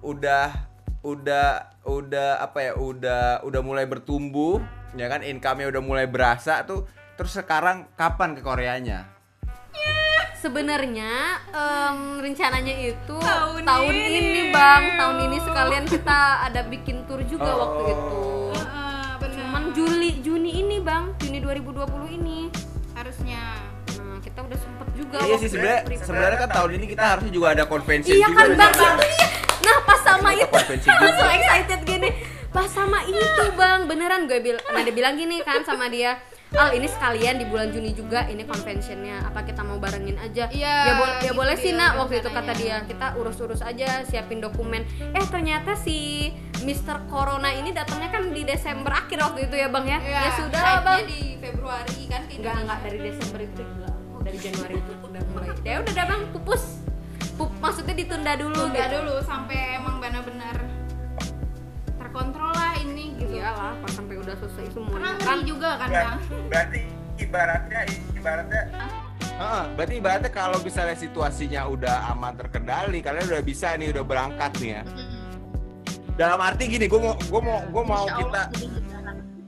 Udah 0.00 0.54
udah 1.02 1.74
udah 1.82 2.38
apa 2.38 2.58
ya? 2.70 2.72
Udah 2.78 3.42
udah 3.42 3.60
mulai 3.60 3.90
bertumbuh, 3.90 4.62
ya 4.94 5.10
kan? 5.10 5.26
Income-nya 5.26 5.68
udah 5.74 5.82
mulai 5.82 6.06
berasa 6.06 6.62
tuh. 6.62 6.86
Terus 7.18 7.36
sekarang 7.36 7.90
kapan 7.98 8.38
ke 8.38 8.40
Koreanya? 8.40 9.19
Sebenarnya 10.32 11.12
em, 11.48 11.98
rencananya 12.18 12.74
itu 12.76 13.16
Tahun 13.18 13.92
ini. 13.92 14.18
ini. 14.18 14.42
bang, 14.50 14.82
tahun 14.96 15.16
ini 15.24 15.36
sekalian 15.38 15.84
kita 15.84 16.18
ada 16.42 16.60
bikin 16.62 17.04
tour 17.04 17.20
juga 17.22 17.48
Oh. 17.48 17.58
waktu 17.60 17.82
itu. 17.88 18.22
Heeh, 18.56 19.08
bener. 19.18 19.36
Cuman 19.40 19.62
Juli 19.70 20.10
Juni 20.20 20.50
ini 20.56 20.76
bang, 20.78 21.10
Juni 21.18 21.38
2020 21.40 21.86
ini. 22.08 22.38
harusnya 22.92 23.40
Nah 23.96 24.20
kita 24.20 24.40
udah 24.42 24.58
sempet 24.58 24.88
juga. 24.92 25.18
Iya 25.18 25.36
sih 25.38 25.48
sebenarnya 25.48 25.82
itu. 25.88 26.04
sebenarnya 26.04 26.38
kan 26.38 26.50
tahun 26.50 26.70
ini 26.74 26.84
kita 26.86 27.04
harusnya 27.06 27.32
juga 27.32 27.48
ada 27.50 27.64
convention 27.64 28.12
Iya 28.12 28.26
juga 28.26 28.36
kan 28.36 28.44
nih. 28.46 28.58
bang, 28.58 28.72
itu 28.72 29.06
dia. 29.08 29.28
Nah 29.60 29.76
pas 29.82 30.00
sama 30.00 30.28
Ada 30.28 30.36
itu, 30.36 30.46
konvensi 30.50 30.88
so 31.16 31.26
excited 31.30 31.80
gini. 31.82 32.08
Pas 32.50 32.66
sama 32.66 32.98
itu 33.02 33.24
bang, 33.52 33.80
beneran 33.86 34.26
gue 34.26 34.38
bilang, 34.38 34.64
nah 34.66 34.80
dia 34.80 34.90
bilang 34.90 35.14
gini 35.14 35.40
kan 35.40 35.62
sama 35.62 35.86
dia. 35.86 36.18
Al 36.50 36.74
ini 36.74 36.90
sekalian 36.90 37.38
di 37.38 37.46
bulan 37.46 37.70
Juni 37.70 37.94
juga 37.94 38.26
ini 38.26 38.42
conventionnya. 38.42 39.22
Apa 39.22 39.46
kita 39.46 39.62
mau 39.62 39.78
barengin 39.78 40.18
aja? 40.18 40.50
Iya, 40.50 40.74
ya, 40.90 40.98
ya 41.22 41.30
gitu 41.30 41.38
boleh 41.38 41.54
dia 41.54 41.62
sih 41.62 41.72
nak 41.78 41.92
waktu 41.94 42.18
itu 42.18 42.30
kata 42.30 42.52
dia. 42.58 42.76
Kita 42.90 43.14
urus-urus 43.14 43.62
aja 43.62 44.02
siapin 44.02 44.42
dokumen. 44.42 44.82
Eh 45.14 45.26
ternyata 45.30 45.78
si 45.78 46.30
Mr. 46.66 47.06
Corona 47.06 47.54
ini 47.54 47.70
datangnya 47.70 48.10
kan 48.10 48.34
di 48.34 48.42
Desember 48.42 48.90
akhir 48.90 49.22
waktu 49.22 49.46
itu 49.46 49.54
ya 49.62 49.70
bang 49.70 49.86
ya? 49.86 49.98
Iya, 50.02 50.20
ya 50.26 50.30
sudah 50.42 50.60
lah 50.60 50.78
bang. 50.82 50.98
di 51.06 51.22
Februari 51.38 52.00
kan 52.10 52.22
enggak 52.26 52.54
enggak 52.66 52.78
dari 52.82 52.98
Desember 52.98 53.40
itu 53.46 53.62
gila. 53.62 53.90
dari 54.20 54.38
Januari 54.42 54.74
itu 54.76 54.92
udah 55.00 55.22
mulai. 55.32 55.48
Ya 55.62 55.74
udah 55.80 55.92
dah 55.94 56.06
bang 56.10 56.22
pupus. 56.34 56.64
Pup, 57.38 57.50
maksudnya 57.62 57.94
ditunda 57.96 58.36
dulu 58.36 58.68
tunda 58.68 58.84
gitu. 58.84 59.00
dulu 59.00 59.14
sampai 59.24 59.80
emang 59.80 59.96
benar-benar 59.96 60.79
terkontrol 62.10 62.50
lah 62.50 62.74
ini 62.82 63.14
gitu. 63.22 63.38
Iyalah 63.38 63.78
pas 63.78 63.92
sampai 63.94 64.18
udah 64.18 64.34
selesai 64.34 64.66
semua. 64.74 64.98
Karena 64.98 65.12
kan 65.22 65.38
juga 65.46 65.70
kan 65.78 65.88
Ber- 65.88 66.02
bang 66.02 66.18
berarti 66.50 66.80
ibaratnya 67.22 67.80
ibaratnya 68.18 68.62
Heeh, 69.40 69.64
berarti 69.72 69.94
ibaratnya 69.96 70.30
kalau 70.34 70.58
misalnya 70.60 70.96
situasinya 71.00 71.64
udah 71.64 72.12
aman 72.12 72.36
terkendali, 72.36 73.00
kalian 73.00 73.24
udah 73.24 73.40
bisa 73.40 73.72
nih, 73.72 73.88
udah 73.88 74.04
berangkat 74.04 74.52
nih 74.60 74.70
ya. 74.76 74.82
Dalam 76.12 76.36
arti 76.44 76.68
gini, 76.68 76.84
gue 76.84 77.00
mau 77.00 77.16
gue 77.16 77.40
mau 77.40 77.58
gue 77.64 77.84
mau 77.88 78.04
kita 78.04 78.42
jadi 78.52 78.68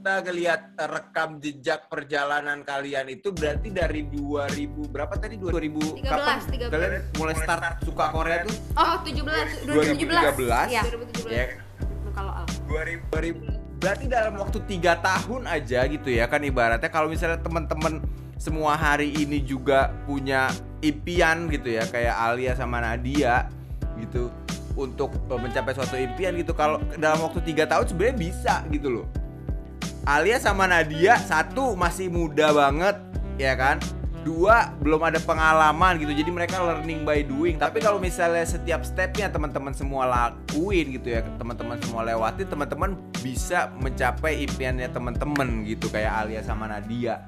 kita 0.03 0.19
ngelihat 0.27 0.61
eh, 0.75 0.89
rekam 0.89 1.29
jejak 1.39 1.87
perjalanan 1.87 2.59
kalian 2.65 3.07
itu 3.07 3.31
berarti 3.31 3.71
dari 3.71 4.03
2000 4.09 4.91
berapa 4.91 5.15
tadi? 5.15 5.39
2000 5.39 6.03
13, 6.03 6.03
kapan? 6.03 6.37
13. 6.43 6.73
kalian 6.73 6.93
mulai 7.15 7.35
start 7.39 7.63
suka 7.87 8.05
Korea 8.11 8.37
tuh? 8.43 8.55
Oh 8.75 8.95
17 8.99 9.63
2013 9.63 10.75
ya 10.75 10.83
2017 10.83 11.31
ya 11.31 11.45
2000 12.73 13.13
2000 13.13 13.77
berarti 13.77 14.05
dalam 14.07 14.39
waktu 14.39 14.63
tiga 14.65 14.97
tahun 15.03 15.45
aja 15.45 15.83
gitu 15.91 16.07
ya 16.07 16.25
kan 16.31 16.39
ibaratnya. 16.39 16.87
Kalau 16.87 17.11
misalnya 17.11 17.37
teman-teman 17.43 17.99
semua 18.39 18.79
hari 18.79 19.11
ini 19.11 19.43
juga 19.43 19.91
punya 20.07 20.49
impian 20.79 21.51
gitu 21.51 21.67
ya 21.67 21.83
kayak 21.85 22.15
Alia 22.15 22.55
sama 22.55 22.79
Nadia 22.79 23.51
gitu 23.99 24.31
untuk 24.73 25.13
mencapai 25.27 25.75
suatu 25.75 25.99
impian 25.99 26.31
gitu. 26.39 26.55
Kalau 26.55 26.79
dalam 26.95 27.21
waktu 27.27 27.43
tiga 27.43 27.67
tahun 27.67 27.91
sebenarnya 27.91 28.17
bisa 28.17 28.55
gitu 28.71 28.87
loh. 28.89 29.07
Alia 30.07 30.39
sama 30.39 30.63
Nadia 30.63 31.19
satu 31.19 31.75
masih 31.75 32.07
muda 32.07 32.55
banget 32.55 32.95
ya 33.35 33.55
kan 33.59 33.83
dua 34.23 34.71
belum 34.79 35.03
ada 35.03 35.19
pengalaman 35.19 35.99
gitu. 35.99 36.15
Jadi 36.15 36.31
mereka 36.31 36.63
learning 36.63 37.03
by 37.03 37.21
doing. 37.27 37.59
Tapi 37.59 37.83
kalau 37.83 37.99
misalnya 37.99 38.47
setiap 38.47 38.81
stepnya 38.87 39.27
teman-teman 39.27 39.75
semua 39.75 40.07
lakuin 40.07 40.95
gitu 40.95 41.11
ya 41.11 41.21
teman-teman 41.37 41.77
semua 41.83 42.07
lewatin 42.07 42.47
teman-teman 42.47 42.95
bisa 43.19 43.69
mencapai 43.77 44.47
impiannya 44.47 44.87
teman-teman 44.89 45.67
gitu 45.67 45.91
kayak 45.91 46.25
Alia 46.25 46.41
sama 46.41 46.71
Nadia 46.71 47.27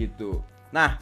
gitu. 0.00 0.40
Nah 0.72 0.98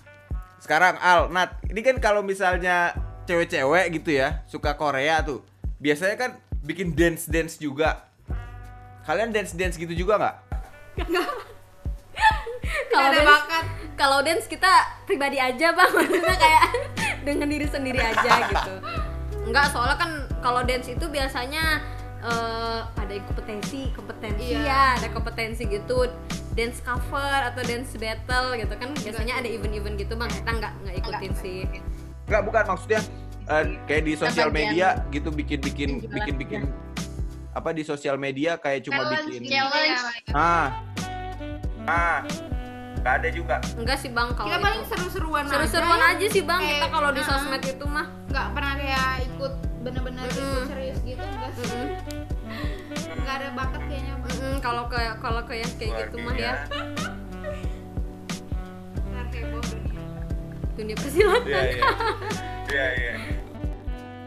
sekarang 0.58 0.98
Al 0.98 1.30
Nat 1.30 1.62
ini 1.70 1.80
kan 1.86 2.02
kalau 2.02 2.26
misalnya 2.26 2.98
cewek-cewek 3.30 3.94
gitu 4.02 4.18
ya 4.18 4.42
suka 4.50 4.74
Korea 4.74 5.22
tuh 5.22 5.46
biasanya 5.78 6.18
kan 6.18 6.30
bikin 6.66 6.98
dance 6.98 7.30
dance 7.30 7.56
juga. 7.56 8.10
Kalian 9.06 9.32
dance 9.32 9.56
dance 9.56 9.78
gitu 9.80 9.94
juga 9.94 10.20
nggak? 10.20 10.36
Kalau 12.92 13.06
ada 13.08 13.20
bakat 13.22 13.64
kalau 13.98 14.22
dance 14.22 14.46
kita 14.46 14.70
pribadi 15.04 15.36
aja 15.36 15.74
bang. 15.74 15.90
Maksudnya 15.98 16.36
kayak 16.38 16.64
dengan 17.26 17.50
diri 17.50 17.66
sendiri 17.66 17.98
aja 17.98 18.30
gitu. 18.46 18.74
Enggak 19.44 19.74
soalnya 19.74 19.96
kan 19.98 20.10
kalau 20.38 20.62
dance 20.62 20.86
itu 20.86 21.04
biasanya 21.04 21.82
eh, 22.20 22.80
ada 22.86 23.12
yang 23.12 23.26
kompetensi 23.26 23.90
kompetensi 23.92 24.54
Iya. 24.54 24.62
ya 24.62 24.82
ada 24.96 25.08
kompetensi 25.10 25.62
gitu. 25.66 26.06
Dance 26.54 26.82
cover 26.82 27.22
atau 27.44 27.62
dance 27.62 27.94
battle 27.94 28.54
gitu 28.54 28.74
kan 28.74 28.90
biasanya 28.94 29.34
ada 29.38 29.48
event-event 29.50 29.98
gitu 29.98 30.14
bang. 30.14 30.30
Kita 30.30 30.50
nggak 30.54 30.72
nggak 30.80 30.94
ikutin 30.96 31.32
sih. 31.36 31.58
Enggak 32.30 32.42
bukan. 32.46 32.62
Maksudnya 32.64 33.00
eh, 33.50 33.64
kayak 33.84 34.02
di 34.04 34.12
sosial 34.14 34.48
media 34.48 34.88
gitu 35.10 35.28
bikin 35.28 35.58
bikin 35.58 35.88
jualan 35.98 36.14
bikin 36.14 36.34
bikin 36.38 36.60
apa 37.50 37.74
di 37.74 37.82
sosial 37.82 38.14
media 38.14 38.54
kayak 38.54 38.86
cuma 38.86 39.02
Challenge, 39.02 39.34
bikin 39.34 39.50
challenge. 39.50 40.00
ah. 40.30 40.68
Ah 41.82 42.20
nggak 42.98 43.14
ada 43.22 43.28
juga. 43.30 43.56
Enggak 43.74 43.96
sih 43.98 44.10
bang 44.10 44.28
kalau 44.34 44.48
kita 44.50 44.58
paling 44.58 44.82
itu. 44.82 44.90
seru-seruan 44.90 45.44
seru-seruan 45.46 46.00
aja 46.02 46.26
sih 46.28 46.42
bang 46.42 46.60
Kayak, 46.60 46.72
kita 46.74 46.86
kalau 46.90 47.10
di 47.12 47.22
sosmed 47.22 47.62
itu 47.62 47.84
mah. 47.86 48.06
nggak 48.28 48.46
pernah 48.52 48.72
kayak 48.74 49.08
ikut 49.24 49.52
bener-bener 49.78 50.24
ikut 50.26 50.42
Mm-mm. 50.42 50.66
serius 50.66 50.98
gitu 51.02 51.22
enggak 51.22 51.50
sih. 51.54 51.66
Mm-mm. 51.68 53.18
nggak 53.22 53.34
ada 53.38 53.48
bakat 53.54 53.82
kayaknya 53.86 54.14
bang. 54.18 54.34
Mm-mm, 54.34 54.56
kalau 54.60 54.84
kayak 54.86 55.14
kalau 55.18 55.42
kayak 55.44 55.68
kayak 55.78 55.92
gitu 56.04 56.16
mah 56.20 56.34
ya. 56.34 56.54
Ntar 59.08 59.26
heboh 59.32 59.62
dunia 59.62 60.04
dunia 60.76 60.96
persilatan. 60.98 61.46
Iya 61.46 61.60
iya. 61.64 61.88
Iya 62.68 62.86
iya. 62.94 63.12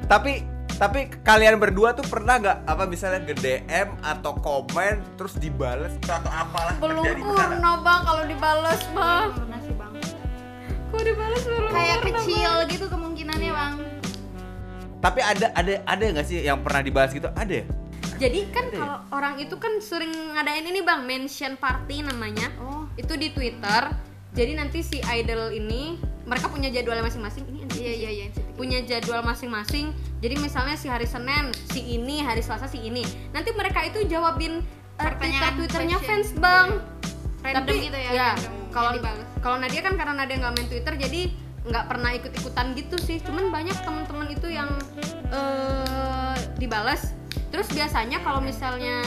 Tapi 0.07 0.33
tapi 0.81 1.13
kalian 1.21 1.61
berdua 1.61 1.93
tuh 1.93 2.01
pernah 2.09 2.41
nggak 2.41 2.57
apa 2.65 2.89
misalnya 2.89 3.21
ke 3.21 3.37
DM 3.37 4.01
atau 4.01 4.33
komen 4.33 4.97
terus 5.13 5.37
dibales 5.37 5.93
atau 6.09 6.25
apalah 6.33 6.73
belum 6.81 7.05
terjadi 7.05 7.21
pernah 7.21 7.77
bang 7.85 8.01
kalau 8.01 8.23
dibales 8.25 8.81
bang. 8.89 9.29
Belum 9.29 9.37
pernah 9.45 9.59
sih 9.61 9.75
bang. 9.77 9.91
Kok 10.89 11.01
dibales 11.05 11.41
belum 11.45 11.63
kayak 11.69 11.97
pernah, 12.01 12.21
kecil 12.25 12.51
gitu 12.73 12.85
kemungkinannya 12.89 13.51
bang. 13.53 13.73
Tapi 15.05 15.19
ada 15.21 15.47
ada 15.53 15.73
ada 15.85 16.01
nggak 16.17 16.25
sih 16.25 16.41
yang 16.41 16.65
pernah 16.65 16.81
dibales 16.81 17.13
gitu? 17.13 17.29
Ada 17.29 17.53
ya? 17.61 17.65
Jadi 18.17 18.39
kan 18.49 18.65
ya? 18.73 18.77
kalau 18.81 18.97
orang 19.13 19.33
itu 19.37 19.55
kan 19.61 19.77
sering 19.85 20.09
ngadain 20.33 20.65
ini 20.65 20.81
bang 20.81 21.05
mention 21.05 21.61
party 21.61 22.01
namanya. 22.01 22.49
Oh. 22.57 22.89
Itu 22.97 23.21
di 23.21 23.29
Twitter. 23.29 23.93
Jadi 24.33 24.57
nanti 24.57 24.81
si 24.81 24.97
idol 25.05 25.53
ini 25.53 26.01
mereka 26.25 26.49
punya 26.49 26.73
jadwalnya 26.73 27.05
masing-masing. 27.05 27.45
Ini 27.53 27.69
NCT 27.69 27.77
iya 27.85 27.93
iya 27.93 28.09
iya 28.09 28.23
NCT. 28.33 28.50
Punya 28.61 28.77
jadwal 28.85 29.25
masing-masing. 29.25 29.89
Jadi 30.21 30.37
misalnya 30.37 30.77
si 30.77 30.85
hari 30.85 31.09
Senin 31.09 31.49
si 31.73 31.97
ini 31.97 32.21
hari 32.21 32.45
Selasa 32.45 32.69
si 32.69 32.77
ini. 32.77 33.01
Nanti 33.33 33.49
mereka 33.57 33.81
itu 33.81 34.05
jawabin 34.05 34.61
uh, 34.61 35.01
Pertanyaan 35.01 35.57
Twitter 35.57 35.81
Twitternya 35.81 35.97
fans 36.05 36.29
bang. 36.37 36.77
Random 37.41 37.73
gitu 37.73 37.97
ya 37.97 38.11
ya 38.13 38.29
kalau 39.41 39.57
Nadia 39.57 39.81
kan 39.81 39.97
karena 39.97 40.13
Nadia 40.13 40.37
nggak 40.37 40.53
main 40.53 40.67
Twitter 40.69 40.93
jadi 40.93 41.33
nggak 41.65 41.85
pernah 41.89 42.13
ikut-ikutan 42.13 42.77
gitu 42.77 43.01
sih. 43.01 43.17
Cuman 43.25 43.49
banyak 43.49 43.73
teman-teman 43.81 44.29
itu 44.29 44.45
yang 44.53 44.69
eh 45.33 46.37
dibales. 46.61 47.17
Terus 47.49 47.65
biasanya 47.73 48.21
kalau 48.21 48.45
misalnya 48.45 49.01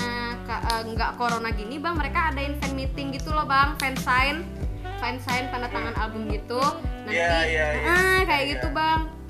eh, 0.51 0.83
nggak 0.83 1.15
corona 1.15 1.55
gini 1.55 1.79
bang 1.79 1.95
mereka 1.95 2.35
adain 2.35 2.59
fan 2.59 2.75
meeting 2.75 3.15
gitu 3.15 3.31
loh 3.31 3.47
bang. 3.47 3.79
Fan 3.79 3.95
sign. 4.03 4.43
Fan 4.99 5.23
sign 5.23 5.47
tanda 5.55 5.71
tangan 5.71 5.95
album 5.95 6.27
gitu. 6.27 6.59
Nanti 7.07 7.23
Iya, 7.23 7.39
iya, 7.47 7.67
iya. 7.71 7.87
ah, 7.87 8.21
kayak 8.27 8.43
Iya. 8.43 8.53
gitu 8.59 8.69
bang 8.75 9.24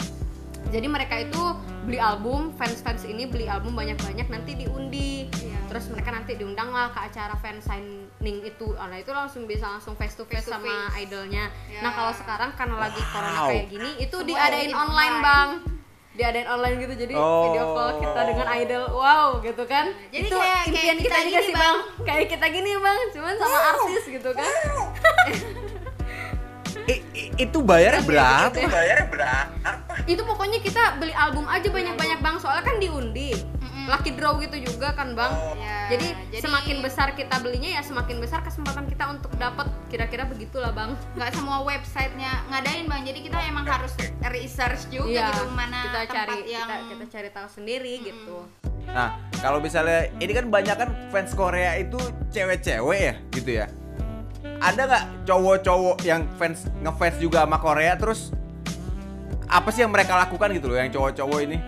jadi 0.74 0.86
mereka 0.86 1.14
itu 1.16 1.38
beli 1.84 1.96
album 1.96 2.50
fans 2.52 2.82
fans 2.82 3.04
ini 3.04 3.24
beli 3.24 3.46
album 3.46 3.72
banyak 3.72 3.94
banyak 3.96 4.26
nanti 4.26 4.52
diundi. 4.56 5.30
Iya. 5.30 5.54
terus 5.64 5.86
mereka 5.88 6.10
nanti 6.10 6.34
diundang 6.34 6.70
lah 6.70 6.86
ke 6.88 7.00
acara 7.00 7.34
fan 7.36 7.58
signing 7.58 8.42
itu. 8.42 8.74
Ah, 8.74 8.86
nah 8.86 8.94
itu 8.96 9.10
langsung 9.10 9.42
bisa 9.44 9.66
langsung 9.68 9.94
face 9.94 10.14
to 10.14 10.22
face, 10.22 10.42
Face 10.42 10.46
to 10.46 10.54
sama 10.54 10.66
face. 10.88 11.02
idolnya. 11.02 11.50
Ya. 11.66 11.80
nah 11.80 11.90
kalau 11.90 12.10
sekarang 12.10 12.50
karena 12.52 12.76
lagi 12.80 13.02
corona 13.04 13.40
Wow. 13.40 13.48
kayak 13.48 13.66
gini 13.68 13.90
itu 13.96 14.12
Semua 14.12 14.28
diadain 14.28 14.70
online 14.70 14.82
online. 14.82 15.16
bang. 15.20 15.48
Diadain 16.14 16.46
online 16.46 16.74
gitu. 16.78 16.94
Jadi 16.96 17.14
Oh. 17.16 17.42
video 17.44 17.64
call 17.72 17.90
kita 17.98 18.20
dengan 18.22 18.46
idol. 18.54 18.84
Wow 18.88 19.26
gitu 19.40 19.62
kan? 19.64 19.86
Jadi 20.08 20.24
itu 20.24 20.36
kayak- 20.36 20.62
impian 20.64 20.78
kayak 20.78 20.94
kita, 20.96 21.06
kita 21.10 21.18
juga 21.24 21.34
gini, 21.34 21.42
sih 21.44 21.54
bang. 21.56 21.76
Kayak 22.04 22.24
kita 22.28 22.46
gini 22.48 22.70
bang. 22.76 22.98
Cuman 23.10 23.34
sama 23.34 23.58
artis 23.68 24.02
gitu 24.08 24.30
kan. 24.30 24.52
I- 25.26 25.72
itu 27.34 27.58
bayarnya 27.62 28.02
berapa? 28.06 28.54
itu 28.54 28.70
bayarnya 28.70 29.06
berapa? 29.10 29.92
Itu 30.04 30.22
pokoknya 30.22 30.58
kita 30.62 31.00
beli 31.02 31.14
album 31.16 31.46
aja 31.50 31.66
banyak-banyak 31.66 32.18
bang. 32.22 32.36
Soalnya 32.38 32.64
kan 32.64 32.76
diundi. 32.78 33.34
Lucky 33.84 34.16
draw 34.16 34.40
gitu 34.40 34.56
juga 34.64 34.96
kan 34.96 35.12
bang. 35.12 35.28
Oh. 35.28 35.52
Ya, 35.60 35.92
jadi, 35.92 36.40
semakin 36.40 36.80
besar 36.80 37.12
kita 37.12 37.36
belinya 37.44 37.76
ya 37.76 37.82
semakin 37.84 38.16
besar 38.16 38.40
kesempatan 38.40 38.88
kita 38.88 39.12
untuk 39.12 39.28
dapat 39.36 39.68
kira-kira 39.92 40.24
begitulah 40.24 40.72
bang. 40.72 40.96
Nggak 41.20 41.36
semua 41.36 41.60
websitenya 41.60 42.48
ngadain 42.48 42.88
bang. 42.88 43.02
Jadi 43.04 43.18
kita 43.28 43.38
emang 43.44 43.68
harus 43.68 43.92
research 44.32 44.88
juga 44.88 45.12
Iya, 45.12 45.26
gitu 45.36 45.44
mana 45.52 45.80
kita 45.84 46.00
tempat 46.00 46.16
cari 46.16 46.38
yang 46.48 46.68
kita, 46.68 46.76
kita 46.88 47.04
cari 47.12 47.28
tahu 47.28 47.48
sendiri 47.52 47.94
gitu. 48.08 48.36
Nah, 48.88 49.20
kalau 49.44 49.60
misalnya 49.60 50.08
ini 50.16 50.32
kan 50.32 50.46
banyak 50.48 50.76
kan 50.76 50.90
fans 51.12 51.32
Korea 51.36 51.76
itu 51.76 52.00
cewek-cewek 52.32 53.00
ya, 53.00 53.14
gitu 53.36 53.50
ya. 53.64 53.66
Ada 54.60 54.80
nggak 54.84 55.04
cowok-cowok 55.24 55.96
yang 56.04 56.24
fans 56.36 56.68
ngefans 56.80 57.16
juga 57.18 57.44
sama 57.44 57.58
Korea 57.58 57.96
terus 57.96 58.32
apa 59.44 59.68
sih 59.68 59.84
yang 59.84 59.92
mereka 59.92 60.16
lakukan 60.16 60.50
gitu 60.52 60.66
loh 60.68 60.76
yang 60.76 60.90
cowok-cowok 60.90 61.40
ini? 61.44 61.58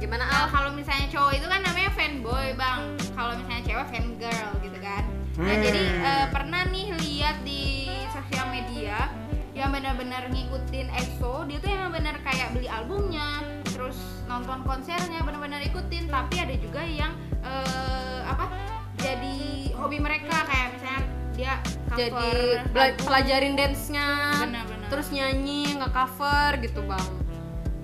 gimana 0.00 0.24
Al? 0.24 0.48
kalau 0.48 0.72
misalnya 0.72 1.12
cowok 1.12 1.32
itu 1.36 1.44
kan 1.44 1.60
namanya 1.60 1.92
fanboy 1.92 2.56
bang 2.56 2.80
kalau 3.12 3.36
misalnya 3.36 3.62
cewek 3.68 3.86
fangirl 3.92 4.50
gitu 4.64 4.78
kan 4.80 5.02
nah 5.36 5.52
Hmm. 5.52 5.60
jadi 5.60 5.82
eh, 6.00 6.26
pernah 6.32 6.62
nih 6.66 6.86
lihat 6.96 7.36
di 7.44 7.84
sosial 8.08 8.48
media 8.48 9.12
yang 9.52 9.68
benar-benar 9.68 10.32
ngikutin 10.32 10.88
EXO 10.88 11.44
dia 11.44 11.60
tuh 11.60 11.68
emang 11.68 11.92
benar 11.92 12.16
kayak 12.24 12.48
beli 12.56 12.64
albumnya 12.64 13.44
terus 13.68 14.00
nonton 14.24 14.64
konsernya 14.64 15.20
benar-benar 15.20 15.60
ikutin 15.60 16.08
tapi 16.08 16.40
ada 16.40 16.56
juga 16.56 16.80
yang 16.80 17.12
eh, 17.44 18.20
apa 18.24 18.48
jadi 18.96 19.36
hobi 19.76 20.00
mereka 20.00 20.48
kayak 20.48 20.80
misalnya 20.80 21.04
dia 21.40 21.54
cover 21.88 21.96
jadi 21.96 22.68
bela- 22.68 22.96
pelajarin 23.00 23.54
dance-nya 23.56 24.08
Benar-benar. 24.42 24.88
terus 24.88 25.08
nyanyi 25.08 25.72
nggak 25.72 25.88
cover 25.90 26.50
gitu 26.60 26.80
bang 26.84 27.08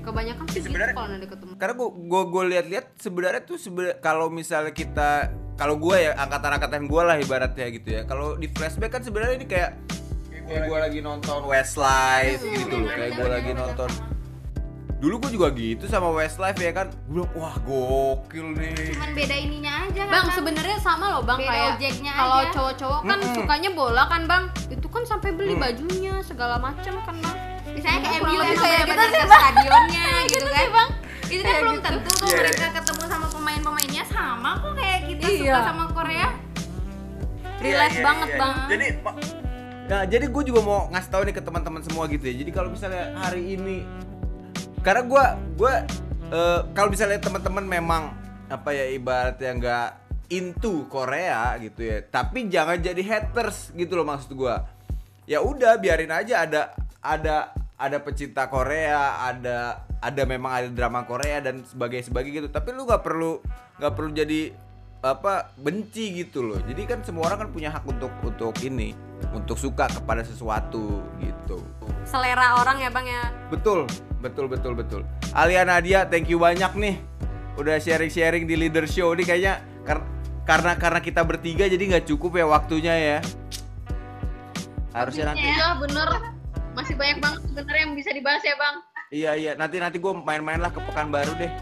kebanyakan 0.02 0.44
sih 0.46 0.60
gitu 0.60 0.68
Sebenarnya- 0.70 0.94
kalau 0.94 1.08
nanti 1.08 1.26
ketemu 1.26 1.52
Karena 1.56 1.74
gua 1.74 1.88
gua, 1.90 2.22
gua 2.28 2.44
lihat-lihat 2.46 2.86
sebenarnya 2.96 3.42
tuh 3.42 3.56
sebenarnya 3.56 3.96
kalau 3.98 4.26
misalnya 4.28 4.70
kita 4.70 5.10
kalau 5.56 5.74
gua 5.76 5.96
ya 5.96 6.12
angkatan-angkatan 6.14 6.84
gua 6.84 7.02
lah 7.06 7.16
ibaratnya 7.16 7.66
gitu 7.70 7.88
ya. 7.90 8.04
Kalau 8.04 8.36
di 8.36 8.44
flashback 8.46 8.92
kan 8.92 9.00
sebenarnya 9.00 9.34
ini 9.34 9.46
kayak 9.46 9.70
kayak 10.44 10.62
gua 10.68 10.78
lagi 10.80 11.00
nonton 11.00 11.40
Westlife 11.42 12.44
gitu 12.44 12.76
loh, 12.76 12.92
kayak 12.92 13.12
gua 13.16 13.28
lagi 13.32 13.52
nonton 13.52 13.88
Dulu 14.96 15.14
gua 15.18 15.28
juga 15.28 15.46
gitu 15.52 15.84
sama 15.84 16.08
Westlife 16.10 16.56
ya 16.56 16.72
kan. 16.72 16.88
Gua 17.04 17.22
bilang, 17.22 17.30
wah 17.34 17.56
gokil 17.58 18.46
nih. 18.54 18.96
cuman 18.96 19.10
beda 19.12 19.36
ininya 19.36 19.72
aja 19.82 20.02
kan, 20.02 20.10
Bang, 20.10 20.26
sebenarnya 20.32 20.78
sama 20.78 21.04
loh 21.10 21.22
bang 21.22 21.38
Beda 21.38 21.48
kayak 21.48 21.68
objeknya 21.70 22.12
kalau 22.12 22.40
cowok-cowok 22.50 23.00
kan 23.02 23.18
Mm-mm. 23.18 23.34
sukanya 23.34 23.70
bola 23.70 24.02
kan 24.06 24.22
bang, 24.24 24.44
itu 24.66 24.86
kan 24.86 25.02
sampai 25.04 25.30
beli 25.30 25.52
Mm. 25.52 25.60
bajunya 25.60 26.14
segala 26.22 26.56
macam 26.56 26.94
kan 26.98 27.16
bang. 27.18 27.36
misalnya 27.68 28.00
kayak 28.02 28.20
MU 28.22 28.40
kayak 28.56 28.56
bener-bener 28.56 28.88
gitu 28.88 29.04
sih, 29.04 29.20
ke 29.20 29.26
Bang. 29.26 29.40
stadionnya 29.42 30.06
gitu 30.26 30.48
kan 30.48 30.66
bang. 30.72 30.88
itu 31.26 31.42
kan 31.42 31.54
belum 31.58 31.74
gitu. 31.74 31.84
tentu 31.84 32.10
tuh 32.14 32.26
Iya, 32.26 32.36
mereka 32.38 32.66
ketemu 32.72 33.02
sama 33.04 33.26
pemain-pemainnya 33.28 34.04
sama 34.06 34.50
kok 34.56 34.72
kayak 34.74 35.00
kita 35.04 35.24
Iya. 35.26 35.52
suka 35.52 35.60
sama 35.62 35.84
Korea 35.90 36.26
Relax 37.56 37.90
iya, 37.90 38.02
banget 38.02 38.28
iya. 38.28 38.38
bang. 38.38 38.54
Jadi 38.66 38.86
Nah, 39.86 40.02
jadi 40.02 40.26
gue 40.26 40.42
juga 40.44 40.60
mau 40.60 40.90
ngasih 40.90 41.10
tahu 41.10 41.22
nih 41.22 41.34
ke 41.36 41.40
teman-teman 41.40 41.78
semua 41.78 42.04
gitu 42.06 42.18
ya. 42.20 42.34
Jadi 42.34 42.50
kalau 42.50 42.74
misalnya 42.74 43.14
hari 43.16 43.54
ini, 43.54 43.86
karena 44.86 45.02
gue 45.02 45.24
gue 45.58 45.74
eh, 46.30 46.60
kalau 46.70 46.88
misalnya 46.94 47.18
teman-teman 47.18 47.66
memang 47.66 48.02
apa 48.46 48.70
ya 48.70 48.86
ibaratnya 48.94 49.50
nggak 49.58 49.88
into 50.30 50.86
Korea 50.86 51.58
gitu 51.58 51.82
ya, 51.86 51.98
tapi 52.06 52.46
jangan 52.46 52.78
jadi 52.78 53.02
haters 53.02 53.74
gitu 53.74 53.98
loh 53.98 54.06
maksud 54.06 54.34
gue. 54.34 54.54
Ya 55.26 55.42
udah 55.42 55.78
biarin 55.82 56.14
aja 56.14 56.46
ada 56.46 56.74
ada 57.02 57.50
ada 57.78 57.98
pecinta 58.02 58.46
Korea, 58.46 59.26
ada 59.26 59.86
ada 59.98 60.22
memang 60.22 60.50
ada 60.54 60.68
drama 60.70 61.02
Korea 61.02 61.42
dan 61.42 61.66
sebagai 61.66 62.02
sebagai 62.06 62.30
gitu. 62.30 62.48
Tapi 62.50 62.74
lu 62.74 62.86
nggak 62.86 63.02
perlu 63.02 63.42
nggak 63.82 63.92
perlu 63.94 64.10
jadi 64.14 64.54
apa 65.02 65.54
benci 65.58 66.26
gitu 66.26 66.42
loh. 66.42 66.58
Jadi 66.62 66.82
kan 66.86 67.02
semua 67.06 67.30
orang 67.30 67.46
kan 67.46 67.50
punya 67.50 67.70
hak 67.70 67.86
untuk 67.86 68.10
untuk 68.22 68.54
ini, 68.62 68.94
untuk 69.30 69.58
suka 69.58 69.90
kepada 69.90 70.26
sesuatu 70.26 71.02
gitu. 71.22 71.58
Selera 72.06 72.62
orang 72.62 72.82
ya 72.82 72.90
bang 72.90 73.06
ya. 73.06 73.24
Betul, 73.50 73.86
betul 74.20 74.46
betul 74.48 74.72
betul. 74.72 75.00
Alia 75.32 75.62
Nadia, 75.62 76.04
thank 76.08 76.26
you 76.26 76.40
banyak 76.40 76.72
nih. 76.76 76.96
Udah 77.56 77.80
sharing-sharing 77.80 78.44
di 78.44 78.56
leader 78.56 78.84
show 78.84 79.16
ini 79.16 79.24
kayaknya 79.24 79.60
kar- 79.84 80.04
karena 80.44 80.72
karena 80.76 81.00
kita 81.00 81.24
bertiga 81.24 81.64
jadi 81.66 81.80
nggak 81.80 82.04
cukup 82.06 82.36
ya 82.36 82.46
waktunya 82.46 82.94
ya. 82.94 83.18
Harusnya 84.92 85.32
nanti 85.32 85.44
ya. 85.44 85.52
Iya 85.56 85.68
bener. 85.80 86.08
Masih 86.76 86.94
banyak 86.96 87.18
banget 87.20 87.40
sebenarnya 87.48 87.82
yang 87.88 87.94
bisa 87.96 88.10
dibahas 88.12 88.42
ya 88.44 88.54
bang. 88.56 88.76
Iya 89.06 89.30
iya 89.38 89.52
nanti 89.54 89.76
nanti 89.80 89.96
gue 89.96 90.12
main-main 90.12 90.60
lah 90.60 90.68
ke 90.68 90.80
Pekanbaru 90.82 91.32
deh. 91.40 91.52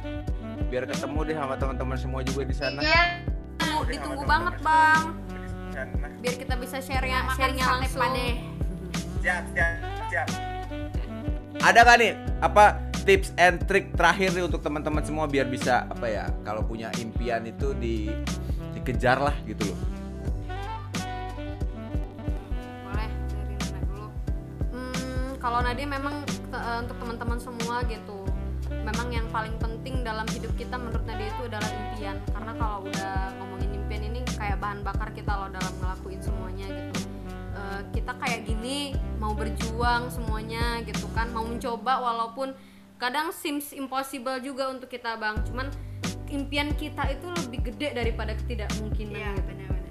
Biar 0.71 0.91
ketemu 0.91 1.19
deh 1.23 1.37
sama 1.39 1.55
teman-teman 1.55 1.97
semua 1.99 2.21
juga 2.27 2.43
di 2.43 2.55
sana. 2.55 2.81
Iya. 2.83 3.23
Ditunggu, 3.59 3.83
ditunggu 3.91 4.23
banget 4.27 4.55
bang. 4.63 5.03
Biar 6.23 6.35
kita 6.41 6.55
bisa 6.57 6.79
share 6.79 7.05
ya, 7.05 7.21
makan 7.27 7.37
sharingnya 7.37 7.67
langsung. 7.67 8.01
siap 9.25 9.45
siap 9.57 9.73
siap. 10.13 10.54
Ada 11.63 11.87
gak 11.87 11.97
nih 12.03 12.13
apa 12.43 12.65
tips 13.05 13.37
and 13.37 13.61
trick 13.69 13.93
terakhir 13.93 14.33
nih 14.33 14.45
untuk 14.49 14.65
teman-teman 14.65 15.05
semua 15.05 15.29
biar 15.29 15.45
bisa 15.47 15.85
apa 15.87 16.09
ya 16.09 16.25
kalau 16.41 16.65
punya 16.65 16.89
impian 16.99 17.45
itu 17.45 17.77
di 17.77 18.09
dikejar 18.73 19.21
lah 19.21 19.37
gitu 19.45 19.69
loh. 19.69 19.79
Hmm, 24.73 25.37
kalau 25.39 25.61
Nadia 25.61 25.87
memang 25.87 26.25
te- 26.27 26.59
eh, 26.59 26.79
untuk 26.81 26.97
teman-teman 26.99 27.39
semua 27.39 27.85
gitu 27.87 28.25
memang 28.85 29.09
yang 29.13 29.29
paling 29.29 29.55
penting 29.61 30.01
dalam 30.01 30.25
hidup 30.33 30.53
kita 30.57 30.77
menurut 30.81 31.05
Nadia 31.05 31.29
itu 31.29 31.43
adalah 31.49 31.71
impian. 31.71 32.17
Karena 32.33 32.53
kalau 32.57 32.79
udah 32.89 33.13
ngomongin 33.37 33.71
impian 33.85 34.03
ini 34.09 34.21
kayak 34.37 34.57
bahan 34.61 34.81
bakar 34.81 35.13
kita 35.13 35.33
loh 35.33 35.53
dalam 35.53 35.73
ngelakuin 35.81 36.21
semuanya 36.25 36.67
gitu 36.73 37.04
Eh, 37.65 37.81
kita 37.97 38.13
kayak 38.21 38.45
gini 38.45 38.93
mau 39.17 39.33
berjuang 39.33 40.13
semuanya 40.13 40.85
gitu 40.85 41.09
kan 41.17 41.33
mau 41.33 41.49
mencoba 41.49 41.97
walaupun 41.97 42.53
kadang 43.01 43.33
seems 43.33 43.73
impossible 43.73 44.37
juga 44.45 44.69
untuk 44.69 44.93
kita 44.93 45.17
bang 45.17 45.41
cuman 45.49 45.73
impian 46.29 46.77
kita 46.77 47.09
itu 47.09 47.25
lebih 47.45 47.73
gede 47.73 47.97
daripada 47.97 48.37
ketidakmungkinan 48.37 49.17
iya 49.17 49.33
gitu. 49.33 49.49
benar-benar 49.49 49.83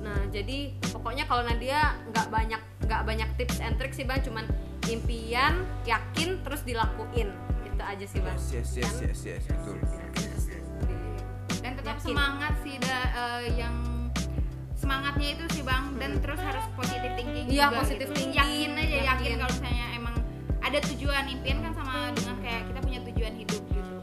Nah, 0.00 0.16
jadi 0.32 0.72
pokoknya 0.96 1.28
kalau 1.28 1.44
Nadia 1.44 1.92
nggak 2.08 2.32
banyak 2.32 2.62
nggak 2.88 3.02
banyak 3.04 3.28
tips 3.36 3.60
and 3.60 3.76
tricks 3.76 4.00
sih 4.00 4.08
bang, 4.08 4.24
cuman 4.24 4.48
impian, 4.88 5.60
yakin, 5.84 6.40
terus 6.40 6.64
dilakuin. 6.64 7.28
Itu 7.68 7.82
aja 7.84 8.04
sih 8.08 8.18
bang. 8.24 8.32
Yes 8.48 8.80
yes 8.80 8.96
yes 9.04 9.20
yes 9.20 9.20
yes 9.28 9.44
betul. 9.44 9.76
dan 11.60 11.76
tetap 11.76 12.00
Yakin. 12.00 12.16
semangat 12.16 12.54
sih 12.64 12.80
da, 12.80 12.98
eh, 13.12 13.60
yang 13.60 13.89
semangatnya 14.90 15.38
itu 15.38 15.44
sih 15.54 15.62
bang 15.62 15.84
dan 16.02 16.18
terus 16.18 16.40
harus 16.42 16.66
positive 16.74 17.14
thinking 17.14 17.46
Iya, 17.46 17.70
juga 17.70 17.78
positive 17.78 18.10
gitu. 18.10 18.18
thinking, 18.18 18.42
yakin 18.42 18.70
aja 18.74 18.90
yakin, 18.90 19.06
yakin. 19.06 19.34
kalau 19.38 19.52
misalnya 19.54 19.86
emang 19.94 20.14
ada 20.58 20.78
tujuan 20.82 21.24
impian 21.30 21.58
kan 21.62 21.72
sama 21.78 21.94
dengan 22.10 22.36
kayak 22.42 22.62
kita 22.66 22.78
punya 22.82 23.00
tujuan 23.06 23.34
hidup 23.38 23.62
gitu 23.62 23.96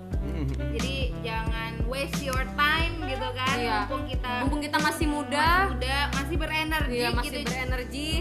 jadi 0.71 0.95
jangan 1.19 1.71
waste 1.91 2.23
your 2.23 2.43
time 2.55 2.95
gitu 3.03 3.27
kan 3.35 3.55
Iya. 3.59 3.75
mumpung 3.83 4.03
kita 4.07 4.31
Mumpung 4.39 4.61
kita 4.63 4.77
masih 4.79 4.87
masih 4.87 5.07
muda, 5.11 5.47
muda 5.67 5.97
masih 6.15 6.35
berenergi 6.39 6.95
iya 6.95 7.09
masih 7.11 7.27
gitu 7.27 7.39
berenergi. 7.43 8.11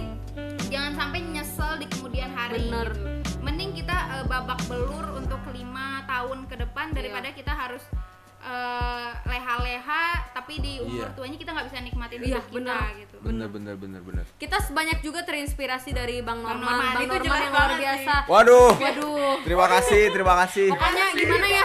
jangan 0.66 0.92
sampai 0.98 1.18
nyesel 1.22 1.72
di 1.78 1.86
kemudian 1.86 2.30
hari 2.34 2.66
Bener. 2.66 2.88
gitu. 2.90 3.38
mending 3.38 3.70
kita 3.78 3.94
eh, 4.10 4.24
babak 4.26 4.58
belur 4.66 5.06
untuk 5.14 5.38
lima 5.54 6.02
tahun 6.04 6.50
ke 6.50 6.66
depan 6.66 6.90
daripada 6.90 7.30
Iya. 7.30 7.36
kita 7.38 7.52
harus 7.54 7.84
eh, 8.42 9.10
leha-leha 9.22 10.34
tapi 10.46 10.62
di 10.62 10.78
umur 10.78 11.10
Iya. 11.10 11.16
tuanya 11.18 11.36
kita 11.42 11.50
nggak 11.50 11.66
bisa 11.66 11.78
nikmatin 11.82 12.18
Iya, 12.22 12.26
hidup 12.30 12.44
kita 12.46 12.54
bener. 12.54 12.78
gitu 13.02 13.16
Bener 13.18 13.48
bener 13.50 13.74
bener 13.74 13.98
bener. 14.00 14.24
Kita 14.38 14.62
sebanyak 14.62 15.02
juga 15.02 15.26
terinspirasi 15.26 15.90
dari 15.90 16.22
Bang 16.22 16.38
Bang 16.38 16.62
Norman, 16.62 16.70
Norman, 16.70 16.86
Bang 16.86 17.02
itu 17.02 17.10
Norman 17.10 17.26
jelas 17.26 17.42
yang 17.42 17.50
luar 17.50 17.72
biasa. 17.74 18.14
Waduh. 18.30 18.72
Waduh. 18.78 19.34
Terima 19.42 19.66
kasih 19.66 20.02
terima 20.08 20.34
kasih. 20.38 20.66
Pokoknya 20.70 21.06
gimana 21.12 21.46
ya? 21.50 21.64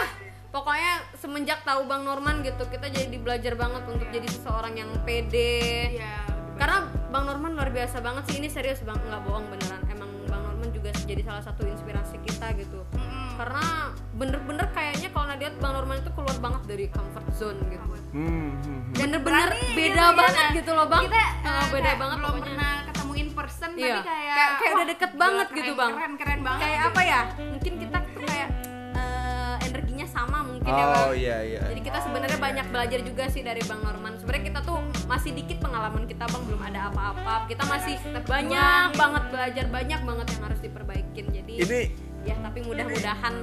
Pokoknya 0.50 0.92
semenjak 1.14 1.62
tahu 1.62 1.80
Bang 1.86 2.02
Norman 2.02 2.42
gitu, 2.42 2.62
kita 2.66 2.90
jadi 2.90 3.16
belajar 3.16 3.54
banget 3.54 3.82
untuk 3.86 4.08
jadi 4.10 4.26
seseorang 4.26 4.74
yang 4.74 4.90
pede, 5.06 5.94
Iya. 5.94 6.26
karena 6.58 6.82
Bang 7.08 7.24
Norman 7.24 7.54
luar 7.54 7.70
biasa 7.70 8.02
banget 8.02 8.26
sih 8.26 8.36
ini 8.36 8.50
serius 8.50 8.82
bang 8.82 8.98
nggak 8.98 9.22
bohong 9.22 9.46
beneran 9.46 9.78
emang 9.86 10.10
Bang 10.26 10.42
Norman 10.42 10.68
juga 10.68 10.90
jadi 10.98 11.22
salah 11.22 11.40
satu 11.40 11.62
inspirasi 11.62 12.18
kita 12.20 12.50
gitu 12.54 12.82
Mm-mm. 12.90 13.36
karena 13.36 13.64
bener-bener 14.12 14.66
kayaknya 14.68 15.08
kalau 15.08 15.26
Nadia 15.26 15.54
Bang 15.56 15.72
Norman 15.72 15.98
itu 15.98 16.10
keluar 16.10 16.36
banget 16.36 16.62
dari 16.66 16.84
comfort 16.88 17.26
zone 17.32 17.60
gitu 17.68 17.86
Hmm, 18.12 18.28
hmm, 18.28 18.52
hmm. 18.60 18.80
bener-bener 18.92 19.50
beda 19.72 19.88
gitu, 20.04 20.14
banget 20.14 20.46
gitu 20.54 20.70
loh 20.70 20.86
bang 20.86 21.02
kita 21.06 21.16
eh, 21.42 21.64
beda 21.66 21.80
kayak 21.82 21.96
banget 21.96 22.16
belum 22.16 22.28
pokoknya 22.28 22.44
pernah 22.46 22.72
ketemu 22.84 23.12
in 23.14 23.28
person 23.32 23.70
Iya. 23.72 23.80
tapi 23.88 24.00
kayak 24.04 24.32
Kayak- 24.32 24.52
kayak 24.54 24.72
udah 24.72 24.86
deket 24.86 25.12
banget 25.14 25.46
keren, 25.46 25.58
gitu, 25.58 25.72
Bang. 25.72 25.92
keren 25.92 26.14
keren 26.14 26.40
banget 26.42 26.60
kayak 26.60 26.76
gitu. 26.76 26.88
apa 26.88 27.00
ya 27.02 27.20
mungkin 27.42 27.72
kita 27.78 27.96
tuh 28.06 28.22
kayak 28.22 28.48
eh, 28.92 29.54
energinya 29.62 30.06
sama 30.06 30.38
mungkin 30.42 30.68
ya 30.70 30.84
bang 30.84 31.00
Oh 31.02 31.14
iya 31.14 31.36
iya. 31.42 31.60
Jadi 31.66 31.80
kita 31.82 31.98
sebenarnya 32.00 32.38
banyak 32.38 32.66
belajar 32.68 33.00
juga 33.02 33.24
sih 33.26 33.42
dari 33.42 33.60
Bang 33.62 33.80
Norman. 33.80 34.12
Sebenarnya 34.14 34.44
kita 34.46 34.60
tuh 34.62 34.78
masih 35.04 35.30
dikit 35.32 35.58
pengalaman 35.58 36.04
kita 36.04 36.24
Bang, 36.24 36.42
belum 36.44 36.62
ada 36.62 36.88
apa-apa. 36.88 37.44
Kita 37.46 37.64
masih 37.64 37.96
banyak 38.22 38.88
banget 38.92 39.24
belajar, 39.28 39.64
banyak 39.68 40.00
banget 40.02 40.26
yang 40.30 40.42
harus 40.42 40.60
diperbaikin. 40.60 41.24
Jadi 41.30 41.54
Ini 41.58 41.80
ya 42.22 42.36
tapi 42.38 42.62
mudah-mudahan 42.62 43.34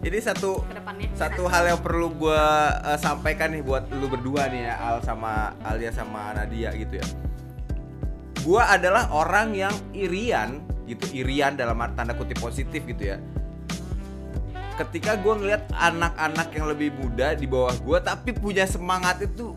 Ini 0.00 0.16
satu 0.16 0.64
Ke 0.64 0.80
depannya. 0.80 1.08
satu 1.12 1.44
hal 1.44 1.76
yang 1.76 1.80
perlu 1.84 2.08
gua 2.16 2.72
eh, 2.88 2.96
sampaikan 2.96 3.52
nih 3.52 3.60
buat 3.60 3.84
lu 3.92 4.08
berdua 4.08 4.48
nih 4.48 4.72
ya 4.72 4.74
Al 4.80 4.96
sama 5.04 5.52
Alia 5.60 5.92
sama 5.92 6.32
Nadia 6.32 6.72
gitu 6.72 6.96
ya. 6.96 7.06
Gua 8.40 8.72
adalah 8.72 9.12
orang 9.12 9.52
yang 9.52 9.74
irian 9.92 10.64
gitu, 10.88 11.04
irian 11.12 11.52
dalam 11.52 11.76
tanda 11.92 12.16
kutip 12.16 12.40
positif 12.40 12.80
gitu 12.88 13.12
ya. 13.12 13.20
Ketika 14.80 15.20
gua 15.20 15.36
ngeliat 15.36 15.68
anak-anak 15.68 16.48
yang 16.56 16.72
lebih 16.72 16.96
muda 16.96 17.36
di 17.36 17.44
bawah 17.44 17.76
gua 17.84 18.00
tapi 18.00 18.32
punya 18.32 18.64
semangat 18.64 19.20
itu 19.20 19.52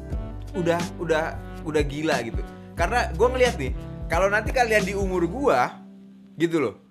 udah 0.59 0.79
udah 0.99 1.39
udah 1.63 1.83
gila 1.87 2.19
gitu. 2.19 2.43
Karena 2.75 3.07
gua 3.15 3.31
ngeliat 3.31 3.55
nih, 3.55 3.71
kalau 4.11 4.27
nanti 4.27 4.51
kalian 4.51 4.83
di 4.83 4.91
umur 4.91 5.23
gua 5.23 5.71
gitu 6.35 6.59
loh. 6.59 6.82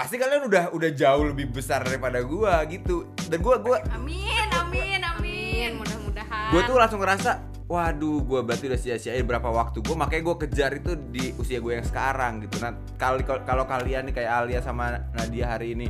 Pasti 0.00 0.16
kalian 0.16 0.48
udah 0.48 0.72
udah 0.72 0.90
jauh 0.96 1.28
lebih 1.28 1.52
besar 1.52 1.84
daripada 1.84 2.24
gua 2.24 2.64
gitu. 2.64 3.04
Dan 3.28 3.44
gua 3.44 3.60
gua 3.60 3.84
Amin, 3.92 4.48
amin, 4.50 4.96
amin. 4.96 5.76
Mudah-mudahan. 5.76 6.48
gue 6.50 6.60
tuh 6.64 6.76
langsung 6.80 7.04
ngerasa 7.04 7.30
waduh 7.68 8.24
gue 8.24 8.40
berarti 8.40 8.64
udah 8.66 8.80
sia-siain 8.80 9.22
berapa 9.22 9.46
waktu 9.46 9.78
gue 9.78 9.94
makanya 9.94 10.26
gue 10.26 10.36
kejar 10.42 10.72
itu 10.74 10.98
di 10.98 11.30
usia 11.38 11.62
gue 11.62 11.78
yang 11.78 11.86
sekarang 11.86 12.42
gitu 12.42 12.58
nah 12.58 12.74
kalau 12.98 13.22
kalau 13.22 13.62
kalian 13.62 14.10
nih 14.10 14.14
kayak 14.16 14.32
Alia 14.34 14.58
sama 14.58 14.98
Nadia 15.14 15.46
hari 15.46 15.78
ini 15.78 15.86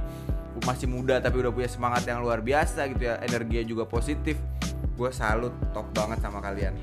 masih 0.61 0.85
muda 0.85 1.25
tapi 1.25 1.41
udah 1.41 1.49
punya 1.49 1.73
semangat 1.73 2.05
yang 2.05 2.21
luar 2.21 2.45
biasa 2.45 2.85
gitu 2.93 3.09
ya 3.09 3.17
energinya 3.25 3.65
juga 3.65 3.89
positif 3.89 4.37
gue 4.93 5.09
salut 5.09 5.57
top 5.73 5.89
banget 5.97 6.21
sama 6.21 6.45
kalian 6.45 6.77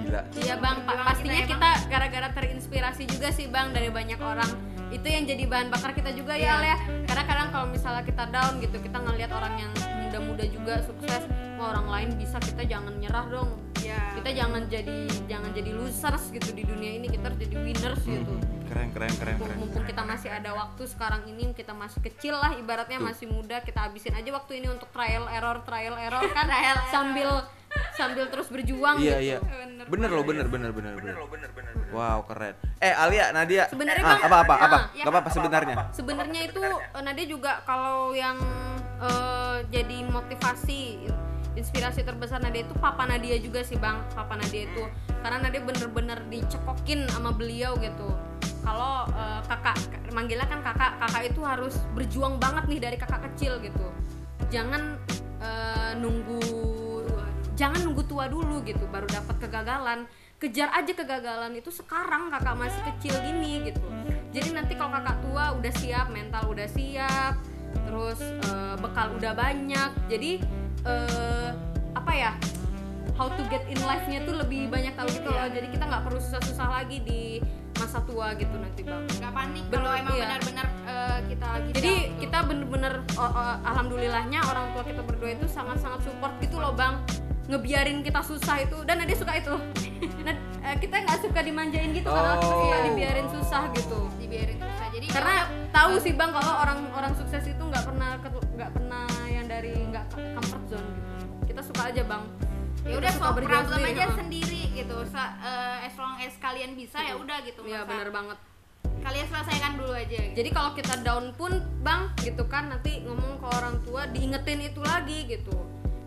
gila 0.00 0.24
Iya 0.40 0.56
bang, 0.56 0.76
pa- 0.88 1.04
pastinya 1.04 1.44
kita 1.44 1.70
gara-gara 1.92 2.28
terinspirasi 2.32 3.04
juga 3.04 3.28
sih 3.28 3.44
bang 3.44 3.76
dari 3.76 3.92
banyak 3.92 4.16
orang 4.16 4.48
itu 4.90 5.06
yang 5.06 5.24
jadi 5.24 5.46
bahan 5.46 5.68
bakar 5.70 5.94
kita 5.94 6.10
juga 6.12 6.34
ya 6.34 6.58
Al 6.58 6.62
ya. 6.66 6.76
Karena 7.06 7.24
kadang 7.26 7.48
kalau 7.54 7.66
misalnya 7.70 8.02
kita 8.02 8.26
down 8.28 8.58
gitu 8.58 8.76
kita 8.82 8.98
ngelihat 8.98 9.30
orang 9.30 9.54
yang 9.58 9.72
muda-muda 10.06 10.44
juga 10.50 10.74
sukses 10.82 11.22
wah 11.56 11.70
orang 11.70 11.86
lain 11.86 12.08
bisa 12.18 12.36
kita 12.42 12.66
jangan 12.66 12.94
nyerah 12.98 13.26
dong. 13.30 13.50
Ya. 13.80 14.12
kita 14.12 14.36
jangan 14.36 14.68
jadi 14.68 15.08
jangan 15.24 15.50
jadi 15.56 15.72
losers 15.72 16.28
gitu 16.30 16.52
di 16.52 16.68
dunia 16.68 17.00
ini 17.00 17.08
kita 17.08 17.32
harus 17.32 17.40
jadi 17.40 17.56
winners 17.64 18.02
gitu. 18.04 18.34
keren 18.68 18.92
keren 18.92 19.08
keren 19.16 19.34
mumpung, 19.40 19.48
keren. 19.48 19.56
mumpung 19.56 19.84
kita 19.88 20.02
masih 20.04 20.30
ada 20.30 20.50
waktu 20.52 20.82
sekarang 20.84 21.22
ini 21.26 21.56
kita 21.56 21.72
masih 21.72 21.98
kecil 22.04 22.36
lah 22.36 22.54
ibaratnya 22.60 23.00
Tuh. 23.00 23.08
masih 23.08 23.26
muda 23.32 23.64
kita 23.64 23.88
habisin 23.88 24.12
aja 24.14 24.30
waktu 24.36 24.60
ini 24.60 24.68
untuk 24.68 24.86
trial 24.92 25.26
error 25.32 25.64
trial 25.64 25.96
error 25.96 26.22
kan. 26.30 26.44
Trial 26.52 26.76
error. 26.76 27.59
Sambil 27.94 28.24
terus 28.32 28.48
berjuang 28.48 28.96
iya 28.98 29.18
gitu. 29.20 29.26
iya. 29.26 29.38
Bener 29.40 29.86
bener 29.86 30.10
loh 30.10 30.24
bener. 30.24 30.46
bener 30.48 30.70
bener 30.72 30.94
bener 30.96 31.14
wow 31.90 32.22
keren. 32.24 32.54
Eh 32.80 32.94
Alia 32.94 33.34
Nadia. 33.34 33.66
Sebenarnya, 33.68 34.04
ah, 34.06 34.10
Bang, 34.16 34.20
apa 34.24 34.36
apa 34.40 34.54
apa? 34.54 34.76
ah, 34.78 34.82
Gak 34.94 35.10
apa 35.10 35.18
apa 35.20 35.30
sebenarnya 35.30 35.76
sebenarnya 35.92 36.40
itu 36.48 36.62
Nadia 37.02 37.26
juga 37.26 37.52
kalau 37.66 38.14
yang 38.14 38.38
eh, 39.02 39.56
jadi 39.68 40.06
motivasi 40.08 41.10
inspirasi 41.58 42.06
terbesar 42.06 42.40
Nadia 42.40 42.62
itu 42.64 42.74
papa 42.78 43.04
Nadia 43.04 43.36
juga 43.42 43.60
sih 43.66 43.76
bang. 43.76 44.00
Papa 44.14 44.38
Nadia 44.38 44.64
itu. 44.70 44.84
Karena 45.20 45.50
Nadia 45.50 45.60
bener-bener 45.60 46.18
dicekokin 46.30 47.10
sama 47.10 47.34
beliau 47.34 47.76
gitu. 47.82 48.08
Kalau 48.64 49.04
eh, 49.10 49.40
kakak 49.50 49.76
manggilnya 50.14 50.46
kan 50.46 50.62
kakak. 50.62 50.96
Kakak 51.02 51.22
itu 51.34 51.40
harus 51.42 51.74
berjuang 51.92 52.38
banget 52.38 52.64
nih 52.70 52.80
dari 52.80 52.96
kakak 52.96 53.26
kecil 53.32 53.58
gitu. 53.60 53.86
Jangan 54.48 54.96
eh, 55.42 55.92
nunggu 55.98 56.40
jangan 57.60 57.84
nunggu 57.84 58.08
tua 58.08 58.24
dulu 58.24 58.64
gitu 58.64 58.88
baru 58.88 59.04
dapat 59.04 59.36
kegagalan. 59.36 60.08
Kejar 60.40 60.72
aja 60.72 60.92
kegagalan 60.96 61.52
itu 61.52 61.68
sekarang 61.68 62.32
kakak 62.32 62.56
masih 62.56 62.80
kecil 62.88 63.12
gini 63.20 63.68
gitu. 63.68 63.84
Jadi 64.32 64.56
nanti 64.56 64.72
kalau 64.72 64.96
kakak 64.96 65.20
tua 65.20 65.52
udah 65.60 65.72
siap 65.76 66.08
mental 66.08 66.48
udah 66.48 66.64
siap 66.64 67.36
terus 67.84 68.20
eh, 68.24 68.74
bekal 68.80 69.12
udah 69.20 69.36
banyak. 69.36 69.90
Jadi 70.08 70.40
eh, 70.88 71.50
apa 71.92 72.12
ya 72.16 72.32
how 73.20 73.28
to 73.28 73.44
get 73.52 73.60
in 73.68 73.76
life-nya 73.84 74.24
tuh 74.24 74.40
lebih 74.40 74.72
banyak 74.72 74.96
tahu 74.96 75.12
gitu 75.12 75.28
loh. 75.28 75.44
Jadi 75.52 75.68
kita 75.68 75.84
nggak 75.84 76.02
perlu 76.08 76.16
susah-susah 76.16 76.68
lagi 76.80 77.04
di 77.04 77.44
masa 77.76 78.00
tua 78.08 78.32
gitu 78.40 78.56
nanti 78.56 78.80
bang. 78.80 79.04
Gak 79.20 79.32
panik 79.36 79.64
kalau 79.68 79.92
emang 79.92 80.16
iya. 80.16 80.24
benar-benar 80.24 80.66
eh, 80.88 81.18
kita 81.28 81.46
lagi 81.52 81.68
jadi 81.76 81.94
gitu. 82.08 82.16
kita 82.24 82.38
bener-bener 82.48 82.92
oh, 83.20 83.28
oh, 83.28 83.56
alhamdulillahnya 83.68 84.40
orang 84.48 84.72
tua 84.72 84.82
kita 84.88 85.04
berdua 85.04 85.36
itu 85.36 85.44
sangat-sangat 85.44 86.00
support 86.08 86.32
gitu 86.40 86.56
loh 86.56 86.72
bang 86.72 86.96
ngebiarin 87.50 88.00
kita 88.00 88.20
susah 88.20 88.56
itu. 88.60 88.78
Dan 88.82 89.02
dia 89.02 89.14
suka 89.14 89.34
itu. 89.34 89.54
Nah, 90.20 90.36
eh, 90.62 90.76
kita 90.76 91.00
nggak 91.00 91.18
suka 91.18 91.40
dimanjain 91.40 91.90
gitu 91.90 92.04
karena 92.06 92.36
Oh. 92.36 92.44
suka 92.44 92.76
dibiarin 92.84 93.24
susah 93.26 93.72
gitu. 93.72 94.04
Dibiarin 94.16 94.56
susah. 94.58 94.86
Jadi 94.90 95.06
karena 95.08 95.32
ya 95.34 95.44
tahu 95.70 95.92
sih 95.96 96.12
bang 96.12 96.28
kalau 96.30 96.54
orang-orang 96.58 97.12
sukses 97.14 97.40
itu 97.42 97.62
nggak 97.62 97.80
pernah 97.82 98.20
nggak 98.20 98.70
pernah 98.70 99.04
yang 99.26 99.44
dari 99.44 99.72
nggak 99.82 100.04
comfort 100.12 100.64
zone 100.68 100.88
gitu. 100.90 101.12
Kita 101.46 101.60
suka 101.62 101.82
aja 101.86 102.02
bang. 102.02 102.22
Ya 102.82 102.94
udah 102.96 103.12
solve 103.14 103.34
berjuang 103.34 103.64
problem 103.66 103.80
aja 103.86 104.06
sendiri 104.14 104.62
gitu. 104.74 104.96
Sa- 105.06 105.36
eh, 105.38 105.84
as 105.84 105.94
long 105.96 106.16
as 106.18 106.32
kalian 106.38 106.72
bisa 106.74 106.96
ya 106.98 107.14
udah 107.14 107.40
gitu 107.40 107.60
Iya 107.62 107.80
Masa 107.82 107.90
bener 107.90 108.08
banget. 108.10 108.38
kalian 109.00 109.26
selesaikan 109.26 109.72
dulu 109.74 109.92
aja 109.94 110.12
gitu. 110.12 110.34
jadi 110.34 110.50
kalau 110.50 110.70
kita 110.72 110.94
down 111.00 111.32
pun 111.32 111.52
bang 111.80 112.12
gitu 112.20 112.44
kan 112.44 112.68
nanti 112.68 113.00
ngomong 113.00 113.40
ke 113.40 113.46
orang 113.50 113.80
tua 113.80 114.04
diingetin 114.06 114.60
itu 114.62 114.76
lagi 114.78 115.24
gitu 115.26 115.56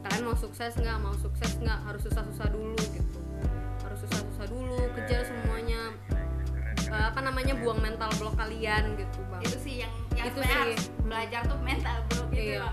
kalian 0.04 0.24
mau 0.24 0.36
sukses 0.36 0.72
nggak 0.76 0.98
mau 1.00 1.16
sukses 1.16 1.52
nggak 1.58 1.80
harus 1.82 2.02
susah-susah 2.04 2.48
dulu 2.50 2.76
gitu 2.92 3.20
harus 3.82 4.00
susah-susah 4.04 4.46
dulu 4.48 4.80
kejar 4.94 5.24
semuanya 5.24 5.82
Eh, 6.84 7.06
apa 7.10 7.26
namanya 7.26 7.58
buang 7.58 7.82
mental 7.82 8.06
block 8.22 8.38
kalian 8.38 8.94
gitu 8.94 9.18
bang 9.26 9.42
itu 9.42 9.58
sih 9.58 9.76
yang 9.82 9.90
yang 10.14 10.30
Itu 10.30 10.46
sih. 10.46 10.54
harus 10.54 10.82
belajar 11.02 11.42
tuh 11.44 11.58
mental 11.58 11.98
bro 12.06 12.22
gitu 12.30 12.54
Iya. 12.54 12.70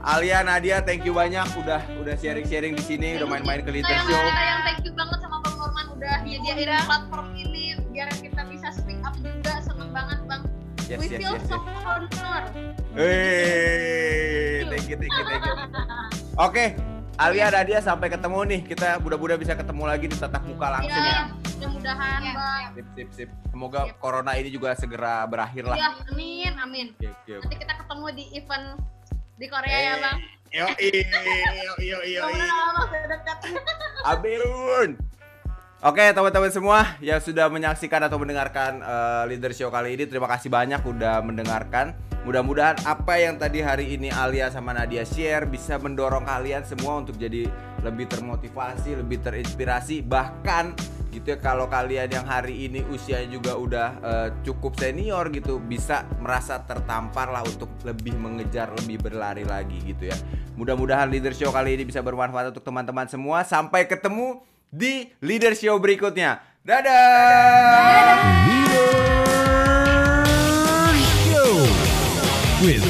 Alia 0.00 0.38
Nadia 0.40 0.80
thank 0.80 1.04
you 1.04 1.12
banyak 1.12 1.44
udah 1.60 1.84
udah 2.00 2.14
sharing-sharing 2.16 2.72
di 2.72 2.80
sini 2.80 3.20
udah 3.20 3.28
main-main 3.28 3.60
ke 3.60 3.68
Kita 3.68 4.00
Show 4.00 4.16
yang, 4.16 4.24
kita 4.24 4.42
yang 4.42 4.60
thank 4.64 4.80
you 4.80 4.92
banget 4.96 5.18
sama 5.20 5.44
Bang 5.44 5.60
Norman 5.60 5.86
udah 5.92 6.14
nyediain 6.24 6.72
platform 6.88 7.28
ini 7.36 7.64
biar 7.92 8.08
kita 8.16 8.48
bisa 8.48 8.72
speak 8.72 8.96
up 9.04 9.12
juga 9.20 9.60
seneng 9.60 9.92
banget 9.92 10.18
bang. 10.24 10.42
yes 10.88 10.96
We 10.96 11.04
yes 11.04 11.20
feel 11.20 11.34
yes, 11.36 11.44
so 11.44 11.56
yes. 11.60 11.84
honor. 11.84 12.44
Hey, 12.96 14.64
thank 14.64 14.88
you, 14.88 14.96
thank 14.96 15.12
you, 15.12 15.24
thank 15.26 15.44
you. 15.44 15.56
Oke, 16.38 16.78
Alia 17.18 17.50
Nadia 17.50 17.80
sampai 17.82 18.08
ketemu 18.08 18.38
nih. 18.46 18.60
Kita 18.64 19.02
mudah-mudahan 19.02 19.40
bisa 19.40 19.54
ketemu 19.58 19.82
lagi 19.84 20.06
di 20.06 20.16
tatap 20.16 20.42
muka 20.46 20.66
langsung 20.78 21.02
ya. 21.02 21.10
Ya, 21.10 21.20
mudah-mudahan 21.28 22.20
Iya, 22.22 22.32
bang. 22.32 22.64
Sip, 22.72 22.86
sip, 22.94 23.08
sip. 23.12 23.30
Semoga 23.50 23.80
corona 23.98 24.32
ini 24.38 24.48
juga 24.48 24.72
segera 24.78 25.26
berakhir 25.26 25.66
lah. 25.66 25.76
Ya, 25.76 25.90
amin, 26.08 26.52
amin. 26.56 26.86
Oke, 26.96 27.10
oke, 27.10 27.32
oke. 27.36 27.44
Nanti 27.44 27.56
kita 27.60 27.74
ketemu 27.82 28.06
di 28.14 28.24
event 28.38 28.66
di 29.40 29.46
Korea 29.48 29.78
ya 29.78 29.94
bang. 29.98 30.18
Yo, 30.50 30.66
yo, 30.82 31.72
yo, 31.78 31.98
yo. 32.02 32.22
Abirun. 34.02 34.98
Oke 35.80 36.04
teman-teman 36.12 36.52
semua 36.52 36.84
yang 37.00 37.24
sudah 37.24 37.48
menyaksikan 37.48 38.04
atau 38.04 38.20
mendengarkan 38.20 38.84
eh, 38.84 39.22
Leader 39.32 39.56
Show 39.56 39.72
kali 39.72 39.96
ini 39.96 40.04
Terima 40.04 40.28
kasih 40.28 40.52
banyak 40.52 40.84
udah 40.84 41.24
mendengarkan 41.24 41.96
Mudah-mudahan 42.20 42.84
apa 42.84 43.16
yang 43.16 43.40
tadi 43.40 43.64
hari 43.64 43.96
ini 43.96 44.12
Alia 44.12 44.52
sama 44.52 44.76
Nadia 44.76 45.08
share 45.08 45.48
Bisa 45.48 45.80
mendorong 45.80 46.28
kalian 46.28 46.62
semua 46.68 47.00
untuk 47.00 47.16
jadi 47.16 47.48
lebih 47.80 48.12
termotivasi, 48.12 49.00
lebih 49.00 49.24
terinspirasi 49.24 50.04
Bahkan 50.04 50.76
gitu 51.10 51.34
ya 51.34 51.38
kalau 51.42 51.66
kalian 51.66 52.06
yang 52.06 52.22
hari 52.22 52.70
ini 52.70 52.86
usianya 52.86 53.26
juga 53.34 53.58
udah 53.58 53.88
eh, 54.04 54.28
cukup 54.44 54.76
senior 54.76 55.32
gitu 55.32 55.58
Bisa 55.64 56.04
merasa 56.20 56.60
tertampar 56.60 57.32
lah 57.32 57.40
untuk 57.40 57.72
lebih 57.88 58.12
mengejar, 58.20 58.68
lebih 58.84 59.00
berlari 59.00 59.48
lagi 59.48 59.80
gitu 59.82 60.12
ya 60.12 60.16
Mudah-mudahan 60.60 61.08
Leader 61.08 61.32
Show 61.32 61.48
kali 61.50 61.74
ini 61.80 61.88
bisa 61.88 62.04
bermanfaat 62.04 62.52
untuk 62.52 62.62
teman-teman 62.62 63.08
semua 63.08 63.48
Sampai 63.48 63.88
ketemu 63.88 64.44
di 64.70 65.10
Leader 65.18 65.58
Show 65.58 65.82
berikutnya. 65.82 66.38
Dadah! 66.62 68.46
Leader 68.46 68.69
with 72.62 72.89